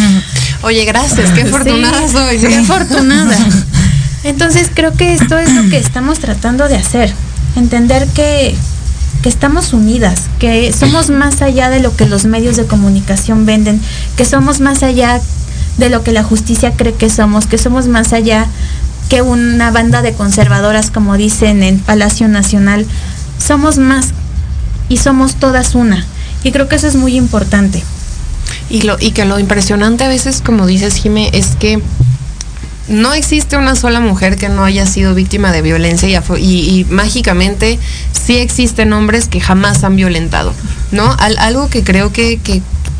Oye, 0.62 0.84
gracias, 0.84 1.30
qué 1.32 1.42
afortunada 1.42 2.08
soy. 2.08 2.38
Qué 2.38 2.56
afortunada. 2.56 3.36
Entonces 4.24 4.70
creo 4.72 4.92
que 4.92 5.14
esto 5.14 5.38
es 5.38 5.52
lo 5.52 5.68
que 5.68 5.78
estamos 5.78 6.18
tratando 6.18 6.68
de 6.68 6.76
hacer, 6.76 7.12
entender 7.56 8.06
que, 8.08 8.54
que 9.22 9.28
estamos 9.28 9.72
unidas, 9.72 10.22
que 10.38 10.72
somos 10.72 11.10
más 11.10 11.42
allá 11.42 11.70
de 11.70 11.80
lo 11.80 11.96
que 11.96 12.06
los 12.06 12.24
medios 12.24 12.56
de 12.56 12.66
comunicación 12.66 13.46
venden, 13.46 13.80
que 14.16 14.24
somos 14.24 14.60
más 14.60 14.82
allá 14.82 15.20
de 15.78 15.88
lo 15.88 16.04
que 16.04 16.12
la 16.12 16.22
justicia 16.22 16.72
cree 16.76 16.94
que 16.94 17.10
somos, 17.10 17.46
que 17.46 17.58
somos 17.58 17.88
más 17.88 18.12
allá 18.12 18.46
que 19.08 19.22
una 19.22 19.70
banda 19.70 20.02
de 20.02 20.14
conservadoras, 20.14 20.90
como 20.90 21.16
dicen 21.16 21.62
en 21.62 21.78
Palacio 21.78 22.28
Nacional. 22.28 22.86
Somos 23.38 23.76
más 23.78 24.08
y 24.88 24.98
somos 24.98 25.34
todas 25.34 25.74
una. 25.74 26.06
Y 26.44 26.52
creo 26.52 26.68
que 26.68 26.76
eso 26.76 26.86
es 26.86 26.96
muy 26.96 27.16
importante. 27.16 27.82
Y, 28.70 28.82
lo, 28.82 28.96
y 28.98 29.10
que 29.10 29.24
lo 29.24 29.38
impresionante 29.38 30.04
a 30.04 30.08
veces, 30.08 30.40
como 30.40 30.66
dices, 30.66 30.94
Jime, 30.94 31.30
es 31.32 31.48
que 31.56 31.82
no 32.88 33.14
existe 33.14 33.56
una 33.56 33.76
sola 33.76 34.00
mujer 34.00 34.36
que 34.36 34.48
no 34.48 34.64
haya 34.64 34.86
sido 34.86 35.14
víctima 35.14 35.52
de 35.52 35.62
violencia 35.62 36.22
y, 36.38 36.86
mágicamente 36.90 37.78
sí 38.12 38.38
existen 38.38 38.92
hombres 38.92 39.28
que 39.28 39.40
jamás 39.40 39.84
han 39.84 39.96
violentado, 39.96 40.52
¿no? 40.90 41.16
algo 41.18 41.68
que 41.68 41.82
creo 41.82 42.12
que, 42.12 42.40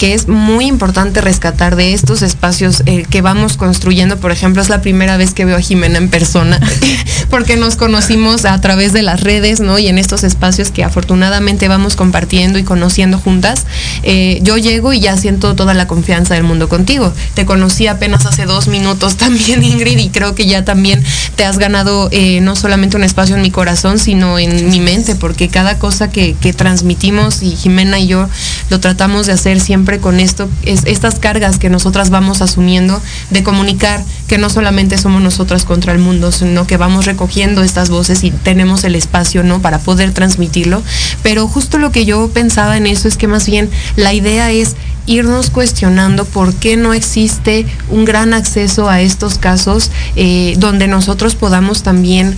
que 0.03 0.15
es 0.15 0.27
muy 0.27 0.67
importante 0.67 1.21
rescatar 1.21 1.77
de 1.77 1.93
estos 1.93 2.23
espacios 2.23 2.83
eh, 2.87 3.07
que 3.09 3.23
vamos 3.23 3.57
construyendo. 3.57 4.17
Por 4.17 4.33
ejemplo, 4.33 4.61
es 4.61 4.69
la 4.69 4.83
primera 4.83 5.17
vez 5.17 5.33
que 5.33 5.45
veo 5.45 5.57
a 5.57 5.61
Jimena 5.61 5.97
en 5.97 6.09
persona, 6.09 6.59
porque 7.31 7.57
nos 7.57 7.77
conocimos 7.77 8.45
a 8.45 8.61
través 8.61 8.93
de 8.93 9.03
las 9.03 9.21
redes, 9.21 9.61
¿no? 9.61 9.79
Y 9.79 9.87
en 9.87 9.99
estos 9.99 10.25
espacios 10.25 10.73
que 10.73 10.83
afortunadamente 10.83 11.69
vamos 11.69 11.95
compartiendo 11.95 12.59
y 12.59 12.65
conociendo 12.65 13.17
juntas. 13.17 13.65
Eh, 14.03 14.41
yo 14.43 14.57
llego 14.57 14.93
y 14.93 14.99
ya 14.99 15.17
siento 15.17 15.55
toda 15.55 15.73
la 15.73 15.87
confianza 15.87 16.35
del 16.35 16.43
mundo 16.43 16.69
contigo. 16.69 17.13
Te 17.35 17.47
conocí 17.47 17.87
apenas 17.87 18.27
hace 18.27 18.45
dos 18.45 18.67
minutos 18.67 19.17
también, 19.19 19.63
Ingrid, 19.63 19.99
y 19.99 20.09
creo 20.09 20.35
que 20.35 20.47
ya 20.47 20.65
también 20.65 21.01
te 21.37 21.45
has 21.45 21.59
ganado 21.59 22.09
eh, 22.11 22.41
no 22.41 22.57
solamente 22.57 22.97
un 22.97 23.05
espacio 23.05 23.37
en 23.37 23.43
mi 23.43 23.53
corazón, 23.53 24.01
sino 24.01 24.41
en 24.41 24.69
mi 24.69 24.81
mente, 24.81 25.15
porque 25.15 25.49
cada 25.49 25.79
cosa 25.79 26.11
que, 26.11 26.35
que 26.41 26.53
transmitimos 26.53 27.45
y 27.45 27.55
Jimena 27.55 28.01
y 28.01 28.09
yo 28.09 28.29
lo 28.69 28.81
tratamos 28.81 29.27
de 29.27 29.35
hacer 29.35 29.61
siempre 29.61 29.92
con 30.01 30.21
esto, 30.21 30.49
es, 30.65 30.83
estas 30.87 31.19
cargas 31.19 31.59
que 31.59 31.71
nosotras 31.71 32.11
vamos 32.11 32.43
asumiendo 32.43 33.01
de 33.31 33.43
comunicar 33.43 34.03
que 34.27 34.39
no 34.39 34.51
solamente 34.51 34.99
somos 34.99 35.23
nosotras 35.23 35.65
contra 35.65 35.93
el 35.93 35.99
mundo, 35.99 36.33
sino 36.33 36.67
que 36.67 36.77
vamos 36.77 37.05
recogiendo 37.05 37.63
estas 37.63 37.91
voces 37.91 38.25
y 38.25 38.31
tenemos 38.31 38.85
el 38.85 38.95
espacio, 38.95 39.43
¿no? 39.43 39.61
Para 39.61 39.79
poder 39.79 40.13
transmitirlo. 40.13 40.83
Pero 41.23 41.49
justo 41.49 41.79
lo 41.79 41.93
que 41.93 42.05
yo 42.05 42.29
pensaba 42.29 42.77
en 42.77 42.87
eso 42.87 43.09
es 43.09 43.17
que 43.17 43.29
más 43.29 43.47
bien 43.47 43.71
la 43.97 44.13
idea 44.15 44.51
es 44.51 44.77
irnos 45.07 45.51
cuestionando 45.51 46.25
por 46.25 46.55
qué 46.55 46.77
no 46.77 46.95
existe 46.95 47.67
un 47.91 48.05
gran 48.05 48.35
acceso 48.35 48.89
a 48.89 49.01
estos 49.01 49.39
casos 49.39 49.91
eh, 50.17 50.55
donde 50.59 50.87
nosotros 50.87 51.35
podamos 51.35 51.83
también 51.83 52.37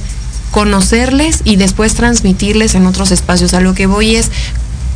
conocerles 0.51 1.41
y 1.45 1.57
después 1.57 1.95
transmitirles 1.95 2.77
en 2.77 2.87
otros 2.87 3.11
espacios. 3.11 3.55
A 3.55 3.61
lo 3.61 3.75
que 3.75 3.87
voy 3.87 4.15
es 4.15 4.31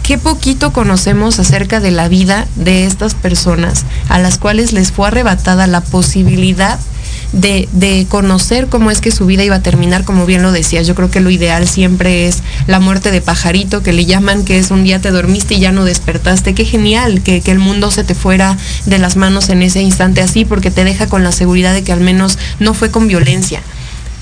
qué 0.08 0.16
poquito 0.16 0.72
conocemos 0.72 1.38
acerca 1.38 1.80
de 1.80 1.90
la 1.90 2.08
vida 2.08 2.48
de 2.56 2.86
estas 2.86 3.12
personas 3.12 3.84
a 4.08 4.18
las 4.18 4.38
cuales 4.38 4.72
les 4.72 4.90
fue 4.90 5.06
arrebatada 5.06 5.66
la 5.66 5.82
posibilidad 5.82 6.78
de, 7.34 8.06
conocer 8.08 8.68
cómo 8.68 8.90
es 8.90 9.02
que 9.02 9.10
su 9.10 9.26
vida 9.26 9.44
iba 9.44 9.56
a 9.56 9.62
terminar, 9.62 10.04
como 10.04 10.24
bien 10.24 10.42
lo 10.42 10.50
decías. 10.50 10.86
Yo 10.86 10.94
creo 10.94 11.10
que 11.10 11.20
lo 11.20 11.28
ideal 11.28 11.68
siempre 11.68 12.26
es 12.26 12.38
la 12.66 12.80
muerte 12.80 13.10
de 13.10 13.20
pajarito, 13.20 13.82
que 13.82 13.92
le 13.92 14.06
llaman, 14.06 14.46
que 14.46 14.58
es 14.58 14.70
un 14.70 14.82
día 14.82 14.98
te 14.98 15.10
dormiste 15.10 15.56
y 15.56 15.60
ya 15.60 15.72
no 15.72 15.84
despertaste. 15.84 16.54
Qué 16.54 16.64
genial 16.64 17.22
que 17.22 17.42
el 17.44 17.58
mundo 17.58 17.90
se 17.90 18.02
te 18.02 18.14
fuera 18.14 18.56
de 18.86 18.98
las 18.98 19.16
manos 19.16 19.50
en 19.50 19.60
ese 19.60 19.82
instante 19.82 20.22
así, 20.22 20.46
porque 20.46 20.70
te 20.70 20.84
deja 20.84 21.06
con 21.08 21.22
la 21.22 21.32
seguridad 21.32 21.74
de 21.74 21.84
que 21.84 21.92
al 21.92 22.00
menos 22.00 22.38
no 22.60 22.72
fue 22.72 22.90
con 22.90 23.08
violencia 23.08 23.60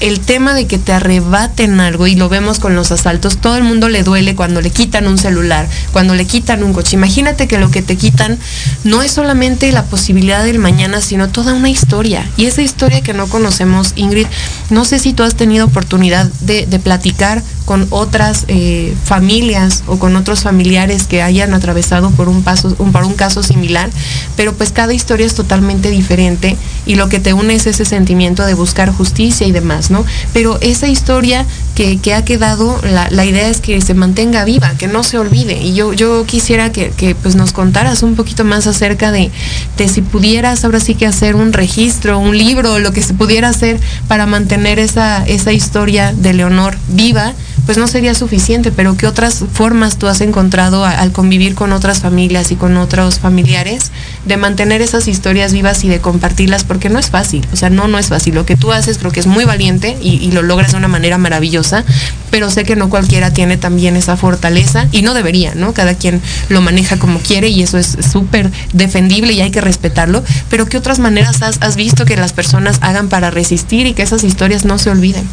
el 0.01 0.21
tema 0.21 0.55
de 0.55 0.67
que 0.67 0.79
te 0.79 0.93
arrebaten 0.93 1.81
algo, 1.81 2.07
y 2.07 2.15
lo 2.15 2.29
vemos 2.29 2.59
con 2.59 2.75
los 2.75 2.93
asaltos, 2.93 3.39
todo 3.39 3.57
el 3.57 3.65
mundo 3.65 3.89
le 3.89 4.03
duele 4.03 4.35
cuando 4.35 4.61
le 4.61 4.71
quitan 4.71 5.07
un 5.07 5.19
celular, 5.19 5.69
cuando 5.93 6.15
le 6.15 6.27
quitan 6.27 6.63
un 6.63 6.73
coche. 6.73 6.97
Imagínate 6.97 7.49
que 7.49 7.59
lo 7.59 7.71
que 7.71 7.83
te 7.83 7.97
quitan 7.97 8.39
no 8.85 9.03
es 9.03 9.13
solamente 9.13 9.71
la 9.73 9.85
posibilidad 9.85 10.45
del 10.45 10.59
mañana, 10.59 11.01
sino 11.01 11.29
toda 11.29 11.55
una 11.55 11.71
historia. 11.71 12.29
Y 12.37 12.47
esa 12.47 12.63
historia 12.63 13.01
que 13.01 13.15
no 13.15 13.27
conocemos, 13.27 13.93
Ingrid, 13.97 14.27
no 14.71 14.85
sé 14.85 14.99
si 14.99 15.13
tú 15.13 15.23
has 15.23 15.35
tenido 15.35 15.67
oportunidad 15.67 16.27
de, 16.41 16.67
de 16.67 16.79
platicar 16.79 17.43
con 17.67 17.87
otras 17.91 18.45
eh, 18.49 18.95
familias 19.05 19.83
o 19.87 19.99
con 19.99 20.17
otros 20.17 20.41
familiares 20.41 21.07
que 21.07 21.21
hayan 21.21 21.53
atravesado 21.53 22.11
por 22.13 22.29
un, 22.29 22.43
paso, 22.43 22.75
por 22.77 23.05
un 23.05 23.15
caso 23.15 23.43
similar, 23.43 23.91
pero 24.37 24.55
pues 24.55 24.71
cada 24.71 24.95
historia 24.95 25.27
es 25.27 25.35
totalmente 25.35 25.91
diferente 25.91 26.57
y 26.87 26.95
lo 26.95 27.09
que 27.09 27.19
te 27.19 27.35
une 27.35 27.55
es 27.55 27.67
ese 27.67 27.85
sentimiento 27.85 28.47
de 28.47 28.55
buscar 28.55 28.91
justicia 28.91 29.47
y 29.47 29.53
demás, 29.53 29.91
¿no? 29.91 30.05
Pero 30.33 30.59
esa 30.61 30.87
historia 30.87 31.45
que, 31.75 32.15
ha 32.15 32.25
quedado, 32.25 32.81
la, 32.83 33.25
idea 33.27 33.49
es 33.49 33.61
que 33.61 33.81
se 33.83 33.93
mantenga 33.93 34.45
viva, 34.45 34.73
que 34.79 34.87
no 34.87 35.03
se 35.03 35.19
olvide. 35.19 35.61
Y 35.61 35.75
yo, 35.75 35.93
yo 35.93 36.25
quisiera 36.25 36.73
que, 36.73 36.91
que 36.91 37.15
pues 37.15 37.35
nos 37.35 37.53
contaras 37.53 38.03
un 38.03 38.15
poquito 38.15 38.45
más 38.45 38.67
acerca 38.67 39.13
de, 39.13 39.31
de 39.77 39.89
si 39.89 40.01
pudieras 40.01 40.65
ahora 40.65 40.81
sí 40.81 40.95
que 40.95 41.07
hacer 41.07 41.35
un 41.35 41.53
registro, 41.53 42.19
un 42.19 42.39
libro, 42.39 42.79
lo 42.79 42.93
que 42.93 43.03
se 43.03 43.13
pudiera 43.13 43.49
hacer 43.49 43.79
para 44.09 44.25
mantener 44.27 44.79
esa, 44.79 45.25
esa 45.27 45.53
historia 45.53 46.15
de 46.15 46.33
Leonor 46.33 46.79
viva 46.89 47.35
pues 47.67 47.79
no 47.79 47.89
sería 47.89 48.15
suficiente, 48.15 48.71
pero 48.71 48.97
¿qué 48.97 49.09
otras 49.09 49.45
formas 49.53 49.99
tú 49.99 50.07
has 50.07 50.21
encontrado 50.21 50.85
al 50.85 51.11
convivir 51.11 51.57
con 51.57 51.73
otras 51.73 51.99
familias 51.99 52.53
y 52.53 52.57
con 52.57 52.77
otros 52.77 53.19
familiares 53.19 53.91
de 54.25 54.37
mantener 54.37 54.83
esas 54.83 55.09
historias 55.09 55.53
vivas 55.53 55.83
y 55.83 55.89
de 55.89 56.01
compartirlas? 56.01 56.63
Porque 56.63 56.89
no 56.89 57.01
es 57.01 57.11
fácil, 57.11 57.45
o 57.53 57.57
sea, 57.57 57.69
no, 57.69 57.89
no 57.89 57.99
es 57.99 58.07
fácil. 58.07 58.35
Lo 58.37 58.47
que 58.47 58.57
tú 58.57 58.73
haces 58.73 58.99
creo 58.99 59.11
que 59.11 59.19
es 59.19 59.27
muy 59.27 59.45
valiente 59.45 59.99
y, 60.01 60.31
lo 60.31 60.43
logras 60.43 60.73
de 60.73 60.79
una 60.79 60.89
manera 60.89 61.19
maravillosa, 61.19 61.85
pero 62.31 62.51
sé 62.51 62.65
que 62.65 62.77
no 62.77 62.89
cualquiera 62.89 63.33
tiene 63.33 63.57
también 63.57 63.97
esa 63.97 64.17
fortaleza 64.17 64.87
y 64.93 65.03
no 65.03 65.15
debería, 65.15 65.55
¿no? 65.55 65.73
Cada 65.73 65.95
quien 65.95 66.21
lo 66.49 66.61
maneja 66.61 66.99
como 66.99 67.19
quiere 67.19 67.49
y 67.49 67.63
eso 67.63 67.79
es 67.79 67.97
súper 68.13 68.51
defendible 68.75 69.33
y 69.33 69.41
hay 69.41 69.51
que 69.51 69.61
respetarlo, 69.61 70.23
pero 70.51 70.67
¿qué 70.67 70.77
otras 70.77 70.99
maneras 70.99 71.43
has 71.43 71.77
visto 71.77 72.05
que 72.05 72.17
las 72.17 72.33
personas 72.33 72.79
hagan 72.83 73.09
para 73.09 73.31
resistir 73.31 73.87
y 73.87 73.95
que 73.95 74.03
esas 74.03 74.23
historias 74.23 74.65
no 74.65 74.79
se 74.79 74.91
olviden? 74.91 75.27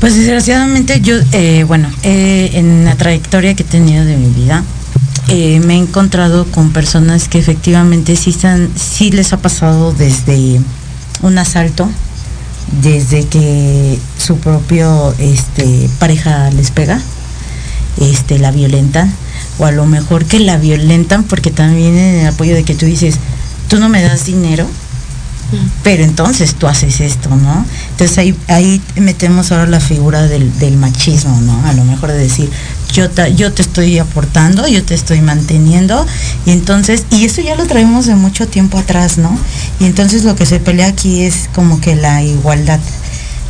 Pues 0.00 0.14
desgraciadamente 0.14 1.00
yo, 1.00 1.16
eh, 1.32 1.64
bueno, 1.64 1.90
eh, 2.04 2.50
en 2.54 2.84
la 2.84 2.94
trayectoria 2.94 3.54
que 3.54 3.64
he 3.64 3.66
tenido 3.66 4.04
de 4.04 4.16
mi 4.16 4.30
vida, 4.30 4.62
eh, 5.26 5.58
me 5.58 5.74
he 5.74 5.78
encontrado 5.78 6.46
con 6.52 6.72
personas 6.72 7.26
que 7.26 7.38
efectivamente 7.38 8.14
sí, 8.14 8.30
están, 8.30 8.70
sí 8.76 9.10
les 9.10 9.32
ha 9.32 9.38
pasado 9.38 9.92
desde 9.92 10.60
un 11.20 11.36
asalto, 11.36 11.90
desde 12.80 13.26
que 13.26 13.98
su 14.18 14.38
propio 14.38 15.14
este, 15.18 15.90
pareja 15.98 16.48
les 16.52 16.70
pega, 16.70 17.00
este, 18.00 18.38
la 18.38 18.52
violentan, 18.52 19.12
o 19.58 19.66
a 19.66 19.72
lo 19.72 19.84
mejor 19.84 20.26
que 20.26 20.38
la 20.38 20.58
violentan 20.58 21.24
porque 21.24 21.50
también 21.50 21.98
en 21.98 22.20
el 22.20 22.26
apoyo 22.28 22.54
de 22.54 22.62
que 22.62 22.76
tú 22.76 22.86
dices, 22.86 23.16
tú 23.66 23.80
no 23.80 23.88
me 23.88 24.00
das 24.00 24.26
dinero, 24.26 24.64
pero 25.82 26.04
entonces 26.04 26.54
tú 26.54 26.66
haces 26.66 27.00
esto, 27.00 27.30
¿no? 27.30 27.64
Entonces 27.92 28.34
ahí, 28.48 28.82
metemos 28.96 29.50
ahora 29.50 29.66
la 29.66 29.80
figura 29.80 30.22
del, 30.26 30.76
machismo, 30.76 31.40
¿no? 31.40 31.66
A 31.66 31.72
lo 31.72 31.84
mejor 31.84 32.12
de 32.12 32.18
decir, 32.18 32.50
yo 32.92 33.08
te, 33.10 33.32
estoy 33.62 33.98
aportando, 33.98 34.68
yo 34.68 34.84
te 34.84 34.94
estoy 34.94 35.20
manteniendo, 35.20 36.06
y 36.44 36.50
entonces, 36.50 37.04
y 37.10 37.24
eso 37.24 37.40
ya 37.40 37.54
lo 37.54 37.66
traemos 37.66 38.06
de 38.06 38.14
mucho 38.14 38.46
tiempo 38.46 38.78
atrás, 38.78 39.18
¿no? 39.18 39.36
Y 39.80 39.86
entonces 39.86 40.24
lo 40.24 40.36
que 40.36 40.44
se 40.44 40.60
pelea 40.60 40.88
aquí 40.88 41.22
es 41.22 41.48
como 41.54 41.80
que 41.80 41.96
la 41.96 42.22
igualdad, 42.22 42.80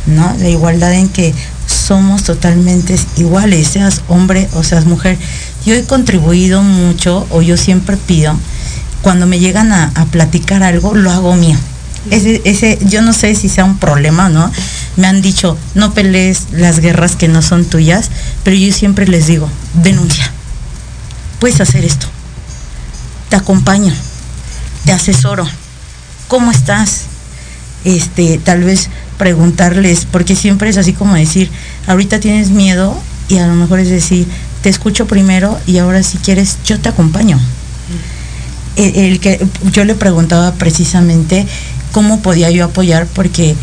¿no? 0.05 0.33
La 0.39 0.49
igualdad 0.49 0.93
en 0.93 1.09
que 1.09 1.33
somos 1.67 2.23
totalmente 2.23 2.97
iguales, 3.17 3.67
seas 3.67 4.01
hombre 4.07 4.47
o 4.53 4.63
seas 4.63 4.85
mujer. 4.85 5.17
Yo 5.65 5.75
he 5.75 5.83
contribuido 5.83 6.63
mucho, 6.63 7.27
o 7.29 7.41
yo 7.41 7.57
siempre 7.57 7.97
pido, 7.97 8.35
cuando 9.01 9.27
me 9.27 9.39
llegan 9.39 9.73
a 9.73 10.05
platicar 10.11 10.63
algo, 10.63 10.93
lo 10.93 11.11
hago 11.11 11.35
mío 11.35 11.57
ese, 12.09 12.41
ese, 12.45 12.79
yo 12.85 13.01
no 13.01 13.13
sé 13.13 13.35
si 13.35 13.49
sea 13.49 13.65
un 13.65 13.77
problema, 13.77 14.29
¿no? 14.29 14.51
Me 14.95 15.07
han 15.07 15.21
dicho, 15.21 15.57
no 15.75 15.93
pelees 15.93 16.47
las 16.51 16.79
guerras 16.79 17.15
que 17.15 17.27
no 17.27 17.41
son 17.41 17.65
tuyas, 17.65 18.09
pero 18.43 18.55
yo 18.55 18.71
siempre 18.73 19.07
les 19.07 19.27
digo, 19.27 19.49
denuncia. 19.73 20.31
Puedes 21.39 21.61
hacer 21.61 21.85
esto. 21.85 22.07
Te 23.29 23.35
acompaño, 23.35 23.93
te 24.85 24.91
asesoro. 24.91 25.47
¿Cómo 26.27 26.51
estás? 26.51 27.03
Este, 27.85 28.37
tal 28.39 28.63
vez 28.63 28.89
preguntarles, 29.17 30.05
porque 30.11 30.35
siempre 30.35 30.69
es 30.69 30.77
así 30.77 30.93
como 30.93 31.15
decir, 31.15 31.49
ahorita 31.87 32.19
tienes 32.19 32.49
miedo 32.49 32.99
y 33.27 33.37
a 33.37 33.47
lo 33.47 33.53
mejor 33.53 33.79
es 33.79 33.89
decir, 33.89 34.27
te 34.63 34.69
escucho 34.69 35.05
primero 35.07 35.59
y 35.67 35.77
ahora 35.77 36.03
si 36.03 36.17
quieres 36.17 36.57
yo 36.65 36.79
te 36.79 36.89
acompaño. 36.89 37.39
El, 38.75 38.95
el 38.95 39.19
que 39.19 39.45
yo 39.71 39.83
le 39.85 39.95
preguntaba 39.95 40.53
precisamente 40.53 41.45
cómo 41.91 42.21
podía 42.21 42.51
yo 42.51 42.65
apoyar, 42.65 43.07
porque 43.07 43.55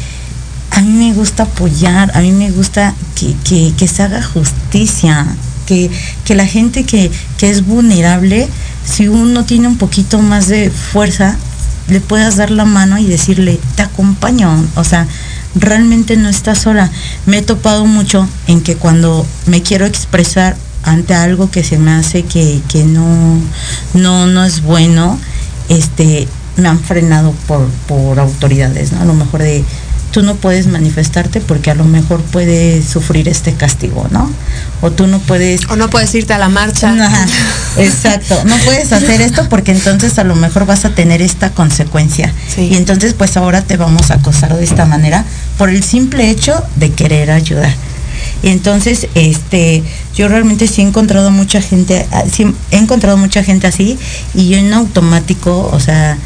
a 0.70 0.82
mí 0.82 1.08
me 1.08 1.14
gusta 1.14 1.44
apoyar, 1.44 2.10
a 2.16 2.20
mí 2.20 2.32
me 2.32 2.50
gusta 2.50 2.94
que, 3.14 3.34
que, 3.76 3.88
se 3.88 4.02
haga 4.02 4.22
justicia, 4.22 5.26
que, 5.66 5.90
que 6.24 6.34
la 6.34 6.46
gente 6.46 6.84
que, 6.84 7.10
que, 7.38 7.50
es 7.50 7.64
vulnerable, 7.64 8.48
si 8.84 9.08
uno 9.08 9.44
tiene 9.44 9.68
un 9.68 9.78
poquito 9.78 10.18
más 10.18 10.48
de 10.48 10.70
fuerza, 10.70 11.36
le 11.88 12.00
puedas 12.00 12.36
dar 12.36 12.50
la 12.50 12.64
mano 12.64 12.98
y 12.98 13.06
decirle, 13.06 13.58
te 13.76 13.82
acompaño, 13.82 14.64
o 14.74 14.84
sea, 14.84 15.06
realmente 15.54 16.16
no 16.16 16.28
estás 16.28 16.58
sola. 16.58 16.90
Me 17.26 17.38
he 17.38 17.42
topado 17.42 17.86
mucho 17.86 18.28
en 18.46 18.60
que 18.60 18.76
cuando 18.76 19.26
me 19.46 19.62
quiero 19.62 19.86
expresar 19.86 20.56
ante 20.82 21.14
algo 21.14 21.50
que 21.50 21.64
se 21.64 21.78
me 21.78 21.92
hace 21.92 22.22
que, 22.22 22.60
que 22.68 22.84
no, 22.84 23.40
no, 23.94 24.26
no 24.26 24.44
es 24.44 24.62
bueno, 24.62 25.18
este, 25.68 26.28
han 26.64 26.80
frenado 26.80 27.32
por, 27.46 27.66
por 27.86 28.18
autoridades, 28.18 28.92
¿no? 28.92 29.02
A 29.02 29.04
lo 29.04 29.14
mejor 29.14 29.42
de 29.42 29.64
tú 30.10 30.22
no 30.22 30.36
puedes 30.36 30.66
manifestarte 30.66 31.40
porque 31.40 31.70
a 31.70 31.74
lo 31.74 31.84
mejor 31.84 32.22
puedes 32.22 32.86
sufrir 32.86 33.28
este 33.28 33.52
castigo, 33.52 34.06
¿no? 34.10 34.30
O 34.80 34.90
tú 34.90 35.06
no 35.06 35.18
puedes... 35.18 35.68
O 35.68 35.76
no 35.76 35.90
puedes 35.90 36.14
irte 36.14 36.32
a 36.32 36.38
la 36.38 36.48
marcha. 36.48 36.94
Exacto, 37.76 38.42
no 38.46 38.56
puedes 38.64 38.92
hacer 38.92 39.20
esto 39.20 39.46
porque 39.50 39.72
entonces 39.72 40.18
a 40.18 40.24
lo 40.24 40.34
mejor 40.34 40.64
vas 40.64 40.86
a 40.86 40.94
tener 40.94 41.20
esta 41.20 41.50
consecuencia. 41.50 42.32
Sí. 42.48 42.68
Y 42.72 42.76
entonces 42.76 43.12
pues 43.12 43.36
ahora 43.36 43.60
te 43.60 43.76
vamos 43.76 44.10
a 44.10 44.14
acosar 44.14 44.56
de 44.56 44.64
esta 44.64 44.86
manera 44.86 45.24
por 45.58 45.68
el 45.68 45.84
simple 45.84 46.30
hecho 46.30 46.62
de 46.76 46.92
querer 46.92 47.30
ayudar. 47.30 47.74
Y 48.42 48.48
entonces, 48.48 49.08
este, 49.14 49.82
yo 50.14 50.28
realmente 50.28 50.66
sí 50.66 50.80
he 50.80 50.84
encontrado 50.84 51.30
mucha 51.30 51.60
gente, 51.60 52.06
sí, 52.32 52.54
he 52.70 52.76
encontrado 52.76 53.16
mucha 53.16 53.42
gente 53.42 53.66
así 53.66 53.98
y 54.34 54.48
yo 54.48 54.56
en 54.56 54.72
automático, 54.72 55.68
o 55.72 55.80
sea, 55.80 56.16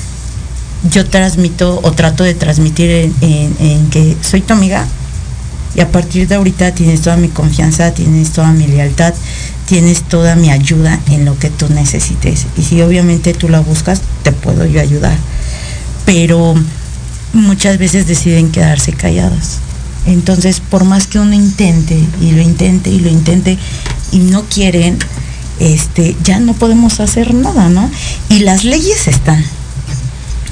yo 0.88 1.04
transmito 1.06 1.80
o 1.82 1.92
trato 1.92 2.24
de 2.24 2.34
transmitir 2.34 3.12
en, 3.20 3.90
que 3.90 4.16
soy 4.22 4.40
tu 4.40 4.54
amiga 4.54 4.86
y 5.74 5.80
a 5.80 5.88
partir 5.88 6.26
de 6.26 6.34
ahorita 6.34 6.74
tienes 6.74 7.02
toda 7.02 7.16
mi 7.16 7.28
confianza, 7.28 7.92
tienes 7.92 8.30
toda 8.30 8.50
mi 8.52 8.66
lealtad, 8.66 9.14
tienes 9.66 10.02
toda 10.02 10.34
mi 10.34 10.50
ayuda 10.50 10.98
en 11.10 11.24
lo 11.24 11.38
que 11.38 11.48
tú 11.48 11.68
necesites. 11.68 12.46
Y 12.56 12.62
si 12.62 12.82
obviamente 12.82 13.34
tú 13.34 13.48
la 13.48 13.60
buscas, 13.60 14.00
te 14.24 14.32
puedo 14.32 14.66
yo 14.66 14.80
ayudar. 14.80 15.16
Pero 16.06 16.54
muchas 17.32 17.78
veces 17.78 18.08
deciden 18.08 18.50
quedarse 18.50 18.92
calladas. 18.92 19.58
Entonces, 20.06 20.60
por 20.60 20.84
más 20.84 21.06
que 21.06 21.20
uno 21.20 21.34
intente 21.34 22.02
y 22.20 22.32
lo 22.32 22.42
intente 22.42 22.90
y 22.90 22.98
lo 22.98 23.10
intente 23.10 23.56
y 24.10 24.18
no 24.18 24.42
quieren, 24.46 24.98
este, 25.60 26.16
ya 26.24 26.40
no 26.40 26.54
podemos 26.54 26.98
hacer 26.98 27.32
nada, 27.32 27.68
¿no? 27.68 27.88
Y 28.28 28.40
las 28.40 28.64
leyes 28.64 29.06
están 29.06 29.44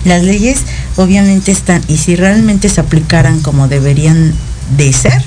las 0.09 0.23
leyes 0.23 0.61
obviamente 0.97 1.53
están 1.53 1.83
y 1.89 1.99
si 1.99 2.17
realmente 2.17 2.69
se 2.69 2.81
aplicaran 2.81 3.41
como 3.41 3.69
deberían 3.69 4.35
de 4.77 4.93
ser, 4.93 5.23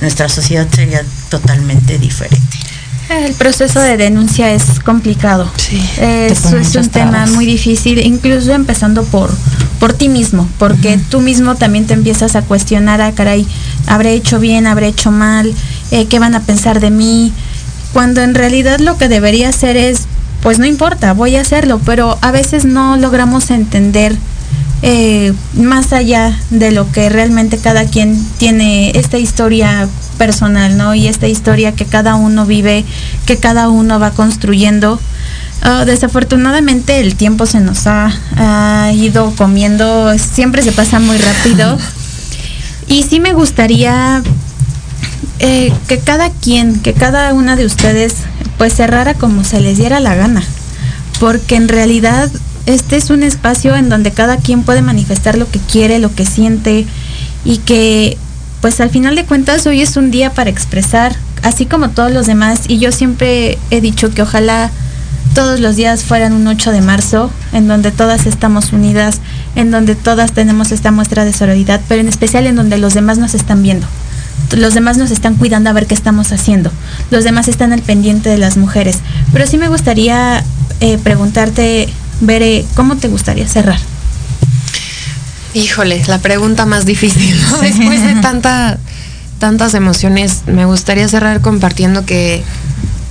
nuestra 0.00 0.28
sociedad 0.28 0.66
sería 0.70 1.02
totalmente 1.28 1.98
diferente. 1.98 2.58
El 3.08 3.34
proceso 3.34 3.80
de 3.80 3.96
denuncia 3.96 4.52
es 4.52 4.80
complicado. 4.80 5.48
Sí, 5.56 5.80
es, 6.00 6.44
es 6.52 6.74
un 6.74 6.88
tema 6.88 7.26
muy 7.26 7.46
difícil, 7.46 8.04
incluso 8.04 8.52
empezando 8.52 9.04
por, 9.04 9.30
por 9.78 9.92
ti 9.92 10.08
mismo, 10.08 10.48
porque 10.58 10.98
tú 11.08 11.20
mismo 11.20 11.54
también 11.54 11.86
te 11.86 11.94
empiezas 11.94 12.34
a 12.34 12.42
cuestionar, 12.42 13.00
a 13.00 13.06
ah, 13.06 13.12
caray, 13.12 13.46
habré 13.86 14.14
hecho 14.14 14.40
bien, 14.40 14.66
habré 14.66 14.88
hecho 14.88 15.12
mal, 15.12 15.54
eh, 15.92 16.06
qué 16.06 16.18
van 16.18 16.34
a 16.34 16.40
pensar 16.40 16.80
de 16.80 16.90
mí, 16.90 17.32
cuando 17.92 18.22
en 18.22 18.34
realidad 18.34 18.80
lo 18.80 18.98
que 18.98 19.08
debería 19.08 19.50
hacer 19.50 19.76
es, 19.76 20.06
pues 20.46 20.60
no 20.60 20.64
importa, 20.64 21.12
voy 21.12 21.34
a 21.34 21.40
hacerlo, 21.40 21.80
pero 21.84 22.20
a 22.22 22.30
veces 22.30 22.64
no 22.64 22.96
logramos 22.96 23.50
entender 23.50 24.16
eh, 24.82 25.32
más 25.54 25.92
allá 25.92 26.38
de 26.50 26.70
lo 26.70 26.88
que 26.92 27.08
realmente 27.08 27.58
cada 27.58 27.84
quien 27.84 28.24
tiene 28.38 28.90
esta 28.90 29.18
historia 29.18 29.88
personal, 30.18 30.76
¿no? 30.76 30.94
Y 30.94 31.08
esta 31.08 31.26
historia 31.26 31.72
que 31.72 31.84
cada 31.84 32.14
uno 32.14 32.46
vive, 32.46 32.84
que 33.26 33.38
cada 33.38 33.68
uno 33.70 33.98
va 33.98 34.12
construyendo. 34.12 35.00
Ah, 35.62 35.84
desafortunadamente 35.84 37.00
el 37.00 37.16
tiempo 37.16 37.44
se 37.46 37.58
nos 37.58 37.88
ha, 37.88 38.12
ido 38.94 39.32
comiendo, 39.34 40.16
siempre 40.16 40.62
se 40.62 40.70
pasa 40.70 41.00
muy 41.00 41.18
rápido. 41.18 41.76
Y 42.86 43.02
sí 43.02 43.18
me 43.18 43.32
gustaría 43.32 44.22
eh, 45.40 45.72
que 45.88 45.98
cada 45.98 46.30
quien, 46.30 46.78
que 46.78 46.92
cada 46.92 47.34
una 47.34 47.56
de 47.56 47.66
ustedes, 47.66 48.14
pues 48.58 48.74
cerrara 48.74 49.14
como 49.14 49.44
se 49.44 49.60
les 49.60 49.78
diera 49.78 50.00
la 50.00 50.14
gana. 50.14 50.42
Porque 51.20 51.56
en 51.56 51.68
realidad 51.68 52.30
este 52.66 52.96
es 52.96 53.10
un 53.10 53.22
espacio 53.22 53.76
en 53.76 53.88
donde 53.88 54.10
cada 54.10 54.36
quien 54.36 54.62
puede 54.62 54.82
manifestar 54.82 55.38
lo 55.38 55.50
que 55.50 55.60
quiere, 55.60 55.98
lo 55.98 56.14
que 56.14 56.26
siente 56.26 56.86
y 57.44 57.58
que 57.58 58.18
pues 58.60 58.80
al 58.80 58.90
final 58.90 59.14
de 59.14 59.24
cuentas 59.24 59.66
hoy 59.66 59.80
es 59.80 59.96
un 59.96 60.10
día 60.10 60.32
para 60.32 60.50
expresar, 60.50 61.14
así 61.42 61.66
como 61.66 61.90
todos 61.90 62.10
los 62.10 62.26
demás, 62.26 62.62
y 62.66 62.78
yo 62.78 62.90
siempre 62.90 63.58
he 63.70 63.80
dicho 63.80 64.10
que 64.10 64.22
ojalá 64.22 64.70
todos 65.34 65.60
los 65.60 65.76
días 65.76 66.02
fueran 66.02 66.32
un 66.32 66.46
8 66.46 66.72
de 66.72 66.80
marzo, 66.80 67.30
en 67.52 67.68
donde 67.68 67.90
todas 67.92 68.26
estamos 68.26 68.72
unidas, 68.72 69.20
en 69.54 69.70
donde 69.70 69.94
todas 69.94 70.32
tenemos 70.32 70.72
esta 70.72 70.90
muestra 70.90 71.24
de 71.24 71.32
sororidad, 71.32 71.80
pero 71.88 72.00
en 72.00 72.08
especial 72.08 72.46
en 72.46 72.56
donde 72.56 72.78
los 72.78 72.94
demás 72.94 73.18
nos 73.18 73.34
están 73.34 73.62
viendo. 73.62 73.86
Los 74.52 74.74
demás 74.74 74.96
nos 74.96 75.10
están 75.10 75.34
cuidando 75.34 75.70
a 75.70 75.72
ver 75.72 75.86
qué 75.86 75.94
estamos 75.94 76.32
haciendo. 76.32 76.70
Los 77.10 77.24
demás 77.24 77.48
están 77.48 77.72
al 77.72 77.82
pendiente 77.82 78.28
de 78.28 78.38
las 78.38 78.56
mujeres. 78.56 78.98
Pero 79.32 79.46
sí 79.46 79.58
me 79.58 79.68
gustaría 79.68 80.44
eh, 80.80 80.98
preguntarte, 80.98 81.88
Veré, 82.20 82.64
¿cómo 82.74 82.96
te 82.96 83.08
gustaría 83.08 83.46
cerrar? 83.46 83.78
Híjole, 85.54 86.02
la 86.06 86.18
pregunta 86.18 86.66
más 86.66 86.84
difícil, 86.84 87.38
Después 87.62 88.02
de 88.02 88.14
tanta, 88.20 88.78
tantas 89.38 89.74
emociones, 89.74 90.42
me 90.46 90.66
gustaría 90.66 91.08
cerrar 91.08 91.40
compartiendo 91.40 92.04
que 92.04 92.42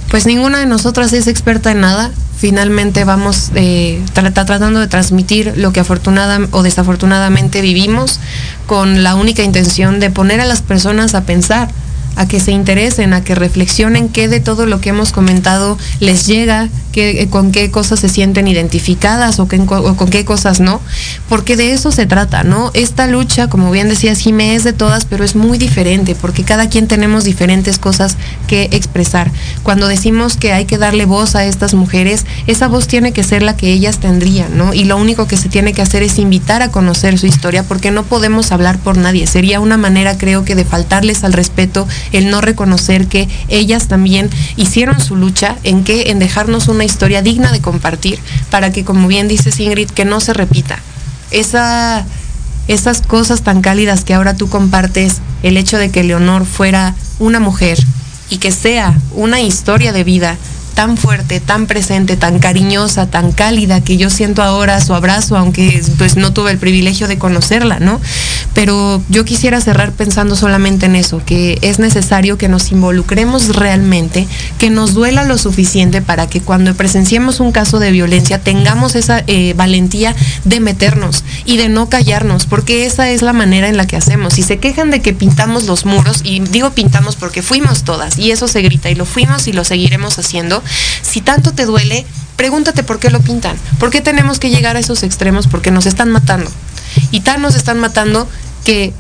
pues 0.09 0.26
ninguna 0.26 0.59
de 0.59 0.65
nosotras 0.65 1.13
es 1.13 1.28
experta 1.28 1.71
en 1.71 1.82
nada. 1.82 2.11
Finalmente 2.38 3.05
vamos 3.05 3.51
eh, 3.55 4.03
tratando 4.13 4.79
de 4.79 4.88
transmitir 4.88 5.53
lo 5.55 5.71
que 5.71 5.79
afortunada 5.79 6.39
o 6.51 6.63
desafortunadamente 6.63 7.61
vivimos 7.61 8.19
con 8.67 9.03
la 9.03 9.15
única 9.15 9.43
intención 9.43 9.99
de 9.99 10.09
poner 10.09 10.41
a 10.41 10.45
las 10.45 10.61
personas 10.61 11.15
a 11.15 11.23
pensar 11.23 11.69
a 12.16 12.28
que 12.28 12.39
se 12.39 12.51
interesen, 12.51 13.13
a 13.13 13.24
que 13.24 13.36
reflexionen 13.36 14.09
qué 14.09 14.28
de 14.28 14.39
todo 14.39 14.66
lo 14.66 14.82
que 14.82 14.89
hemos 14.89 15.11
comentado 15.11 15.78
les 15.99 16.26
llega, 16.26 16.70
qué, 16.91 17.28
con 17.30 17.51
qué 17.51 17.72
cosas 17.72 17.99
se 17.99 18.09
sienten 18.09 18.47
identificadas 18.47 19.39
o, 19.39 19.47
con 19.47 20.09
qué 20.09 20.24
cosas 20.26 20.59
no, 20.59 20.82
porque 21.28 21.55
de 21.57 21.74
eso 21.74 21.91
se 21.91 22.05
trata, 22.05 22.43
¿no? 22.43 22.72
Esta 22.74 23.07
lucha, 23.07 23.49
como 23.49 23.72
bien 23.72 23.89
decía 23.89 24.16
Jimé, 24.16 24.55
es 24.55 24.63
de 24.63 24.74
todas, 24.74 25.05
pero 25.05 25.24
es 25.24 25.36
muy 25.36 25.57
diferente, 25.57 26.16
porque 26.16 26.43
cada 26.43 26.70
quien 26.70 26.88
tenemos 26.88 27.24
diferentes 27.24 27.80
cosas 27.80 28.16
que 28.47 28.70
expresar. 28.72 29.32
Cuando 29.63 29.88
decimos 29.88 30.38
que 30.38 30.53
hay 30.53 30.66
que 30.66 30.78
darle 30.78 31.05
voz 31.05 31.36
a 31.36 31.45
estas 31.45 31.74
mujeres, 31.74 32.26
esa 32.47 32.68
voz 32.68 32.88
tiene 32.88 33.11
que 33.11 33.24
ser 33.24 33.43
la 33.43 33.57
que 33.57 33.72
ellas 33.72 33.99
tendrían, 33.99 34.57
¿no? 34.57 34.74
Y 34.74 34.86
lo 34.86 34.97
único 34.97 35.28
que 35.28 35.38
se 35.38 35.49
tiene 35.49 35.74
que 35.74 35.82
hacer 35.82 36.03
es 36.03 36.18
invitar 36.18 36.61
a 36.61 36.72
conocer 36.72 37.20
su 37.20 37.28
historia, 37.28 37.63
porque 37.63 37.91
no 37.91 38.03
podemos 38.03 38.51
hablar 38.51 38.80
por 38.80 38.97
nadie. 38.97 39.28
Sería 39.28 39.59
una 39.59 39.78
manera, 39.78 40.18
creo 40.18 40.45
que, 40.45 40.55
de 40.55 40.63
faltarles 40.63 41.24
al 41.24 41.34
respeto 41.34 41.88
el 42.12 42.30
no 42.30 42.41
reconocer 42.41 43.08
que 43.08 43.28
ellas 43.47 43.88
también 43.88 44.30
hicieron 44.56 44.99
su 44.99 45.16
lucha 45.16 45.56
en 45.64 45.84
que 45.84 46.12
en 46.12 46.20
dejarnos 46.20 46.68
una 46.68 46.84
historia 46.84 47.22
digna 47.22 47.51
de 47.51 47.62
compartir 47.62 48.20
para 48.49 48.72
que 48.72 48.84
como 48.84 49.08
bien 49.08 49.28
dice 49.28 49.51
Ingrid 49.64 49.89
que 49.89 50.06
no 50.06 50.20
se 50.20 50.34
repita. 50.34 50.80
Esa 51.32 52.06
esas 52.68 53.01
cosas 53.01 53.43
tan 53.43 53.62
cálidas 53.62 54.03
que 54.03 54.14
ahora 54.14 54.36
tú 54.36 54.49
compartes 54.49 55.22
el 55.43 55.58
hecho 55.58 55.78
de 55.78 55.91
que 55.91 56.03
Leonor 56.03 56.45
fuera 56.45 56.95
una 57.20 57.39
mujer 57.39 57.78
y 58.30 58.38
que 58.38 58.51
sea 58.51 58.97
una 59.12 59.39
historia 59.39 59.93
de 59.93 60.03
vida 60.03 60.38
tan 60.76 60.97
fuerte, 60.97 61.39
tan 61.39 61.67
presente, 61.67 62.17
tan 62.17 62.39
cariñosa, 62.39 63.07
tan 63.07 63.32
cálida 63.32 63.82
que 63.82 63.97
yo 63.97 64.09
siento 64.09 64.43
ahora 64.43 64.82
su 64.82 64.93
abrazo, 64.93 65.38
aunque 65.38 65.82
pues 65.97 66.17
no 66.17 66.34
tuve 66.34 66.51
el 66.51 66.57
privilegio 66.57 67.07
de 67.07 67.17
conocerla, 67.17 67.80
¿no? 67.80 67.99
Pero 68.53 69.01
yo 69.09 69.26
quisiera 69.26 69.61
cerrar 69.61 69.93
pensando 69.93 70.36
solamente 70.36 70.86
en 70.86 70.95
eso, 70.95 71.21
que 71.26 71.57
es 71.61 71.80
necesario 71.80 72.38
que 72.38 72.49
nos 72.49 72.71
involucremos 72.71 73.55
realmente, 73.55 74.28
que 74.59 74.69
nos 74.69 74.93
duela 74.93 75.23
lo 75.23 75.38
suficiente 75.38 76.01
para 76.01 76.28
que 76.28 76.41
cuando 76.41 76.73
presenciemos 76.76 77.39
un 77.39 77.53
caso 77.53 77.80
de 77.80 77.91
violencia 77.91 78.39
tengamos 78.39 78.95
esa 78.95 79.23
eh, 79.28 79.53
valentía 79.55 80.13
de 80.43 80.59
meternos 80.59 81.23
y 81.45 81.55
de 81.55 81.69
no 81.69 81.88
callarnos, 81.88 82.45
porque 82.45 82.86
esa 82.86 83.09
es 83.09 83.21
la 83.21 83.34
manera 83.34 83.69
en 83.69 83.78
la 83.78 83.88
que 83.88 83.95
hacemos. 83.95 84.34
Si 84.34 84.43
se 84.43 84.57
quejan 84.57 84.91
de 84.91 85.01
que 85.01 85.13
pintamos 85.13 85.65
los 85.65 85.86
muros, 85.86 86.19
y 86.23 86.41
digo 86.41 86.71
pintamos 86.71 87.15
porque 87.15 87.41
fuimos 87.41 87.84
todas, 87.84 88.17
y 88.17 88.32
eso 88.32 88.49
se 88.49 88.61
grita, 88.61 88.89
y 88.89 88.95
lo 88.95 89.05
fuimos 89.05 89.47
y 89.47 89.53
lo 89.53 89.63
seguiremos 89.63 90.19
haciendo, 90.19 90.61
si 91.01 91.22
tanto 91.22 91.51
te 91.51 91.66
duele, 91.66 92.05
pregúntate 92.36 92.84
por 92.84 92.99
qué 92.99 93.09
lo 93.09 93.20
pintan. 93.20 93.57
¿Por 93.80 93.89
qué 93.89 94.01
tenemos 94.01 94.39
que 94.39 94.49
llegar 94.49 94.76
a 94.76 94.80
esos 94.80 95.03
extremos? 95.03 95.47
Porque 95.47 95.72
nos 95.72 95.86
están 95.86 96.11
matando. 96.11 96.51
Y 97.11 97.22
tan 97.22 97.41
nos 97.41 97.55
están 97.55 97.80
matando 97.80 98.28
que 98.63 98.93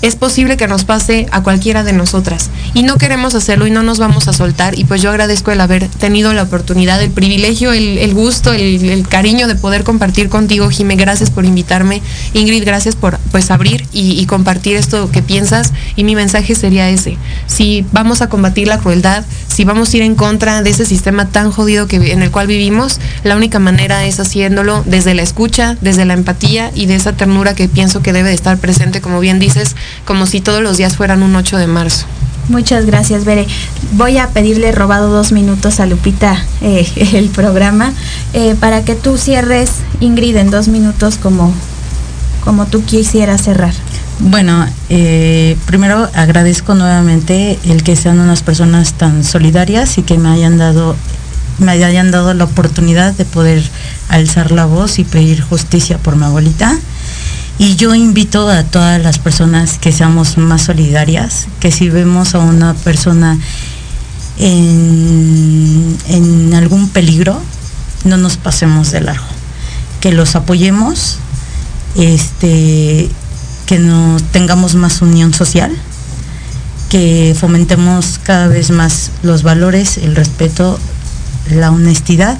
es 0.00 0.14
posible 0.14 0.56
que 0.56 0.68
nos 0.68 0.84
pase 0.84 1.26
a 1.32 1.42
cualquiera 1.42 1.82
de 1.82 1.92
nosotras. 1.92 2.50
Y 2.74 2.82
no 2.82 2.98
queremos 2.98 3.34
hacerlo 3.34 3.66
y 3.66 3.70
no 3.70 3.82
nos 3.82 3.98
vamos 3.98 4.28
a 4.28 4.32
soltar. 4.32 4.78
Y 4.78 4.84
pues 4.84 5.02
yo 5.02 5.10
agradezco 5.10 5.50
el 5.50 5.60
haber 5.60 5.88
tenido 5.88 6.32
la 6.32 6.44
oportunidad, 6.44 7.02
el 7.02 7.10
privilegio, 7.10 7.72
el, 7.72 8.14
gusto, 8.14 8.52
el, 8.52 9.06
cariño 9.08 9.48
de 9.48 9.56
poder 9.56 9.82
compartir 9.82 10.28
contigo, 10.28 10.70
Jimé. 10.70 10.96
Gracias 10.96 11.30
por 11.30 11.44
invitarme. 11.44 12.00
Ingrid, 12.32 12.64
gracias 12.64 12.94
por 12.94 13.18
pues 13.32 13.50
abrir 13.50 13.86
y, 13.92 14.24
compartir 14.26 14.76
esto 14.76 15.10
que 15.10 15.22
piensas. 15.22 15.72
Y 15.96 16.04
mi 16.04 16.14
mensaje 16.14 16.54
sería 16.54 16.88
ese. 16.88 17.18
Si 17.46 17.84
vamos 17.90 18.22
a 18.22 18.28
combatir 18.28 18.68
la 18.68 18.78
crueldad, 18.78 19.24
si 19.58 19.64
vamos 19.64 19.92
a 19.92 19.96
ir 19.96 20.04
en 20.04 20.14
contra 20.14 20.62
de 20.62 20.70
ese 20.70 20.86
sistema 20.86 21.30
tan 21.30 21.50
jodido 21.50 21.88
que, 21.88 21.96
en 22.12 22.22
el 22.22 22.30
cual 22.30 22.46
vivimos, 22.46 23.00
la 23.24 23.34
única 23.34 23.58
manera 23.58 24.06
es 24.06 24.20
haciéndolo 24.20 24.84
desde 24.86 25.14
la 25.14 25.22
escucha, 25.22 25.76
desde 25.80 26.04
la 26.04 26.14
empatía 26.14 26.70
y 26.76 26.86
de 26.86 26.94
esa 26.94 27.14
ternura 27.14 27.56
que 27.56 27.66
pienso 27.66 28.00
que 28.00 28.12
debe 28.12 28.28
de 28.28 28.36
estar 28.36 28.58
presente, 28.58 29.00
como 29.00 29.18
bien 29.18 29.40
dices, 29.40 29.74
como 30.04 30.26
si 30.26 30.40
todos 30.40 30.62
los 30.62 30.76
días 30.76 30.96
fueran 30.96 31.24
un 31.24 31.34
8 31.34 31.56
de 31.56 31.66
marzo. 31.66 32.06
Muchas 32.48 32.86
gracias, 32.86 33.24
Bere. 33.24 33.48
Voy 33.94 34.18
a 34.18 34.28
pedirle 34.28 34.70
robado 34.70 35.10
dos 35.10 35.32
minutos 35.32 35.80
a 35.80 35.86
Lupita 35.86 36.40
eh, 36.60 36.86
el 37.14 37.28
programa 37.28 37.92
eh, 38.34 38.54
para 38.60 38.84
que 38.84 38.94
tú 38.94 39.18
cierres, 39.18 39.72
Ingrid, 39.98 40.36
en 40.36 40.52
dos 40.52 40.68
minutos 40.68 41.16
como, 41.16 41.52
como 42.44 42.66
tú 42.66 42.84
quisieras 42.84 43.42
cerrar. 43.42 43.74
Bueno, 44.20 44.66
eh, 44.88 45.56
primero 45.66 46.10
agradezco 46.12 46.74
nuevamente 46.74 47.58
el 47.64 47.84
que 47.84 47.94
sean 47.94 48.18
unas 48.18 48.42
personas 48.42 48.94
tan 48.94 49.22
solidarias 49.22 49.96
y 49.98 50.02
que 50.02 50.18
me 50.18 50.28
hayan 50.28 50.58
dado 50.58 50.96
me 51.58 51.72
hayan 51.72 52.10
dado 52.10 52.34
la 52.34 52.44
oportunidad 52.44 53.14
de 53.14 53.24
poder 53.24 53.62
alzar 54.08 54.52
la 54.52 54.64
voz 54.64 54.98
y 54.98 55.04
pedir 55.04 55.40
justicia 55.42 55.98
por 55.98 56.16
mi 56.16 56.24
abuelita. 56.24 56.76
Y 57.58 57.74
yo 57.74 57.94
invito 57.94 58.48
a 58.48 58.62
todas 58.62 59.02
las 59.02 59.18
personas 59.18 59.78
que 59.78 59.90
seamos 59.90 60.38
más 60.38 60.62
solidarias, 60.62 61.48
que 61.58 61.72
si 61.72 61.88
vemos 61.88 62.36
a 62.36 62.38
una 62.38 62.74
persona 62.74 63.36
en, 64.38 65.96
algún 66.54 66.88
peligro, 66.88 67.40
no 68.04 68.16
nos 68.16 68.36
pasemos 68.36 68.92
de 68.92 69.00
largo, 69.00 69.26
que 70.00 70.12
los 70.12 70.36
apoyemos, 70.36 71.18
este, 71.96 73.10
que 73.68 73.78
no 73.78 74.16
tengamos 74.32 74.76
más 74.76 75.02
unión 75.02 75.34
social, 75.34 75.70
que 76.88 77.36
fomentemos 77.38 78.18
cada 78.22 78.48
vez 78.48 78.70
más 78.70 79.10
los 79.22 79.42
valores, 79.42 79.98
el 79.98 80.16
respeto, 80.16 80.80
la 81.50 81.70
honestidad, 81.70 82.38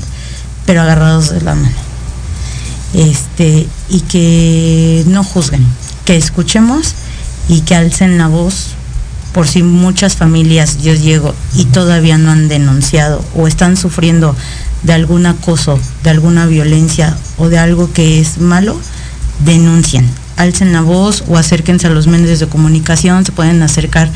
pero 0.65 0.81
agarrados 0.81 1.29
de 1.29 1.43
la 1.43 1.55
mano. 1.55 1.77
Este, 2.95 3.69
y 3.91 4.01
que 4.01 5.05
no 5.07 5.23
juzguen, 5.23 5.67
que 6.07 6.17
escuchemos 6.17 6.95
y 7.47 7.61
que 7.61 7.75
alcen 7.75 8.17
la 8.17 8.29
voz. 8.29 8.69
Por 9.35 9.47
si 9.47 9.63
muchas 9.63 10.17
familias 10.17 10.83
yo 10.83 10.95
llego 10.95 11.35
y 11.55 11.67
todavía 11.67 12.17
no 12.17 12.31
han 12.31 12.49
denunciado 12.49 13.23
o 13.37 13.47
están 13.47 13.77
sufriendo 13.77 14.35
de 14.83 14.95
algún 14.95 15.27
acoso, 15.27 15.79
de 16.03 16.09
alguna 16.09 16.47
violencia 16.47 17.19
o 17.37 17.51
de 17.51 17.59
algo 17.59 17.93
que 17.93 18.19
es 18.19 18.39
malo, 18.39 18.81
denuncien, 19.45 20.09
alcen 20.39 20.73
la 20.73 20.81
voz 20.81 21.25
o 21.29 21.37
acérquense 21.37 21.87
a 21.89 21.91
los 21.91 22.07
medios 22.07 22.39
de 22.39 22.47
comunicación, 22.47 23.27
se 23.27 23.33
pueden 23.33 23.61
acercar 23.63 24.09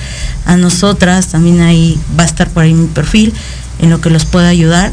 a 0.46 0.56
nosotras, 0.56 1.28
también 1.28 1.60
ahí 1.60 2.00
va 2.18 2.22
a 2.22 2.26
estar 2.26 2.48
por 2.48 2.62
ahí 2.62 2.72
mi 2.72 2.86
perfil, 2.86 3.34
en 3.80 3.90
lo 3.90 4.00
que 4.00 4.08
los 4.08 4.24
pueda 4.24 4.48
ayudar, 4.48 4.92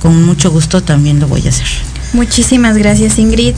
con 0.00 0.24
mucho 0.24 0.50
gusto 0.50 0.82
también 0.82 1.20
lo 1.20 1.28
voy 1.28 1.46
a 1.46 1.50
hacer. 1.50 1.68
Muchísimas 2.14 2.76
gracias 2.76 3.18
Ingrid. 3.18 3.54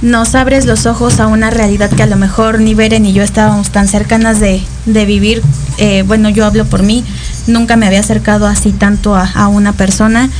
Nos 0.00 0.34
abres 0.34 0.64
los 0.64 0.86
ojos 0.86 1.20
a 1.20 1.26
una 1.26 1.50
realidad 1.50 1.90
que 1.90 2.02
a 2.02 2.06
lo 2.06 2.16
mejor 2.16 2.60
ni 2.60 2.74
Beren 2.74 3.02
ni 3.02 3.12
yo 3.12 3.22
estábamos 3.22 3.70
tan 3.70 3.88
cercanas 3.88 4.38
de, 4.38 4.62
vivir. 4.86 5.42
Eh, 5.78 6.04
bueno, 6.06 6.28
yo 6.28 6.46
hablo 6.46 6.64
por 6.64 6.82
mí, 6.82 7.04
nunca 7.46 7.76
me 7.76 7.86
había 7.86 8.00
acercado 8.00 8.46
así 8.46 8.72
tanto 8.72 9.14
a, 9.14 9.28
a 9.28 9.48
una 9.48 9.72
persona. 9.72 10.30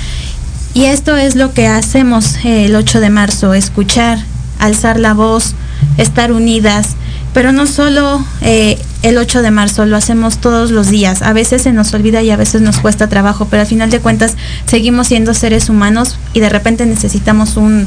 Y 0.74 0.85
esto 0.85 1.16
es 1.16 1.35
lo 1.35 1.53
que 1.55 1.66
hacemos 1.66 2.37
eh, 2.45 2.66
el 2.66 2.76
8 2.76 3.01
de 3.01 3.11
marzo, 3.11 3.53
escuchar, 3.53 4.18
alzar 4.59 5.01
la 5.01 5.12
voz, 5.12 5.55
estar 5.97 6.33
unidas, 6.33 6.97
pero 7.35 7.53
no 7.53 7.66
solo 7.66 8.24
eh, 8.41 8.79
el 9.03 9.18
8 9.18 9.43
de 9.43 9.51
marzo, 9.51 9.87
lo 9.87 9.97
hacemos 9.97 10.39
todos 10.39 10.70
los 10.70 10.89
días. 10.89 11.22
A 11.22 11.33
veces 11.33 11.62
se 11.62 11.72
nos 11.72 11.93
olvida 11.95 12.22
y 12.22 12.31
a 12.31 12.37
veces 12.37 12.62
nos 12.62 12.79
cuesta 12.79 13.09
trabajo, 13.09 13.47
pero 13.51 13.62
al 13.62 13.68
final 13.68 13.91
de 13.91 14.01
cuentas 14.01 14.37
seguimos 14.66 15.09
siendo 15.09 15.35
seres 15.35 15.68
humanos 15.68 16.18
y 16.33 16.41
de 16.41 16.49
repente 16.49 16.87
necesitamos 16.87 17.57
un, 17.57 17.87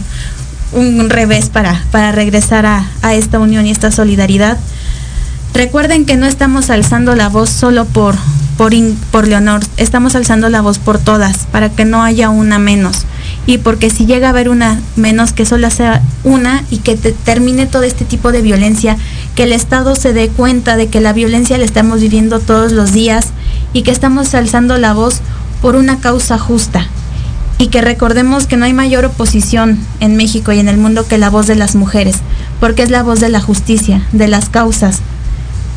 un 0.74 1.10
revés 1.10 1.50
para, 1.50 1.84
para 1.92 2.12
regresar 2.12 2.66
a, 2.66 2.86
a 3.02 3.14
esta 3.16 3.40
unión 3.40 3.66
y 3.66 3.72
esta 3.72 3.92
solidaridad. 3.92 4.58
Recuerden 5.54 6.06
que 6.06 6.16
no 6.16 6.28
estamos 6.28 6.70
alzando 6.70 7.16
la 7.16 7.28
voz 7.28 7.50
solo 7.50 7.86
por, 7.86 8.16
por, 8.58 8.74
por 9.12 9.28
Leonor, 9.28 9.62
estamos 9.78 10.16
alzando 10.16 10.50
la 10.50 10.62
voz 10.62 10.80
por 10.80 10.98
todas, 10.98 11.46
para 11.52 11.70
que 11.70 11.84
no 11.84 12.04
haya 12.04 12.30
una 12.30 12.58
menos. 12.58 13.06
Y 13.52 13.58
porque 13.58 13.90
si 13.90 14.06
llega 14.06 14.28
a 14.28 14.30
haber 14.30 14.48
una 14.48 14.80
menos, 14.96 15.34
que 15.34 15.46
solo 15.46 15.70
sea 15.72 16.02
una 16.24 16.64
y 16.72 16.78
que 16.78 16.96
te, 16.96 17.12
termine 17.12 17.66
todo 17.66 17.84
este 17.84 18.06
tipo 18.06 18.32
de 18.32 18.42
violencia, 18.42 18.96
que 19.36 19.44
el 19.44 19.52
Estado 19.52 19.94
se 19.96 20.14
dé 20.14 20.30
cuenta 20.30 20.78
de 20.78 20.88
que 20.88 21.02
la 21.02 21.12
violencia 21.12 21.58
la 21.58 21.66
estamos 21.66 22.00
viviendo 22.00 22.40
todos 22.40 22.72
los 22.72 22.94
días 22.94 23.28
y 23.74 23.82
que 23.82 23.92
estamos 23.92 24.34
alzando 24.36 24.78
la 24.78 24.94
voz 24.94 25.20
por 25.62 25.76
una 25.76 26.00
causa 26.00 26.40
justa. 26.40 26.88
Y 27.58 27.68
que 27.68 27.82
recordemos 27.82 28.48
que 28.48 28.56
no 28.56 28.64
hay 28.64 28.72
mayor 28.72 29.04
oposición 29.04 29.78
en 30.00 30.16
México 30.16 30.54
y 30.54 30.60
en 30.60 30.70
el 30.70 30.78
mundo 30.78 31.06
que 31.06 31.18
la 31.18 31.30
voz 31.30 31.46
de 31.48 31.56
las 31.56 31.76
mujeres, 31.76 32.20
porque 32.62 32.84
es 32.84 32.90
la 32.90 33.04
voz 33.04 33.20
de 33.20 33.28
la 33.28 33.42
justicia, 33.42 34.08
de 34.14 34.30
las 34.30 34.48
causas, 34.48 35.02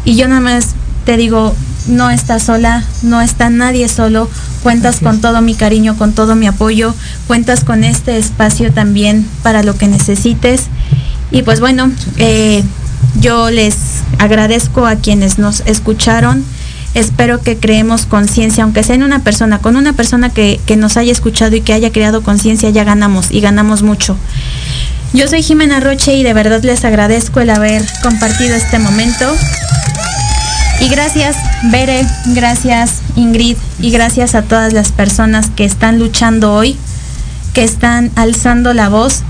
y 0.05 0.15
yo 0.15 0.29
nada 0.29 0.41
más 0.41 0.77
te 1.05 1.17
digo, 1.17 1.57
no 1.87 2.11
estás 2.11 2.45
sola, 2.45 2.85
no 3.03 3.21
está 3.21 3.51
nadie 3.51 3.89
solo, 3.89 4.29
cuentas 4.63 5.01
con 5.01 5.21
todo 5.21 5.41
mi 5.41 5.55
cariño, 5.55 5.97
con 5.97 6.13
todo 6.13 6.35
mi 6.35 6.47
apoyo, 6.47 6.95
cuentas 7.27 7.65
con 7.65 7.85
este 7.85 8.17
espacio 8.17 8.73
también 8.73 9.27
para 9.43 9.63
lo 9.63 9.77
que 9.77 9.89
necesites. 9.89 10.65
Y 11.31 11.43
pues 11.43 11.61
bueno, 11.61 11.91
eh, 12.17 12.63
yo 13.21 13.51
les 13.51 13.77
agradezco 14.19 14.87
a 14.87 14.97
quienes 14.97 15.39
nos 15.39 15.61
escucharon. 15.67 16.45
Espero 16.95 17.41
que 17.41 17.57
creemos 17.57 18.07
conciencia, 18.07 18.63
aunque 18.63 18.85
sea 18.85 18.95
en 18.95 19.03
una 19.03 19.25
persona, 19.25 19.59
con 19.59 19.77
una 19.77 19.95
persona 19.95 20.31
que, 20.31 20.61
que 20.65 20.77
nos 20.77 20.97
haya 20.97 21.11
escuchado 21.11 21.57
y 21.57 21.61
que 21.61 21.73
haya 21.73 21.91
creado 21.91 22.23
conciencia, 22.23 22.71
ya 22.71 22.85
ganamos 22.85 23.33
y 23.33 23.41
ganamos 23.41 23.83
mucho. 23.83 24.17
Yo 25.13 25.29
soy 25.29 25.43
Jimena 25.43 25.81
Roche 25.81 26.15
y 26.15 26.23
de 26.23 26.35
verdad 26.35 26.63
les 26.63 26.85
agradezco 26.85 27.41
el 27.41 27.51
haber 27.51 27.85
compartido 28.03 28.55
este 28.55 28.79
momento. 28.79 29.33
Y 30.81 30.89
gracias, 30.89 31.37
Bere, 31.71 32.07
gracias, 32.27 33.01
Ingrid, 33.17 33.57
y 33.81 33.91
gracias 33.91 34.35
a 34.35 34.43
todas 34.43 34.73
las 34.73 34.93
personas 34.93 35.49
que 35.49 35.65
están 35.65 35.99
luchando 35.99 36.53
hoy, 36.53 36.77
que 37.53 37.65
están 37.65 38.11
alzando 38.17 38.75
la 38.75 38.89
voz 38.89 39.23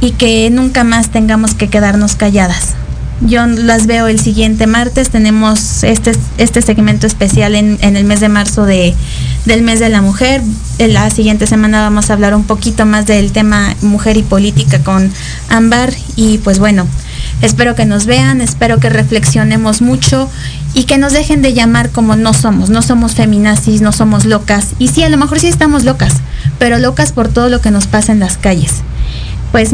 y 0.00 0.12
que 0.12 0.50
nunca 0.50 0.82
más 0.82 1.10
tengamos 1.10 1.54
que 1.54 1.68
quedarnos 1.68 2.16
calladas. 2.16 2.74
Yo 3.20 3.46
las 3.46 3.86
veo 3.86 4.08
el 4.08 4.18
siguiente 4.18 4.66
martes, 4.66 5.10
tenemos 5.10 5.84
este, 5.84 6.12
este 6.38 6.62
segmento 6.62 7.06
especial 7.06 7.54
en, 7.54 7.78
en 7.82 7.96
el 7.96 8.04
mes 8.04 8.20
de 8.20 8.30
marzo 8.30 8.64
de, 8.64 8.94
del 9.44 9.62
mes 9.62 9.78
de 9.78 9.90
la 9.90 10.00
mujer. 10.00 10.42
En 10.78 10.94
la 10.94 11.10
siguiente 11.10 11.46
semana 11.46 11.82
vamos 11.82 12.08
a 12.08 12.14
hablar 12.14 12.34
un 12.34 12.44
poquito 12.44 12.86
más 12.86 13.06
del 13.06 13.32
tema 13.32 13.76
mujer 13.82 14.16
y 14.16 14.22
política 14.22 14.82
con 14.82 15.12
Ámbar 15.50 15.92
y 16.16 16.38
pues 16.38 16.58
bueno, 16.58 16.86
espero 17.42 17.74
que 17.74 17.86
nos 17.86 18.06
vean, 18.06 18.40
espero 18.40 18.78
que 18.78 18.90
reflexionemos 18.90 19.82
mucho 19.82 20.30
y 20.74 20.84
que 20.84 20.98
nos 20.98 21.12
dejen 21.12 21.42
de 21.42 21.52
llamar 21.52 21.90
como 21.90 22.16
no 22.16 22.32
somos, 22.32 22.70
no 22.70 22.82
somos 22.82 23.14
feminazis, 23.14 23.80
no 23.80 23.92
somos 23.92 24.24
locas. 24.24 24.68
Y 24.78 24.88
sí, 24.88 25.02
a 25.02 25.08
lo 25.08 25.16
mejor 25.16 25.40
sí 25.40 25.48
estamos 25.48 25.84
locas, 25.84 26.14
pero 26.58 26.78
locas 26.78 27.12
por 27.12 27.28
todo 27.28 27.48
lo 27.48 27.60
que 27.60 27.70
nos 27.70 27.86
pasa 27.86 28.12
en 28.12 28.20
las 28.20 28.36
calles. 28.36 28.82
Pues 29.52 29.72